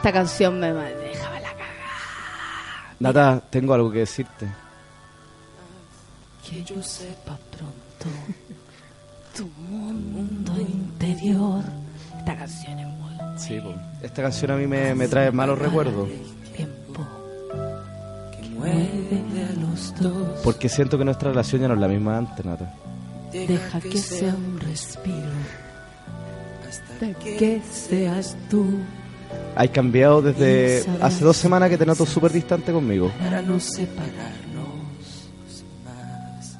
[0.08, 1.50] Esta canción me maneja la
[2.98, 4.48] Nata, tengo algo que decirte.
[6.42, 8.06] Que yo sepa pronto
[9.36, 11.62] tu mundo interior.
[12.20, 13.74] Esta canción es muy Sí, po.
[14.02, 16.08] esta canción a mí me, me trae malos recuerdos.
[18.54, 20.40] mueve a los dos.
[20.42, 22.74] Porque siento que nuestra relación ya no es la misma antes, Nata.
[23.30, 25.28] Deja que sea un respiro.
[26.66, 28.64] Hasta que seas tú.
[29.58, 33.10] Hay cambiado desde hace dos semanas que te noto súper distante conmigo.
[33.18, 34.68] Para no separarnos
[35.84, 36.56] más.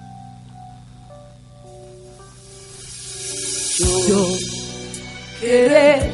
[4.09, 4.27] Yo
[5.41, 6.13] querer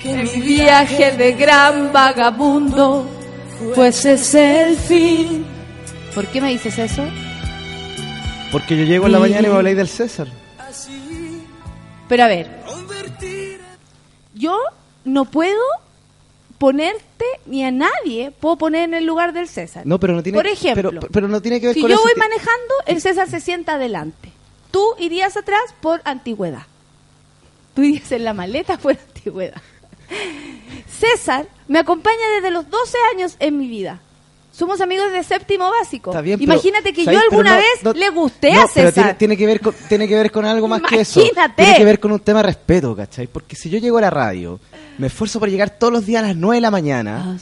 [0.00, 3.08] que mi viaje de gran vagabundo
[3.74, 5.44] fuese ese el fin.
[6.14, 7.02] ¿Por qué me dices eso?
[8.52, 10.28] Porque yo llego en la mañana y me habláis del César.
[12.08, 12.61] Pero a ver,
[15.12, 15.60] no puedo
[16.58, 19.84] ponerte ni a nadie puedo poner en el lugar del César.
[19.86, 21.96] No, pero no tiene Por ejemplo, pero, pero no tiene que ver si con yo
[22.00, 24.30] voy manejando, el César se sienta adelante.
[24.70, 26.62] Tú irías atrás por antigüedad.
[27.74, 29.60] Tú irías en la maleta por antigüedad.
[30.88, 34.00] César me acompaña desde los 12 años en mi vida.
[34.52, 36.10] Somos amigos de séptimo básico.
[36.10, 37.20] Está bien, pero- Imagínate que yo ¿sabes?
[37.30, 38.92] Pero alguna no- vez no- le gusté no, a pero César.
[38.92, 41.20] tiene, tiene que ver con, tiene que ver con algo más que eso.
[41.20, 41.62] Imagínate.
[41.62, 43.26] Tiene que ver con un tema de respeto, ¿cachai?
[43.28, 44.60] Porque si yo llego a la radio,
[44.98, 47.38] me esfuerzo por llegar todos los días a las 9 de la mañana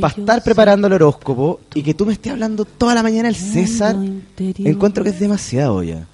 [0.00, 3.36] para estar preparando el horóscopo y que tú me estés hablando toda la mañana el
[3.36, 3.96] César,
[4.38, 6.06] encuentro que es demasiado ya.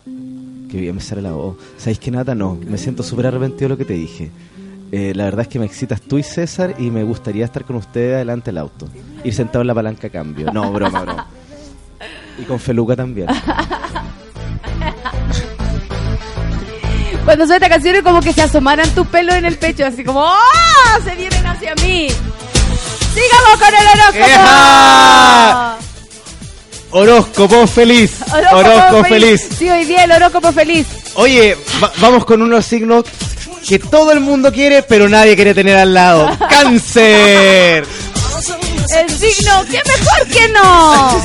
[0.68, 1.56] Que bien me sale la voz.
[1.78, 2.34] ¿Sabéis que nada?
[2.34, 4.30] No, me siento súper arrepentido de lo que te dije.
[4.90, 7.76] Eh, la verdad es que me excitas tú y César y me gustaría estar con
[7.76, 8.88] ustedes adelante del auto.
[9.24, 10.50] Ir sentado en la palanca a cambio.
[10.52, 11.26] No, broma, broma.
[12.38, 13.28] Y con Feluca también.
[17.28, 20.02] Cuando suena esta canción es como que se asomaran tus pelos en el pecho, así
[20.02, 21.02] como ¡Oh!
[21.04, 22.08] Se vienen hacia mí.
[22.08, 24.24] Sigamos con el horóscopo.
[24.24, 25.76] ¡Eja!
[26.90, 28.12] Horóscopo feliz.
[28.32, 29.46] Horóscopo, feliz.
[29.58, 30.86] Sí, hoy día el horóscopo feliz.
[31.16, 33.04] Oye, va- vamos con unos signos
[33.68, 36.30] que todo el mundo quiere, pero nadie quiere tener al lado.
[36.48, 37.84] ¡Cáncer!
[38.96, 41.22] El signo, ¿qué mejor que no?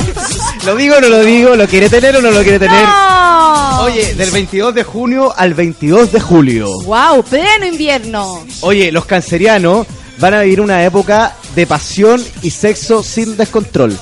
[0.66, 1.56] ¿Lo digo o no lo digo?
[1.56, 2.84] ¿Lo quiere tener o no lo quiere tener?
[2.84, 3.82] No.
[3.84, 6.82] Oye, del 22 de junio al 22 de julio.
[6.84, 8.46] Wow, pleno invierno.
[8.62, 9.88] Oye, los cancerianos
[10.20, 13.98] van a vivir una época de pasión y sexo sin descontrol.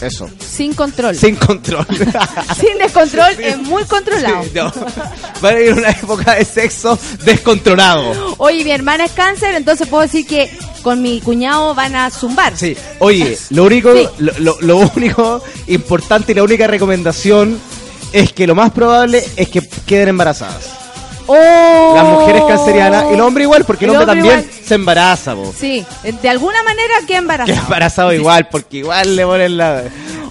[0.00, 0.28] Eso.
[0.38, 1.16] Sin control.
[1.16, 1.86] Sin control.
[2.60, 4.44] Sin descontrol, es muy controlado.
[4.54, 4.72] No.
[5.40, 8.34] Van a vivir una época de sexo descontrolado.
[8.38, 10.50] Oye, mi hermana es cáncer, entonces puedo decir que
[10.82, 12.56] con mi cuñado van a zumbar.
[12.56, 12.76] Sí.
[13.00, 17.58] Oye, lo único, lo, lo- lo único importante y la única recomendación
[18.12, 20.70] es que lo más probable es que queden embarazadas.
[21.30, 21.92] Oh.
[21.94, 25.34] Las mujeres cancerianas y el hombre igual, porque el, El hombre, hombre también se embaraza,
[25.34, 25.52] po.
[25.56, 25.84] Sí,
[26.22, 27.58] de alguna manera que Que embarazado.
[27.60, 29.82] embarazado igual, porque igual le ponen la...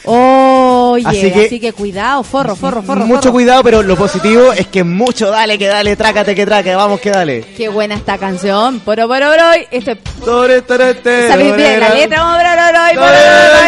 [0.09, 3.05] Oye, Así así que- cuidado, forro, forro, forro.
[3.05, 3.33] Mucho forro.
[3.33, 7.11] cuidado, pero lo positivo es que mucho dale, que dale, trácate, que traque, vamos, que
[7.11, 7.41] dale.
[7.57, 8.79] Qué buena esta canción.
[8.79, 9.67] Poro, poro, broy.
[9.69, 9.97] Esto es...
[10.23, 12.23] Tore, tore, te, ¿Sabéis bien la letra?
[12.23, 12.49] Poro,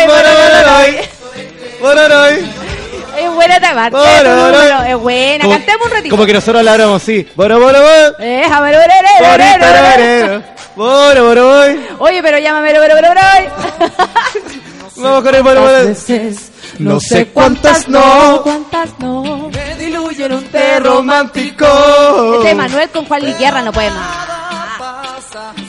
[0.08, 0.30] poro,
[1.78, 2.69] poro.
[3.20, 3.98] Es buena esta parte.
[3.98, 4.90] Bororoy.
[4.92, 5.44] Es buena.
[5.46, 6.10] Como- Cantemos un ratito.
[6.16, 7.28] Como que nosotros habláramos así.
[7.36, 8.14] Boro, boro, boro.
[8.18, 8.78] Boro, boro,
[9.20, 10.44] boro, boro, boro.
[10.76, 11.76] Boro, boro.
[12.00, 13.90] Oye, pero llámame, boro, boro, broy.
[14.98, 15.72] Vamos con el boro, boro.
[15.86, 18.42] veces, No sé cuántas no.
[18.44, 19.50] cuántas no.
[19.54, 21.66] Me diluyen un Te té romántico.
[22.36, 24.28] Este de Manuel con Juan Liguerra no puede más.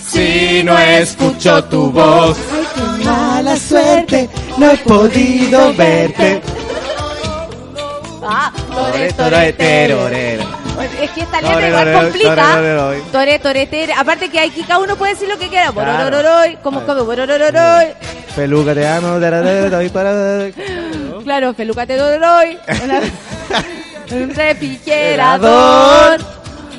[0.08, 2.66] Si no escucho tu voz, Ay,
[2.98, 6.40] qué mala suerte, no he podido verte.
[8.22, 10.34] Ah, tore, Tore, tore.
[11.02, 12.34] Es que esta letra igual complica.
[13.12, 13.38] tore.
[13.38, 13.92] Tore, tere.
[13.92, 15.70] Aparte que aquí cada uno puede decir lo que quiera.
[15.72, 16.04] Claro.
[16.04, 17.86] Bororororoy, como come, bororororoy.
[18.36, 20.48] Peluca, te amo, te doy para...
[21.24, 22.58] Claro, pelucate dororoy.
[22.84, 23.00] Una-
[24.22, 26.20] Un refrigerador.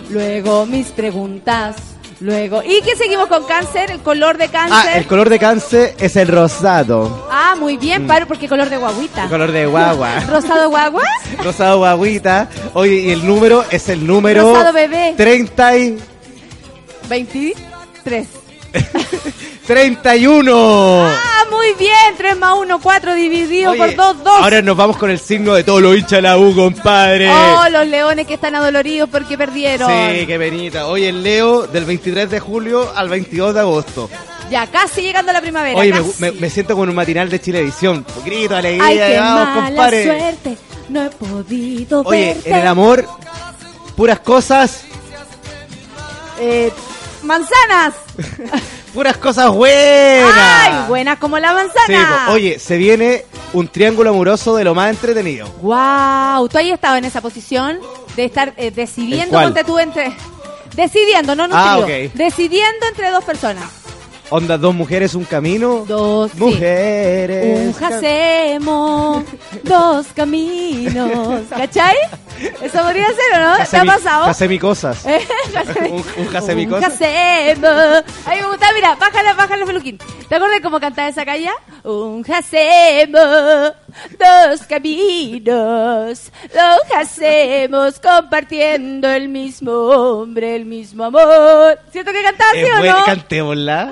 [0.09, 1.75] Luego mis preguntas.
[2.21, 2.61] Luego.
[2.63, 3.89] ¿Y qué seguimos con cáncer?
[3.91, 4.97] El color de Ah, cáncer.
[4.97, 7.27] el color de cáncer es el rosado.
[7.31, 8.07] Ah, muy bien, Mm.
[8.07, 9.23] paro, porque color de guaguita.
[9.23, 10.19] El color de guagua.
[10.29, 11.03] ¿Rosado guagua?
[11.43, 12.47] Rosado guaguita.
[12.73, 14.43] Oye, y el número es el número...
[14.53, 15.15] Rosado bebé.
[15.17, 15.97] 30 y...
[17.09, 18.27] 23.
[19.67, 21.07] 31.
[21.13, 21.30] Ah,
[21.71, 22.15] muy bien.
[22.17, 24.33] 3 más 1, 4 dividido Oye, por 2, 2.
[24.41, 27.29] Ahora nos vamos con el signo de todos los hinchas de la U, compadre.
[27.31, 29.89] Oh, los leones que están adoloridos porque perdieron.
[29.89, 30.87] Sí, qué penita.
[30.87, 34.09] Hoy el Leo del 23 de julio al 22 de agosto.
[34.49, 35.79] Ya casi llegando a la primavera.
[35.79, 38.05] Oye, me, me- me siento como en un matinal de Chilevisión.
[38.25, 40.03] Grito, alegría, Ay, qué vamos, mala compadre.
[40.03, 40.57] suerte.
[40.89, 42.49] No he podido Oye, verte.
[42.49, 43.05] en el amor,
[43.95, 44.81] puras cosas,
[46.39, 46.71] Eh,
[47.23, 47.93] manzanas.
[48.93, 50.33] Puras cosas buenas.
[50.35, 52.27] ¡Ay, buenas como la Sí, manzana!
[52.31, 53.23] oye, se viene
[53.53, 55.47] un triángulo amoroso de lo más entretenido.
[55.61, 56.49] ¡Wow!
[56.49, 57.79] ¿Tú ahí estado en esa posición
[58.17, 59.45] de estar eh, ¿En decidiendo cuál?
[59.45, 60.11] ponte tú entre...
[60.75, 62.07] Decidiendo, no, no Ah, trío.
[62.07, 62.13] ok.
[62.13, 63.65] Decidiendo entre dos personas.
[64.33, 65.83] Onda, dos mujeres, un camino.
[65.85, 67.75] Dos mujeres.
[67.75, 69.23] Un hacemos
[69.63, 71.41] dos caminos.
[71.49, 71.97] ¿Cachai?
[72.61, 73.65] ¿Eso podría ser o no?
[73.69, 74.25] ¿Te ha pasado?
[74.59, 75.05] Cosas.
[75.05, 75.19] Eh,
[75.53, 76.33] Jacemi- Un, un
[76.69, 76.93] cosas.
[76.93, 78.03] hacemos.
[78.25, 79.97] A mí me gusta, mira, bájale, bájale, Feluquín.
[80.29, 81.49] ¿Te acuerdas cómo cantaba esa calle?
[81.83, 83.73] Un hacemos
[84.17, 86.31] dos caminos.
[86.53, 91.77] Los hacemos compartiendo el mismo hombre, el mismo amor.
[91.91, 93.05] ¿Cierto que Es o no?
[93.05, 93.91] cantémosla.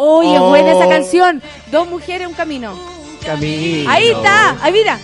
[0.00, 0.50] Oye, Oh.
[0.50, 1.42] buena esa canción.
[1.72, 2.78] Dos mujeres, un camino.
[3.26, 3.90] Camino.
[3.90, 4.96] Ahí está, ahí mira.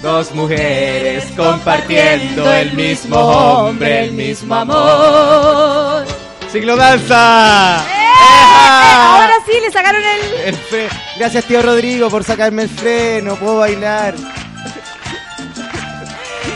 [0.00, 6.06] Dos mujeres compartiendo el mismo hombre, el mismo amor.
[6.52, 7.78] Ciclo danza.
[7.80, 10.54] Ahora sí, le sacaron el...
[10.54, 10.88] El
[11.18, 14.14] Gracias tío Rodrigo por sacarme el freno, puedo bailar.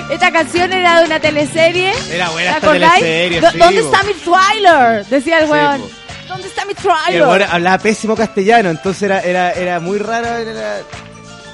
[0.08, 1.92] Esta canción era de una teleserie.
[2.12, 5.04] Era buena ¿Te esta teleserie, sí, ¿Dónde está mi trailer?
[5.06, 6.01] Decía el Sí, weón.
[6.32, 7.22] ¿Dónde está mi trailer?
[7.26, 10.26] weón hablaba pésimo castellano, entonces era, era, era muy raro.
[10.36, 10.80] era-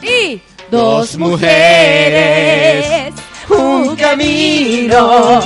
[0.03, 0.41] Y
[0.71, 3.13] Dos mujeres,
[3.49, 5.41] un camino.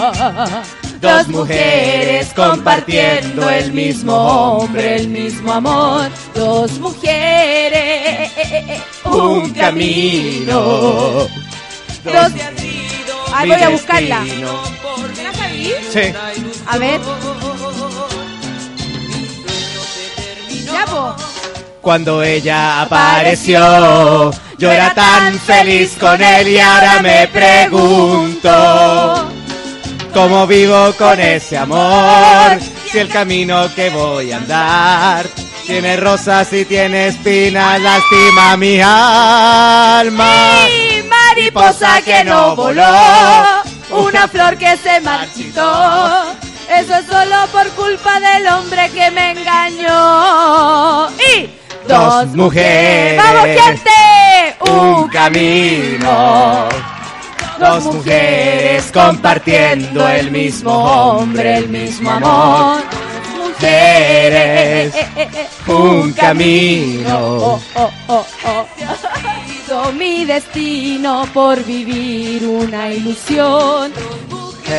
[1.00, 6.08] Dos mujeres compartiendo el mismo hombre, el mismo amor.
[6.34, 8.30] Dos mujeres,
[9.04, 10.60] un camino.
[12.04, 12.32] Dos.
[13.34, 14.20] Ay, voy a buscarla.
[14.20, 15.72] ¿Me la sabí?
[15.90, 16.12] Sí.
[16.66, 17.00] A ver.
[21.80, 28.50] Cuando ella apareció, yo era tan feliz con él y ahora me pregunto
[30.14, 32.60] cómo vivo con ese amor.
[32.90, 35.26] Si el camino que voy a andar
[35.66, 40.68] tiene rosas y tiene espinas, lastima mi alma.
[40.68, 42.84] Y mariposa que no voló,
[43.90, 46.26] una flor que se marchitó.
[46.78, 51.10] Eso es solo por culpa del hombre que me engañó.
[51.10, 51.50] Y
[51.86, 53.90] Dos mujeres, ¡Vamos, gente!
[54.70, 56.68] un camino.
[57.58, 62.82] Dos mujeres compartiendo el mismo hombre, el mismo amor.
[63.36, 64.94] Mujeres,
[65.66, 67.18] un camino.
[67.18, 69.92] Oh, oh, oh, oh.
[69.92, 73.92] Mi destino por vivir una ilusión.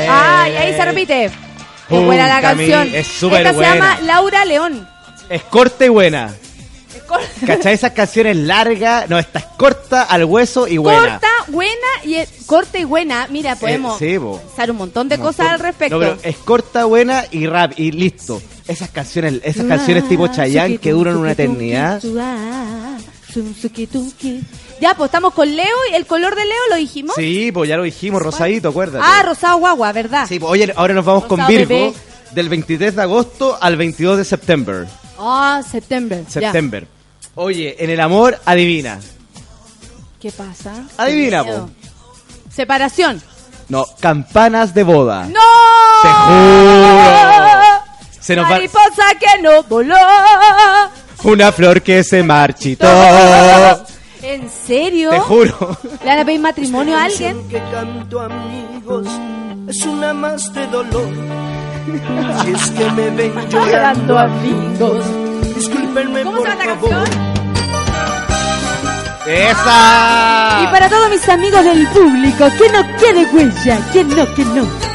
[0.10, 1.43] Ay, ahí se repite.
[1.90, 2.90] Un buena la canción.
[2.94, 4.88] es súper Esta se llama Laura León.
[5.30, 6.34] Es corta y buena.
[7.46, 7.74] ¿Cachai?
[7.74, 9.10] Esas canciones largas.
[9.10, 11.20] No, esta es corta, al hueso y buena.
[11.20, 13.28] Corta, buena y eh, corta y buena.
[13.30, 14.40] Mira, podemos Eh, sí, po.
[14.40, 15.96] pensar un montón de cosas al respecto.
[15.96, 18.42] No, pero es corta, buena y rap y listo.
[18.68, 22.02] Esas canciones, esas canciones tipo Chayanne que duran una eternidad.
[24.82, 27.16] Ya, pues estamos con Leo y el color de Leo lo dijimos.
[27.16, 29.06] Sí, pues ya lo dijimos, rosadito, acuérdate.
[29.08, 30.26] Ah, rosado guagua, ¿verdad?
[30.28, 31.94] Sí, pues, oye, ahora nos vamos con Virgo bebé.
[32.32, 34.86] del 23 de agosto al 22 de septiembre.
[35.18, 36.26] Ah, septiembre.
[36.28, 36.88] Septiembre.
[37.36, 39.00] Oye, en el amor, adivina.
[40.20, 40.74] ¿Qué pasa?
[40.98, 41.68] Adivina, Qué miedo.
[41.68, 42.52] po.
[42.54, 43.22] Separación.
[43.70, 45.26] No, campanas de boda.
[45.28, 45.40] ¡No!
[46.02, 47.14] Te juro.
[48.20, 49.96] Se nos va Mariposa que no voló.
[51.24, 52.88] una flor que se marchitó.
[54.34, 55.12] ¿En serio?
[55.12, 55.78] Te juro.
[56.02, 57.48] ¿Le van a pedir matrimonio a alguien?
[57.50, 59.08] que canto amigos
[59.68, 61.08] es una más de dolor.
[62.44, 65.06] Si es que me ven llorando amigos,
[65.56, 67.08] discúlpenme ¿Cómo por se llama favor.
[69.28, 70.62] ¡Esa!
[70.64, 74.93] Y para todos mis amigos del público, que no quede huella, que no, que no.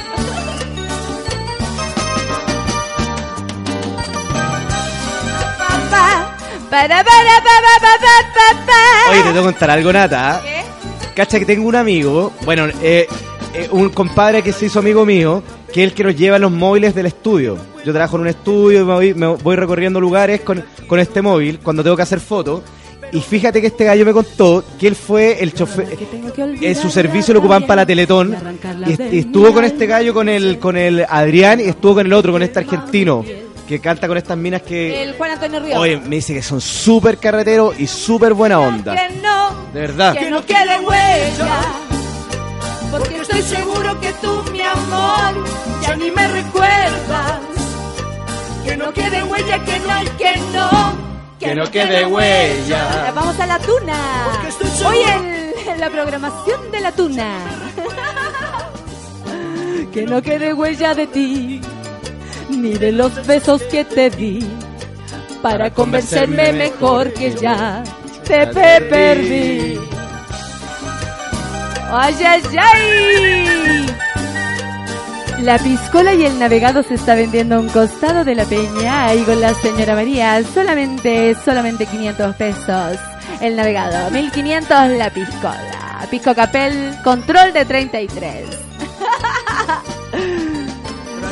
[9.10, 10.40] Oye, te tengo que contar algo, Nata.
[10.42, 11.14] ¿Qué?
[11.14, 13.06] Cacha que tengo un amigo, bueno, eh,
[13.54, 15.42] eh, un compadre que se hizo amigo mío,
[15.72, 17.56] que es el que nos lleva los móviles del estudio.
[17.84, 21.22] Yo trabajo en un estudio y me voy, me voy recorriendo lugares con, con este
[21.22, 22.62] móvil cuando tengo que hacer fotos.
[23.10, 25.96] Y fíjate que este gallo me contó que él fue el chofer,
[26.60, 28.36] en su servicio lo ocupaban para la Teletón
[28.86, 32.12] y, y estuvo con este gallo, con el, con el Adrián y estuvo con el
[32.12, 33.24] otro, con este argentino
[33.68, 35.02] que canta con estas minas que...
[35.02, 35.78] El Juan Antonio Ríos.
[35.78, 38.94] Oye, me dice que son súper carreteros y súper buena onda.
[38.94, 40.16] Que no, De verdad.
[40.16, 41.60] que no quede huella.
[42.90, 45.44] Porque estoy seguro que tú, mi amor,
[45.82, 47.40] ya ni me recuerdas.
[48.64, 51.08] Que no quede huella, que no hay que no.
[51.38, 53.04] Que no quede huella.
[53.04, 53.96] Ya Vamos a la tuna.
[54.86, 57.36] Hoy en, en la programación de la tuna.
[59.92, 61.60] que no quede huella de ti,
[62.48, 64.46] ni de los besos que te di.
[65.42, 67.82] para convencerme mejor que ya
[68.24, 69.78] te pe- perdí.
[71.90, 73.86] ¡Ay, ay, ay!
[75.42, 79.22] La piscola y el navegado se está vendiendo a un costado de la peña y
[79.22, 82.98] con la señora María solamente, solamente 500 pesos.
[83.40, 86.06] El navegado, 1500 la piscola.
[86.10, 88.44] Pisco Capel, control de 33.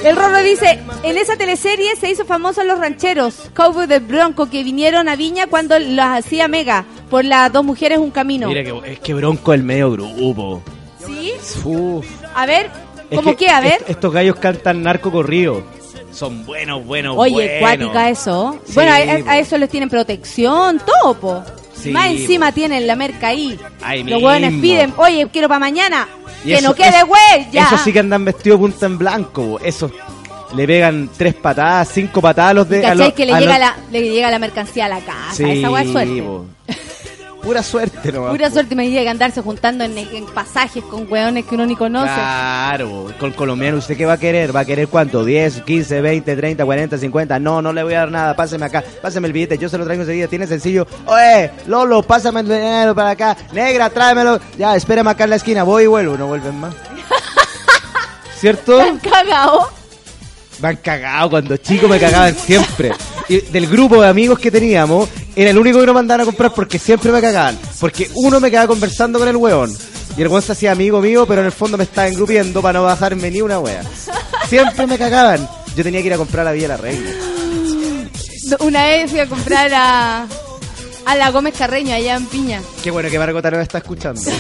[0.06, 4.62] El Rorro dice, en esa teleserie se hizo famoso los rancheros, Cowboy de Bronco, que
[4.62, 8.48] vinieron a Viña cuando las hacía Mega, por las dos mujeres un camino.
[8.48, 10.62] Mira que es que Bronco es el medio grupo.
[11.04, 11.32] ¿Sí?
[11.64, 12.06] Uf.
[12.34, 12.70] A ver,
[13.10, 13.48] Es ¿cómo que qué?
[13.50, 13.74] A ver.
[13.80, 15.62] est- estos gallos cantan narco corrido.
[16.12, 17.60] Son buenos, buenos, Oye, buenos.
[17.90, 18.58] cuática eso.
[18.64, 21.44] Sí, bueno, a eso les tienen protección, todo, po.
[21.80, 23.58] Sí, Más encima tienen la merca ahí.
[23.82, 26.08] Ahí Los hueones piden, oye, quiero para mañana.
[26.44, 27.66] Y que eso- no quede eso- güey, ya.
[27.66, 29.42] Esos sí que andan vestidos punta en blanco.
[29.42, 29.60] bo.
[29.60, 29.92] Esos
[30.54, 32.78] le pegan tres patadas, cinco patadas a los de.
[32.78, 32.96] a ¿Cachai?
[32.98, 35.34] los- que le a llega, los- la, le llega la mercancía a la casa.
[35.34, 36.20] Sí, Esa hueá es suerte.
[36.20, 36.46] bo.
[37.46, 38.32] Pura suerte nomás.
[38.32, 42.12] Pura suerte me llega andarse juntando en, en pasajes con hueones que uno ni conoce.
[42.12, 44.54] Claro, con colombiano, ¿usted qué va a querer?
[44.54, 45.24] ¿Va a querer cuánto?
[45.24, 47.38] ¿10, 15, 20, 30, 40, 50?
[47.38, 49.84] No, no le voy a dar nada, páseme acá, páseme el billete, yo se lo
[49.84, 50.88] traigo enseguida, tiene sencillo.
[51.06, 54.40] Oye, Lolo, pásame el dinero para acá, negra, tráemelo.
[54.58, 56.74] Ya, espérame acá en la esquina, voy y vuelvo, no vuelven más.
[58.40, 58.76] ¿Cierto?
[59.08, 59.70] Cagao.
[60.58, 62.90] Van cagados, cuando chicos me cagaban siempre.
[63.28, 66.52] Y del grupo de amigos que teníamos, era el único que no mandaban a comprar
[66.54, 67.58] porque siempre me cagaban.
[67.80, 69.76] Porque uno me quedaba conversando con el weón.
[70.16, 72.78] Y el weón se hacía amigo mío, pero en el fondo me estaba engrupiendo para
[72.78, 73.82] no bajarme ni una wea.
[74.48, 75.48] Siempre me cagaban.
[75.76, 77.10] Yo tenía que ir a comprar la Villa La Reina.
[78.60, 80.26] Una vez fui a comprar a,
[81.04, 82.62] a la Gómez Carreño allá en Piña.
[82.82, 84.20] Qué bueno que Margota no me está escuchando.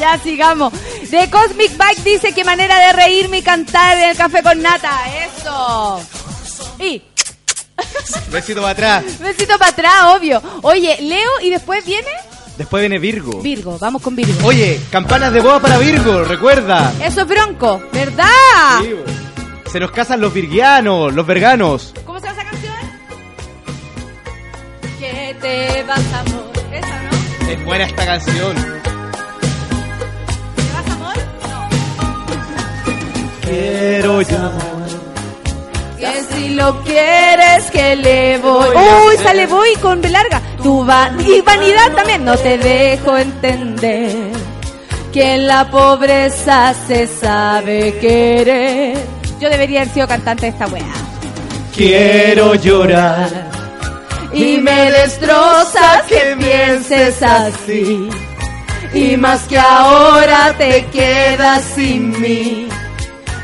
[0.00, 0.72] Ya sigamos.
[1.10, 4.98] The Cosmic Bike dice qué manera de reírme y cantar en el café con nata.
[5.26, 6.00] Eso.
[6.78, 7.02] Y
[8.30, 9.18] Besito para atrás.
[9.18, 10.42] besito para atrás, obvio.
[10.62, 12.08] Oye, Leo y después viene
[12.56, 13.40] Después viene Virgo.
[13.40, 13.78] Virgo.
[13.78, 14.34] Vamos con Virgo.
[14.46, 16.92] Oye, campanas de boda para Virgo, recuerda.
[17.02, 18.26] Eso es bronco, ¿verdad?
[18.82, 18.94] Sí.
[19.72, 21.94] Se nos casan los virgianos, los verganos.
[22.04, 22.74] ¿Cómo se llama esa canción?
[24.98, 26.50] Que te vas amor.
[26.72, 27.48] Esa, ¿no?
[27.50, 28.54] Es buena esta canción.
[30.56, 31.14] ¿Te vas amor?
[33.42, 34.52] Quiero ya.
[36.00, 38.74] Que si lo quieres que le voy.
[38.74, 40.40] Uy, sale voy con B larga.
[40.62, 40.82] Tu
[41.26, 42.24] y vanidad también.
[42.24, 44.32] No te dejo entender
[45.12, 48.96] que en la pobreza se sabe querer.
[49.38, 50.84] Yo debería haber sido cantante de esta wea.
[51.74, 53.28] Quiero llorar.
[54.32, 58.08] Y me destrozas que pienses así.
[58.94, 62.68] Y más que ahora te quedas sin mí.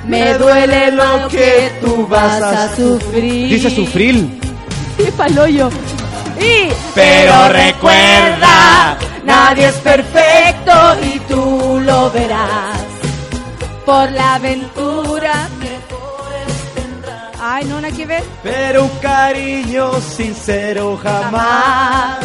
[0.07, 3.49] Me duele lo que tú vas a sufrir.
[3.51, 4.41] Dice sufrir.
[4.97, 5.69] ¡Qué paloyo!
[6.41, 10.73] Y, Pero recuerda, nadie es perfecto
[11.03, 12.78] y tú lo verás.
[13.85, 15.77] Por la aventura que
[17.49, 18.24] Ay, no, nada que ver.
[18.43, 22.19] Pero un cariño sincero jamás.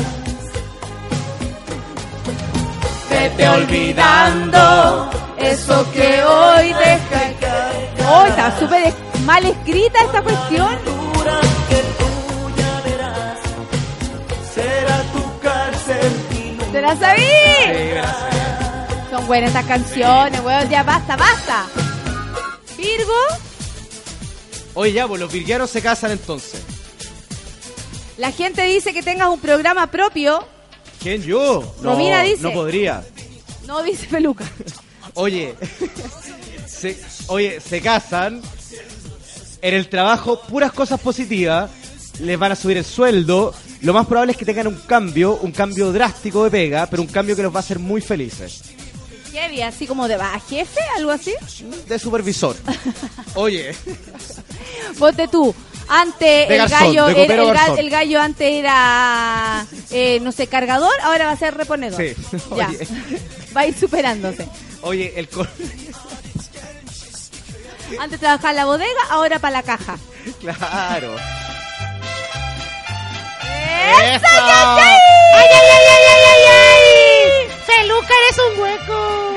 [3.10, 5.10] Vete olvidando
[5.44, 7.90] eso que hoy deja caer.
[8.10, 8.94] Oh, está súper
[9.26, 10.78] mal escrita esta cuestión.
[14.54, 16.12] Será tu cárcel.
[16.72, 17.22] ¿Te la sabí?
[19.10, 20.70] Son buenas estas canciones, weón.
[20.70, 21.66] Ya basta, basta.
[22.78, 23.14] Virgo,
[24.74, 26.62] Oye, ya, pues los virgianos se casan entonces.
[28.18, 30.46] la gente dice que tengas un programa propio.
[31.02, 31.76] ¿Quién yo?
[31.82, 32.42] No, Romina dice.
[32.42, 33.04] No podría.
[33.68, 34.46] No dice peluca.
[35.14, 35.56] Oye,
[36.68, 36.98] se,
[37.28, 38.42] oye, se casan.
[39.62, 41.70] En el trabajo, puras cosas positivas.
[42.20, 43.54] Les van a subir el sueldo.
[43.82, 47.08] Lo más probable es que tengan un cambio, un cambio drástico de pega, pero un
[47.08, 48.62] cambio que los va a hacer muy felices.
[49.32, 49.62] ¿Qué vi?
[49.62, 50.80] ¿Así como de va jefe?
[50.98, 51.34] ¿Algo así?
[51.88, 52.56] De supervisor.
[53.36, 53.74] Oye,
[55.00, 55.54] Ponte tú.
[55.88, 60.94] Antes el garzón, gallo, era- el, ga- el gallo antes era, eh, no sé, cargador,
[61.02, 62.02] ahora va a ser reponedor.
[62.02, 62.14] Sí.
[62.56, 62.68] Ya.
[62.70, 62.88] Oye.
[63.56, 64.48] Va a ir superándose.
[64.82, 65.28] oye, el
[68.00, 69.98] Antes trabajaba en la bodega, ahora para la caja.
[70.40, 71.16] Claro.
[73.44, 74.26] ¡Eso!
[74.26, 74.98] ¡Ay,
[75.36, 76.11] ay, ay, ay,
[77.76, 79.32] Feluca, eres un hueco.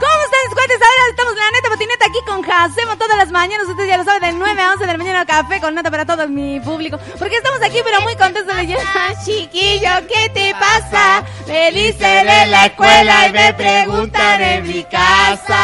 [0.00, 0.80] ¿Cómo están, cuates?
[0.80, 3.68] Ahora estamos en la neta patineta aquí con Hacemos todas las mañanas.
[3.68, 6.06] Ustedes ya lo saben, de 9 a 11 de la mañana café con nota para
[6.06, 6.98] todo mi público.
[7.18, 8.84] Porque estamos aquí, pero muy contentos de llegar.
[9.24, 11.24] Chiquillo, ¿qué te pasa?
[11.46, 15.58] Me dicen en la escuela y me preguntan en mi casa.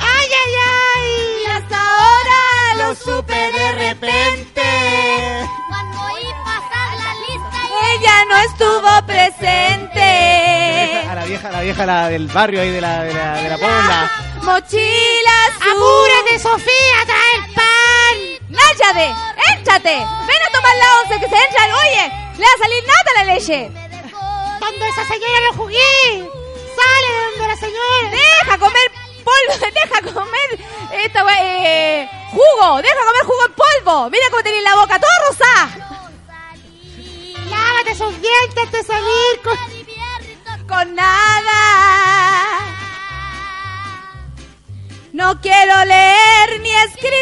[0.00, 1.44] ¡Ay, ay, ay!
[1.44, 4.62] Y hasta ahora lo supe de repente.
[8.44, 10.00] Estuvo presente.
[11.08, 13.48] A la vieja, a la vieja la del barrio ahí de la, de la, de
[13.48, 14.10] la.
[14.42, 15.72] Mochila azul.
[15.72, 17.04] ¡Apúrate, Sofía!
[17.06, 18.16] ¡Trae el pan!
[18.48, 19.14] ¡Náyate!
[19.54, 19.94] ¡Éntrate!
[19.94, 21.70] ¡Ven a tomar la once que se entran!
[21.72, 22.12] ¡Oye!
[22.38, 23.70] ¡Le va a salir nada a la leche!
[24.58, 26.28] Cuando esa señora lo jugué,
[26.76, 28.10] sale de donde la señora.
[28.10, 28.92] ¡Deja comer
[29.24, 29.66] polvo!
[29.74, 30.48] ¡Deja comer
[31.04, 32.82] esta eh, jugo!
[32.82, 34.10] ¡Deja comer jugo en polvo!
[34.10, 36.01] ¡Mira cómo tenés la boca toda rosada!
[37.52, 39.56] Lávate esos dientes antes de salir con...
[40.66, 41.60] ¡Con nada!
[45.12, 47.12] No quiero leer ni escribir.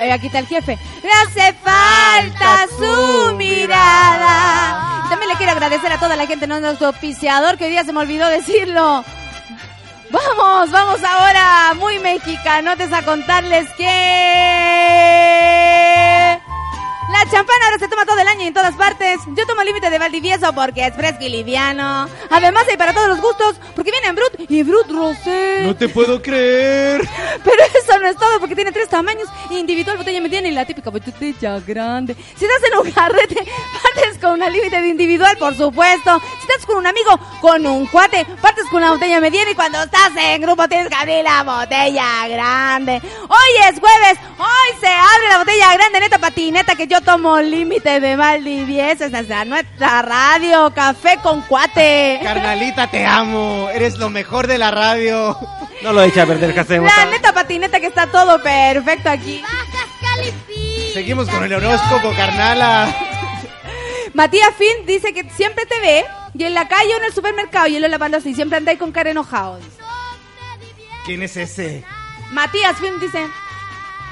[0.00, 0.78] Eh, aquí está el jefe.
[1.02, 5.06] Le hace falta su mirada.
[5.10, 7.92] También le quiero agradecer a toda la gente, no nuestro auspiciador, que hoy día se
[7.92, 9.04] me olvidó decirlo.
[10.10, 15.87] Vamos, vamos ahora, muy mexicanotes, a contarles que...
[17.10, 19.18] La champana ahora se toma todo el año y en todas partes.
[19.28, 22.06] Yo tomo límite de Valdivieso porque es fresco y liviano.
[22.28, 25.62] Además hay para todos los gustos porque viene en Brut y Brut Rosé.
[25.64, 27.00] No te puedo creer.
[27.44, 29.26] Pero eso no es todo porque tiene tres tamaños.
[29.50, 32.14] Individual, botella mediana y la típica botella grande.
[32.36, 33.36] Si estás en un carrete,
[33.82, 36.20] partes con una límite de individual, por supuesto.
[36.20, 39.82] Si estás con un amigo, con un cuate, partes con una botella mediana y cuando
[39.82, 43.00] estás en grupo tienes que abrir la botella grande.
[43.28, 48.00] Hoy es jueves, hoy se abre la botella grande, neta patineta, que yo tomo límite
[48.00, 49.04] de Valdivieso.
[49.04, 52.20] Esta es la nuestra radio, café con cuate.
[52.22, 53.68] Carnalita, te amo.
[53.72, 55.36] Eres lo mejor de la radio.
[55.82, 56.90] No lo echa a perder, ¿qué hacemos?
[56.96, 59.42] La neta patineta que está todo perfecto aquí.
[60.92, 62.94] Seguimos con el horóscopo, carnala.
[64.14, 66.04] Matías Finn dice que siempre te ve
[66.34, 68.78] y en la calle o en el supermercado y él lo lavando así, siempre andáis
[68.78, 69.60] con cara enojado.
[71.04, 71.84] ¿Quién es ese?
[72.32, 73.26] Matías Finn dice,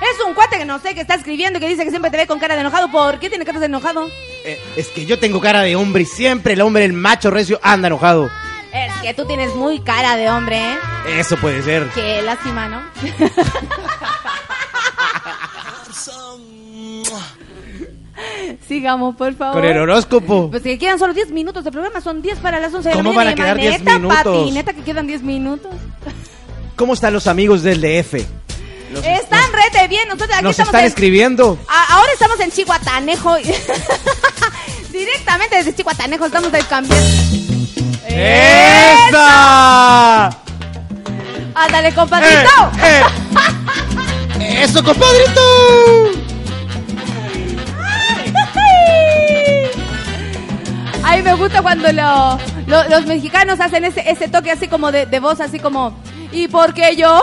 [0.01, 2.27] es un cuate que no sé, que está escribiendo que dice que siempre te ve
[2.27, 2.91] con cara de enojado.
[2.91, 4.09] ¿Por qué tiene cara de enojado?
[4.45, 7.59] Eh, es que yo tengo cara de hombre y siempre el hombre, el macho recio,
[7.63, 8.31] anda enojado.
[8.73, 10.77] Es que tú tienes muy cara de hombre, ¿eh?
[11.19, 11.89] Eso puede ser.
[11.95, 12.83] Qué lástima, ¿no?
[18.67, 19.61] Sigamos, por favor.
[19.61, 20.51] Con el horóscopo.
[20.51, 23.03] Pues que quedan solo 10 minutos de programa, son 10 para las 11 de la
[23.03, 23.31] ¿Cómo mañana.
[23.31, 24.17] van a quedar 10 Maneta, minutos?
[24.25, 25.73] patineta, que quedan 10 minutos.
[26.75, 28.25] ¿Cómo están los amigos del DF?
[28.93, 31.59] Los- Están rete bien, nosotros aquí Nos estamos están en- escribiendo.
[31.69, 33.37] A- ahora estamos en Chihuatanejo.
[34.93, 36.95] Directamente desde Chihuatanejo estamos cambiando.
[38.09, 39.17] ¡Esa!
[41.55, 42.71] ¡Ándale, compadrito!
[42.83, 43.03] ¡Eh,
[44.63, 45.41] ¡Eso, compadrito!
[51.03, 55.07] Ay, me gusta cuando lo- lo- los mexicanos hacen ese, ese toque así como de,
[55.07, 55.97] de voz, así como...
[56.37, 57.19] ¿Y porque yo?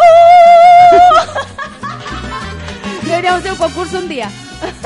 [3.04, 4.28] Deberíamos hacer un concurso un día.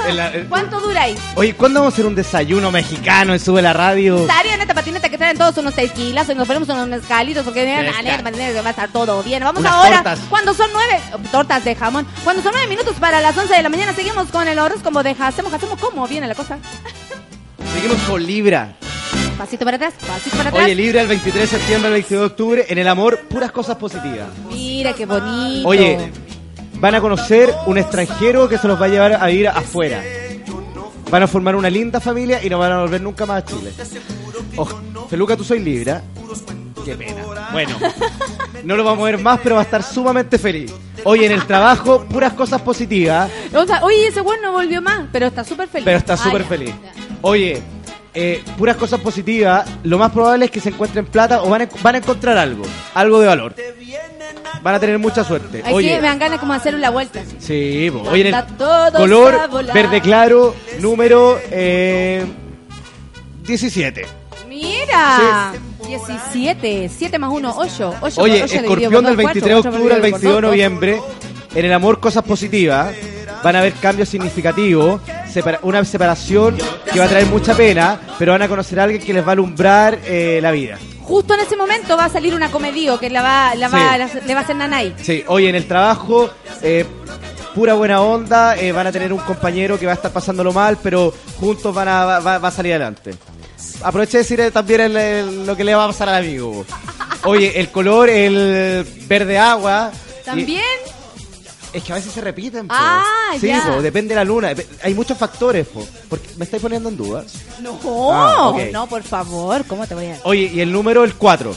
[0.05, 1.17] En la- en- ¿Cuánto duráis?
[1.35, 4.17] Oye, ¿cuándo vamos a hacer un desayuno mexicano en Sube la Radio?
[4.17, 7.85] Estaría neta patineta que traen todos unos tequilas y nos ponemos unos mezcalitos porque vienen
[8.03, 9.43] neta patineta que va a estar todo bien.
[9.45, 10.19] Vamos Unas ahora, tortas.
[10.29, 10.99] cuando son nueve,
[11.31, 14.45] tortas de jamón, cuando son nueve minutos para las once de la mañana, seguimos con
[14.45, 16.57] el horóscopo de Hacemos, Hacemos, ¿cómo viene la cosa?
[17.73, 18.73] Seguimos con Libra.
[19.37, 20.65] Pasito para atrás, pasito para atrás.
[20.65, 22.65] Oye, Libra el 23 de septiembre al 22 de octubre.
[22.69, 24.27] En el amor, puras cosas positivas.
[24.49, 25.67] Mira qué bonito.
[25.67, 26.11] Oye,
[26.75, 30.01] van a conocer un extranjero que se los va a llevar a vivir afuera.
[31.11, 33.71] Van a formar una linda familia y no van a volver nunca más a Chile.
[34.57, 34.67] Oh,
[35.09, 36.01] Feluca, tú soy Libra.
[36.83, 37.21] Qué pena.
[37.51, 37.77] Bueno,
[38.63, 40.73] no lo vamos a ver más, pero va a estar sumamente feliz.
[41.03, 43.29] Oye, en el trabajo, puras cosas positivas.
[43.53, 45.85] O sea, oye, ese güey no volvió más, pero está súper feliz.
[45.85, 46.73] Pero está Ah, súper feliz.
[47.21, 47.61] Oye,
[48.19, 49.69] eh, puras cosas positivas.
[49.83, 52.63] Lo más probable es que se encuentren plata o van a, van a encontrar algo.
[52.95, 53.53] Algo de valor.
[54.63, 55.61] Van a tener mucha suerte.
[55.63, 57.21] Aquí Oye, me dan ganas como hacer la vuelta.
[57.37, 58.09] sí, po.
[58.09, 59.75] oye, en el todos a color volar.
[59.75, 62.25] verde claro, número eh,
[63.43, 64.07] 17.
[64.49, 65.53] Mira,
[65.85, 67.95] 17, 7 más 1, 8.
[68.01, 71.01] 8 Oye, escorpión del 23 de octubre al 22 de noviembre.
[71.53, 72.95] En el amor, cosas positivas.
[73.43, 75.01] Van a haber cambios significativos.
[75.41, 76.57] Separa- una separación
[76.91, 79.29] que va a traer mucha pena, pero van a conocer a alguien que les va
[79.29, 80.77] a alumbrar eh, la vida.
[81.01, 83.97] Justo en ese momento va a salir una comedia que la va, la va, Sí.
[84.17, 84.95] la- le va a hacer Nanay.
[85.01, 86.29] Sí, oye, en el trabajo,
[86.61, 86.85] eh,
[87.55, 88.55] pura buena onda.
[88.57, 91.87] eh, van a tener un compañero que va a estar pasándolo mal, pero juntos van
[91.87, 93.15] a, va, a salir adelante.
[93.83, 96.65] Aproveché de decir también el- el- lo que le va a pasar al amigo.
[97.23, 99.91] Oye, el color, el verde agua.
[99.93, 100.61] y- También,
[101.77, 102.73] Es que a veces se repiten, po.
[102.75, 103.03] Ah,
[103.39, 103.63] Sí, ya.
[103.67, 104.51] po, depende de la luna.
[104.83, 105.85] Hay muchos factores, po.
[106.09, 107.23] Porque me estáis poniendo en duda.
[107.61, 107.79] no,
[108.11, 108.61] Ah, ok.
[108.71, 110.19] no, por favor, ¿cómo te voy a...?
[110.23, 111.55] Oye, y el número, el 4.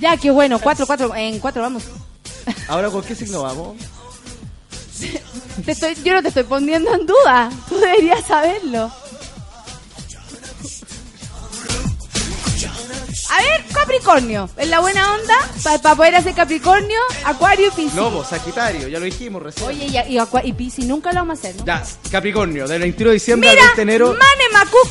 [0.00, 1.84] Ya, qué bueno, 4, 4, en 4 vamos.
[2.66, 3.76] Ahora, ¿con qué signo vamos?
[5.64, 7.48] Te estoy, yo no te estoy poniendo en duda.
[7.68, 8.90] Tú deberías saberlo.
[13.30, 14.48] A ver, Capricornio.
[14.56, 15.34] En la buena onda,
[15.82, 17.94] para poder hacer Capricornio, Acuario y Piscis.
[17.94, 19.66] No, vos, Sagitario, ya lo dijimos recién.
[19.68, 21.64] Oye, y, y, y Piscis nunca lo vamos a hacer, ¿no?
[21.64, 24.06] Ya, Capricornio, del 21 de diciembre Mira, al 20 de enero.
[24.08, 24.88] Mane Macuc,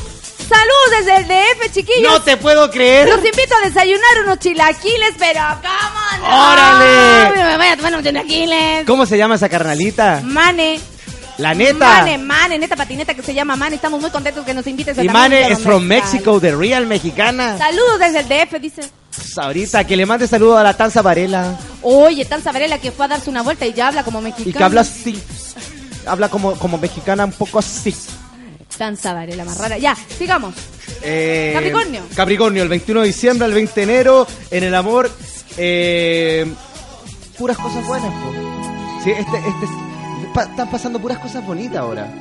[0.48, 2.12] saludos desde el DF, chiquillos.
[2.12, 3.08] No te puedo creer.
[3.08, 6.52] Los invito a desayunar unos chilaquiles, pero ¿cómo no?
[6.52, 7.42] ¡Órale!
[7.42, 8.86] Me voy a tomar unos chilaquiles.
[8.86, 10.20] ¿Cómo se llama esa carnalita?
[10.24, 10.80] Mane.
[11.38, 12.02] La neta.
[12.02, 13.76] Mane, Mane, neta patineta que se llama Mane.
[13.76, 15.84] Estamos muy contentos que nos invites a Y Mane es from.
[15.84, 17.58] Mexico, the real mexicana.
[17.58, 18.82] Saludos desde el DF, dice.
[19.14, 21.56] Pues ahorita, que le mande saludos a la Tanza Varela.
[21.82, 24.50] Oye, tan Varela que fue a darse una vuelta y ya habla como mexicano.
[24.50, 25.20] Y que habla así.
[26.06, 27.94] Habla como, como mexicana un poco así.
[28.76, 29.78] Tan Varela, más rara.
[29.78, 30.54] Ya, sigamos.
[31.02, 32.02] Eh, Capricornio.
[32.14, 35.10] Capricornio, el 21 de diciembre al 20 de enero, en el amor,
[35.56, 36.46] eh,
[37.38, 38.32] puras cosas buenas, po.
[39.04, 39.66] Sí, este, este,
[40.34, 42.08] pa- están pasando puras cosas bonitas ahora.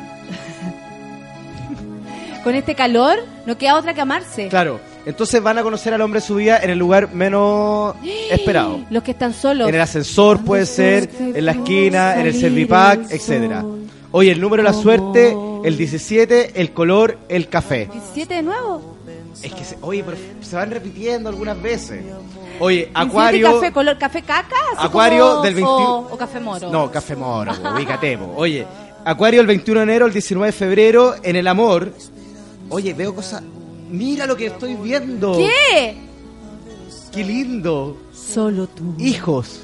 [2.44, 4.50] Con este calor, no queda otra que amarse.
[4.50, 7.96] Claro, entonces van a conocer al hombre de su vida en el lugar menos
[8.32, 8.82] esperado.
[8.90, 9.70] Los que están solos.
[9.70, 13.64] En el ascensor puede ser, en la esquina, en el servipack, etcétera.
[14.12, 17.88] Oye, el número de la suerte, el 17, el color, el café.
[17.92, 18.98] 17 de nuevo.
[19.42, 22.04] Es que, se, oye, pero se van repitiendo algunas veces.
[22.60, 23.54] Oye, 17 Acuario...
[23.54, 24.56] café, color café caca.
[24.78, 26.70] Acuario como- del 21 O, o café moro.
[26.72, 28.18] No, café moro, ubícate.
[28.36, 28.66] Oye,
[29.06, 31.92] Acuario el 21 de enero, el 19 de febrero, en el amor.
[32.70, 33.42] Oye, veo cosas...
[33.90, 35.38] Mira lo que estoy viendo.
[35.38, 35.98] ¿Qué?
[37.12, 37.98] Qué lindo.
[38.14, 38.96] Solo tú.
[38.98, 39.60] Hijos.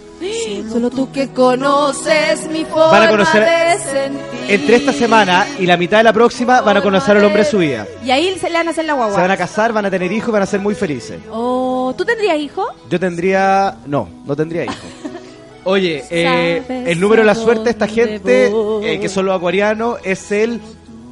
[0.72, 4.40] Solo tú que conoces mi forma Van a conocer- de sentir.
[4.50, 7.50] Entre esta semana y la mitad de la próxima van a conocer al hombre de
[7.50, 7.88] su vida.
[8.04, 9.16] Y ahí se le van a hacer la guagua.
[9.16, 11.20] Se van a casar, van a tener hijos y van a ser muy felices.
[11.32, 12.66] Oh, ¿Tú tendrías hijo?
[12.90, 13.78] Yo tendría...
[13.86, 14.76] No, no tendría hijos.
[15.64, 18.52] Oye, eh, el número de la suerte de esta gente,
[18.84, 20.60] eh, que son los acuarianos, es el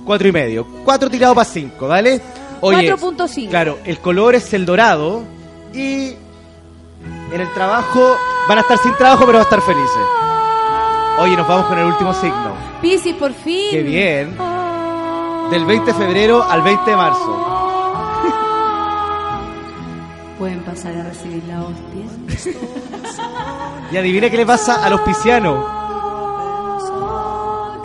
[0.05, 0.65] cuatro y medio.
[0.83, 2.19] Cuatro tirado para cinco, ¿vale?
[2.61, 3.49] Oye, 4.5.
[3.49, 5.21] Claro, el color es el dorado
[5.73, 6.13] y
[7.31, 8.17] en el trabajo
[8.47, 10.07] van a estar sin trabajo, pero van a estar felices.
[11.19, 12.53] Oye, nos vamos con el último signo.
[12.81, 13.71] Piscis, por fin.
[13.71, 14.37] Qué bien.
[15.49, 17.43] Del 20 de febrero al 20 de marzo.
[20.37, 22.57] Pueden pasar a recibir la hostia.
[23.89, 25.76] Y adivina qué le pasa a los piscianos.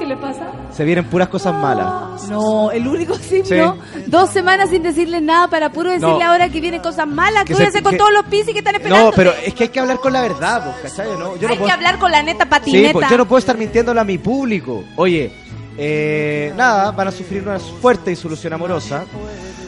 [0.02, 0.46] ¿Qué le pasa?
[0.72, 2.28] Se vienen puras cosas malas.
[2.28, 3.76] No, el único signo,
[4.06, 6.30] dos semanas sin decirle nada para puro decirle No.
[6.30, 7.44] ahora que vienen cosas malas.
[7.44, 9.06] Que ¿Qué voy a se- con que- todos los piscis que están esperando?
[9.06, 11.12] No, pero es que hay que hablar con la verdad, pues, ¿cachai?
[11.16, 11.36] ¿no?
[11.36, 12.92] Yo no Hay puedo- que hablar con la neta Sí, patineta.
[12.94, 14.82] pues yo no puedo estar mintiéndole a mi público.
[14.96, 15.32] Oye,
[15.78, 19.04] eh, nada, van a sufrir una fuerte disolución amorosa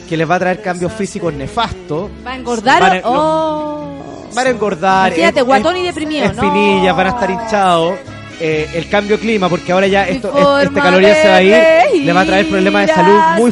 [0.09, 2.09] que les va a traer cambios físicos nefastos.
[2.27, 4.01] ¿Va a engordar Van a- no, Oh.
[4.35, 5.13] Van a engordar.
[5.13, 6.43] Es- guatón es- y deprimido, ¿no?
[6.43, 7.95] Espinillas, van a estar hinchados.
[8.39, 11.43] Eh, el cambio de clima, porque ahora ya esto, este calor ya se va a
[11.43, 13.51] ir, le va a traer problemas de salud muy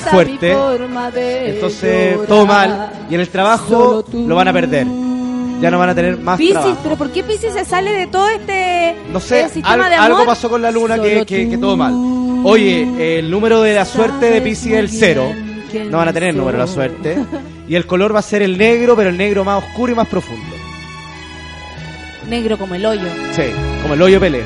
[1.14, 2.92] de Entonces, todo mal.
[3.10, 4.88] Y en el trabajo lo van a perder.
[5.62, 6.78] Ya no van a tener más trabajo.
[6.84, 10.12] pero ¿por qué Piscis se sale de todo este No sé, sistema al- de amor?
[10.12, 11.94] algo pasó con la luna que, que- que todo mal.
[12.44, 15.32] Oye, el número de la suerte de Pisces es el cero.
[15.90, 17.18] No van a tener número de la suerte.
[17.66, 20.08] Y el color va a ser el negro, pero el negro más oscuro y más
[20.08, 20.54] profundo.
[22.30, 23.08] Negro como el hoyo.
[23.32, 23.44] Sí,
[23.82, 24.44] como el hoyo Pelé.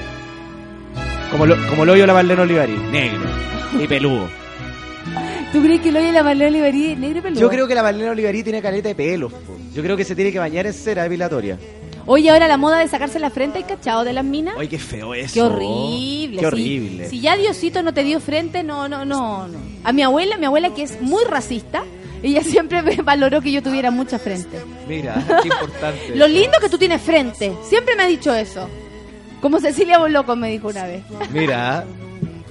[1.31, 2.73] Como, lo- como el hoyo de la Marlene Olivari.
[2.91, 3.19] Negro
[3.79, 4.27] y peludo.
[5.51, 7.41] ¿Tú crees que el hoyo de la Marlene Oliverí es negro y peludo?
[7.41, 9.31] Yo creo que la Marlene Olivari tiene caleta de pelos.
[9.31, 9.57] po.
[9.73, 11.57] Yo creo que se tiene que bañar en cera depilatoria.
[12.05, 14.55] Oye, ahora la moda de sacarse la frente, ¿hay cachado de las minas?
[14.57, 15.33] Ay, qué feo eso.
[15.33, 16.39] Qué horrible.
[16.39, 17.09] Qué horrible.
[17.09, 19.57] Si ya Diosito no te dio frente, no, no, no, no.
[19.83, 21.83] A mi abuela, mi abuela que es muy racista,
[22.23, 24.57] ella siempre me valoró que yo tuviera mucha frente.
[24.87, 26.15] Mira, qué importante.
[26.15, 27.51] Lo lindo que tú tienes frente.
[27.67, 28.69] Siempre me ha dicho eso.
[29.47, 31.03] Como Cecilia Boloco me dijo una vez.
[31.31, 31.85] Mira,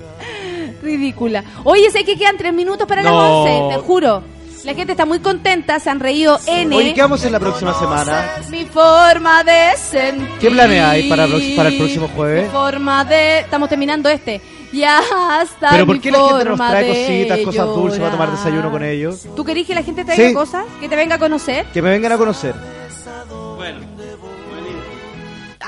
[0.83, 1.45] Ridícula.
[1.65, 3.11] Oye, sé que quedan tres minutos para No.
[3.45, 4.23] las 11, te juro.
[4.65, 6.75] La gente está muy contenta, se han reído N.
[6.75, 8.25] Oye, ¿qué vamos hacer la próxima semana?
[8.51, 10.27] Mi forma de sentir.
[10.41, 12.45] ¿Qué planeáis para, prox- para el próximo jueves?
[12.47, 13.41] Mi forma de...
[13.41, 14.41] Estamos terminando este.
[14.73, 14.99] Ya
[15.39, 18.43] hasta ¿Pero por mi qué la gente nos trae cositas, cosas dulces para tomar llorar.
[18.45, 19.27] desayuno con ellos?
[19.37, 20.33] ¿Tú querés que la gente traiga Sí.
[20.35, 20.65] cosas?
[20.81, 21.67] ¿Que te venga a conocer?
[21.67, 22.55] Que me vengan a conocer.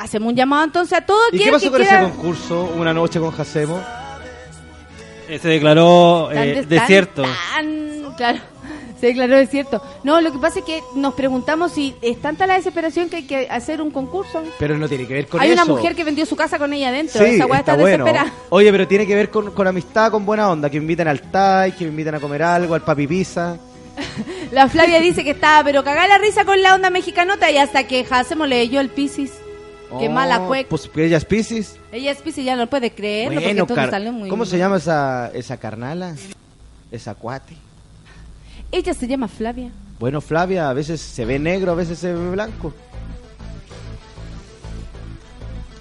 [0.09, 1.29] Hacemos un llamado entonces a todos.
[1.33, 3.79] ¿Y qué ¿Quién pasó que con quiera- ese concurso, Una Noche con Jacemo?
[5.29, 7.23] Eh, se declaró eh, Tan- desierto.
[7.23, 8.39] tan- claro,
[9.01, 9.83] se declaró desierto.
[10.05, 13.23] No, lo que pasa es que nos preguntamos si es tanta la desesperación que hay
[13.25, 14.43] que hacer un concurso.
[14.59, 15.63] Pero no tiene que ver con Hay eso.
[15.63, 17.23] una mujer que vendió su casa con ella adentro.
[17.23, 18.05] Sí, Esa weá está está, bueno.
[18.07, 18.33] desesperada.
[18.49, 20.71] Oye, pero tiene que ver con, con amistad, con buena onda.
[20.71, 23.59] Que me inviten al Thai, que me inviten a comer algo, al papi pizza.
[24.53, 27.87] La Flavia dice que estaba, pero cagá la risa con la onda mexicanota y hasta
[27.87, 29.33] que Hacemos leyó el Piscis.
[29.99, 30.69] Qué mala cueca.
[30.69, 31.77] Pues que ella es Pisces.
[31.93, 33.29] Ella es Pisces, ya no puede creer.
[33.29, 36.15] porque Bueno, todo car- salió muy ¿cómo se llama esa, esa carnala?
[36.91, 37.57] Esa cuate.
[38.71, 39.71] Ella se llama Flavia.
[39.99, 42.73] Bueno, Flavia, a veces se ve negro, a veces se ve blanco.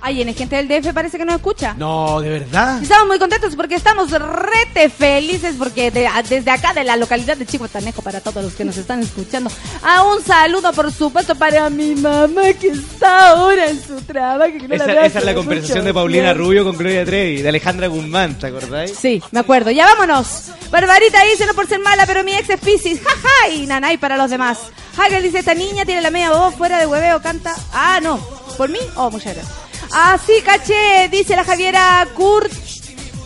[0.02, 1.74] Ay, en gente del DF parece que no escucha.
[1.78, 2.82] No, de verdad.
[2.82, 7.46] Estamos muy contentos porque estamos rete felices porque de- desde acá de la localidad de
[7.46, 9.50] Chihuatanejo para todos los que nos están escuchando.
[9.84, 14.52] A un saludo por supuesto para mi mamá que está ahora en su trabajo.
[14.54, 16.34] que no Esa, es la conversación mucho de Paulina.
[16.34, 18.94] Rubio con Gloria Trevi, de Alejandra Guzmán, ¿te acordáis?
[18.98, 19.72] Sí, me acuerdo.
[19.72, 20.44] Ya vámonos.
[20.72, 23.00] Barbarita dice no por ser mala, pero mi ex es Piscis.
[23.02, 23.50] Jaja.
[23.54, 24.60] Y nanay para los demás.
[24.98, 27.56] Hagel dice esta niña tiene la media voz fuera de hueveo, canta.
[27.74, 28.18] Ah, no.
[28.58, 28.80] ¿Por mí?
[28.96, 29.56] Oh, muchas gracias.
[29.94, 32.52] Ah, sí, caché, dice la Javiera Kurt.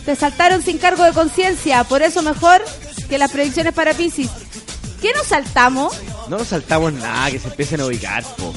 [0.04, 1.84] Te saltaron sin cargo de conciencia.
[1.84, 2.62] Por eso mejor
[3.08, 4.30] que las predicciones para Piscis.
[5.00, 5.92] ¿Qué nos saltamos?
[6.28, 8.52] No nos saltamos nada, que se empiecen a ubicar, po.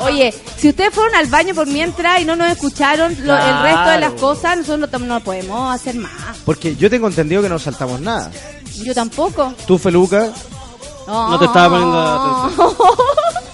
[0.00, 3.88] Oye, si ustedes fueron al baño por mientras y no nos escucharon lo- el resto
[3.90, 6.10] de las cosas, nosotros no, no podemos hacer más.
[6.44, 8.30] Porque yo tengo entendido que no nos saltamos nada.
[8.74, 9.54] Yo tampoco.
[9.66, 10.30] Tú, Feluca,
[11.06, 12.50] No te estaba poniendo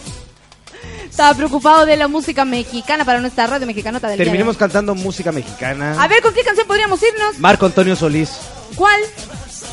[1.13, 4.59] Estaba preocupado de la música mexicana para nuestra radio mexicanota del día de terminemos hoy.
[4.61, 6.03] cantando música mexicana.
[6.03, 7.39] A ver, ¿con qué canción podríamos irnos?
[7.39, 8.31] Marco Antonio Solís,
[8.77, 8.99] ¿Cuál?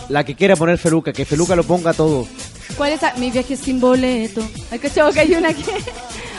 [0.09, 2.27] la que quiera poner Feluca, que Feluca lo ponga todo.
[2.75, 2.97] ¿Cuál es?
[2.97, 3.13] esa?
[3.15, 4.45] Mi viaje sin boleto.
[4.69, 5.63] Ay, cachavo, que hay una que...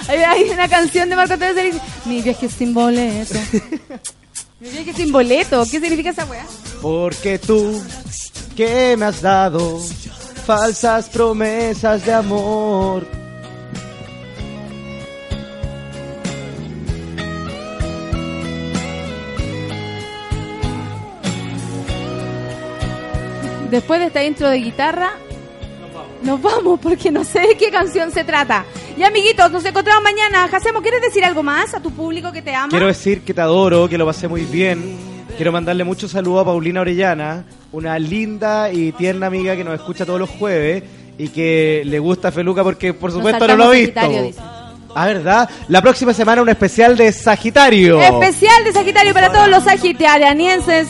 [0.08, 1.76] Hay, hay una canción de Marco Antonio Solís.
[2.04, 3.34] Mi viaje sin boleto.
[4.60, 5.62] Mi viaje sin boleto.
[5.64, 6.44] ¿Qué significa esa weá?
[6.82, 7.80] Porque tú,
[8.56, 9.80] que me has dado
[10.44, 13.19] falsas promesas de amor.
[23.70, 25.12] Después de esta intro de guitarra,
[26.22, 28.64] nos vamos porque no sé de qué canción se trata.
[28.96, 30.48] Y amiguitos, nos encontramos mañana.
[30.48, 32.68] Jacemo, ¿quieres decir algo más a tu público que te ama?
[32.68, 34.98] Quiero decir que te adoro, que lo pasé muy bien.
[35.36, 40.04] Quiero mandarle mucho saludo a Paulina Orellana, una linda y tierna amiga que nos escucha
[40.04, 40.82] todos los jueves
[41.16, 44.08] y que le gusta Feluca porque por supuesto no lo ha visto.
[44.08, 44.40] Dice.
[44.94, 45.48] Ah, ¿verdad?
[45.68, 48.00] La próxima semana un especial de Sagitario.
[48.00, 50.88] Especial de Sagitario para todos los sagitarianienses.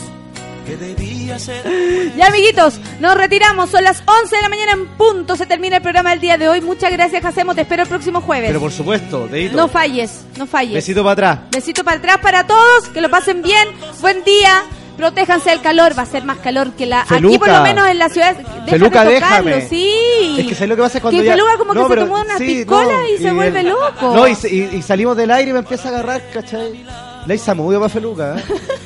[2.16, 5.82] Ya amiguitos, nos retiramos, son las 11 de la mañana en punto, se termina el
[5.82, 6.60] programa del día de hoy.
[6.60, 8.48] Muchas gracias, Jacemo, te espero el próximo jueves.
[8.48, 9.56] Pero por supuesto, dedito.
[9.56, 10.74] No falles, no falles.
[10.74, 11.38] Besito para atrás.
[11.52, 13.68] Besito para atrás para todos, que lo pasen bien,
[14.00, 14.64] buen día,
[14.96, 17.00] protéjanse del calor, va a ser más calor que la...
[17.02, 17.38] Aquí Feluca.
[17.38, 19.68] por lo menos en la ciudad, déjate Feluca, tocarlo, déjame.
[19.68, 20.36] sí.
[20.40, 21.32] Es que ¿sabes lo que pasa cuando que ya...
[21.32, 24.14] Feluca como No, que se tomó una sí, piscola no, y se vuelve loco.
[24.14, 26.84] No, y, se- y- y salimos del aire y me empieza a agarrar, ¿cachai?
[27.26, 28.36] La Isamudio para Feluca.
[28.38, 28.42] ¿eh?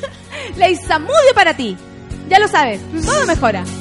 [0.57, 1.77] La Isamudio para ti.
[2.29, 3.65] Ya lo sabes, todo mejora.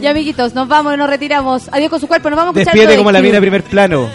[0.00, 1.68] Ya amiguitos, nos vamos, nos retiramos.
[1.72, 3.62] Adiós con su cuerpo, nos vamos a escuchar algo como de la mina de primer
[3.62, 4.08] plano.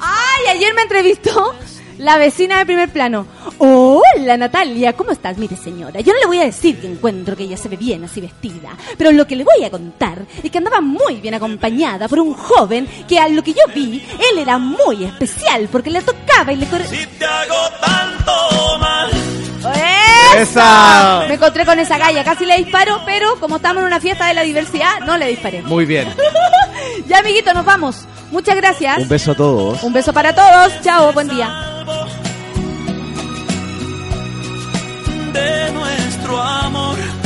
[0.00, 1.54] Ay, ayer me entrevistó
[1.98, 3.26] la vecina de primer plano.
[3.58, 5.38] Hola Natalia, ¿cómo estás?
[5.38, 8.04] Mire señora, yo no le voy a decir que encuentro que ella se ve bien
[8.04, 12.08] así vestida, pero lo que le voy a contar es que andaba muy bien acompañada
[12.08, 16.02] por un joven que a lo que yo vi, él era muy especial porque le
[16.02, 16.86] tocaba y le corría...
[19.62, 20.05] ¡Esa!
[20.36, 21.24] ¡Esa!
[21.28, 24.34] Me encontré con esa galla, casi le disparo, pero como estamos en una fiesta de
[24.34, 25.62] la diversidad, no le disparé.
[25.62, 26.14] Muy bien.
[27.06, 28.06] ya amiguitos, nos vamos.
[28.30, 28.98] Muchas gracias.
[28.98, 29.82] Un beso a todos.
[29.82, 30.72] Un beso para todos.
[30.82, 31.76] Chao, buen día.
[35.36, 37.25] de nuestro amor.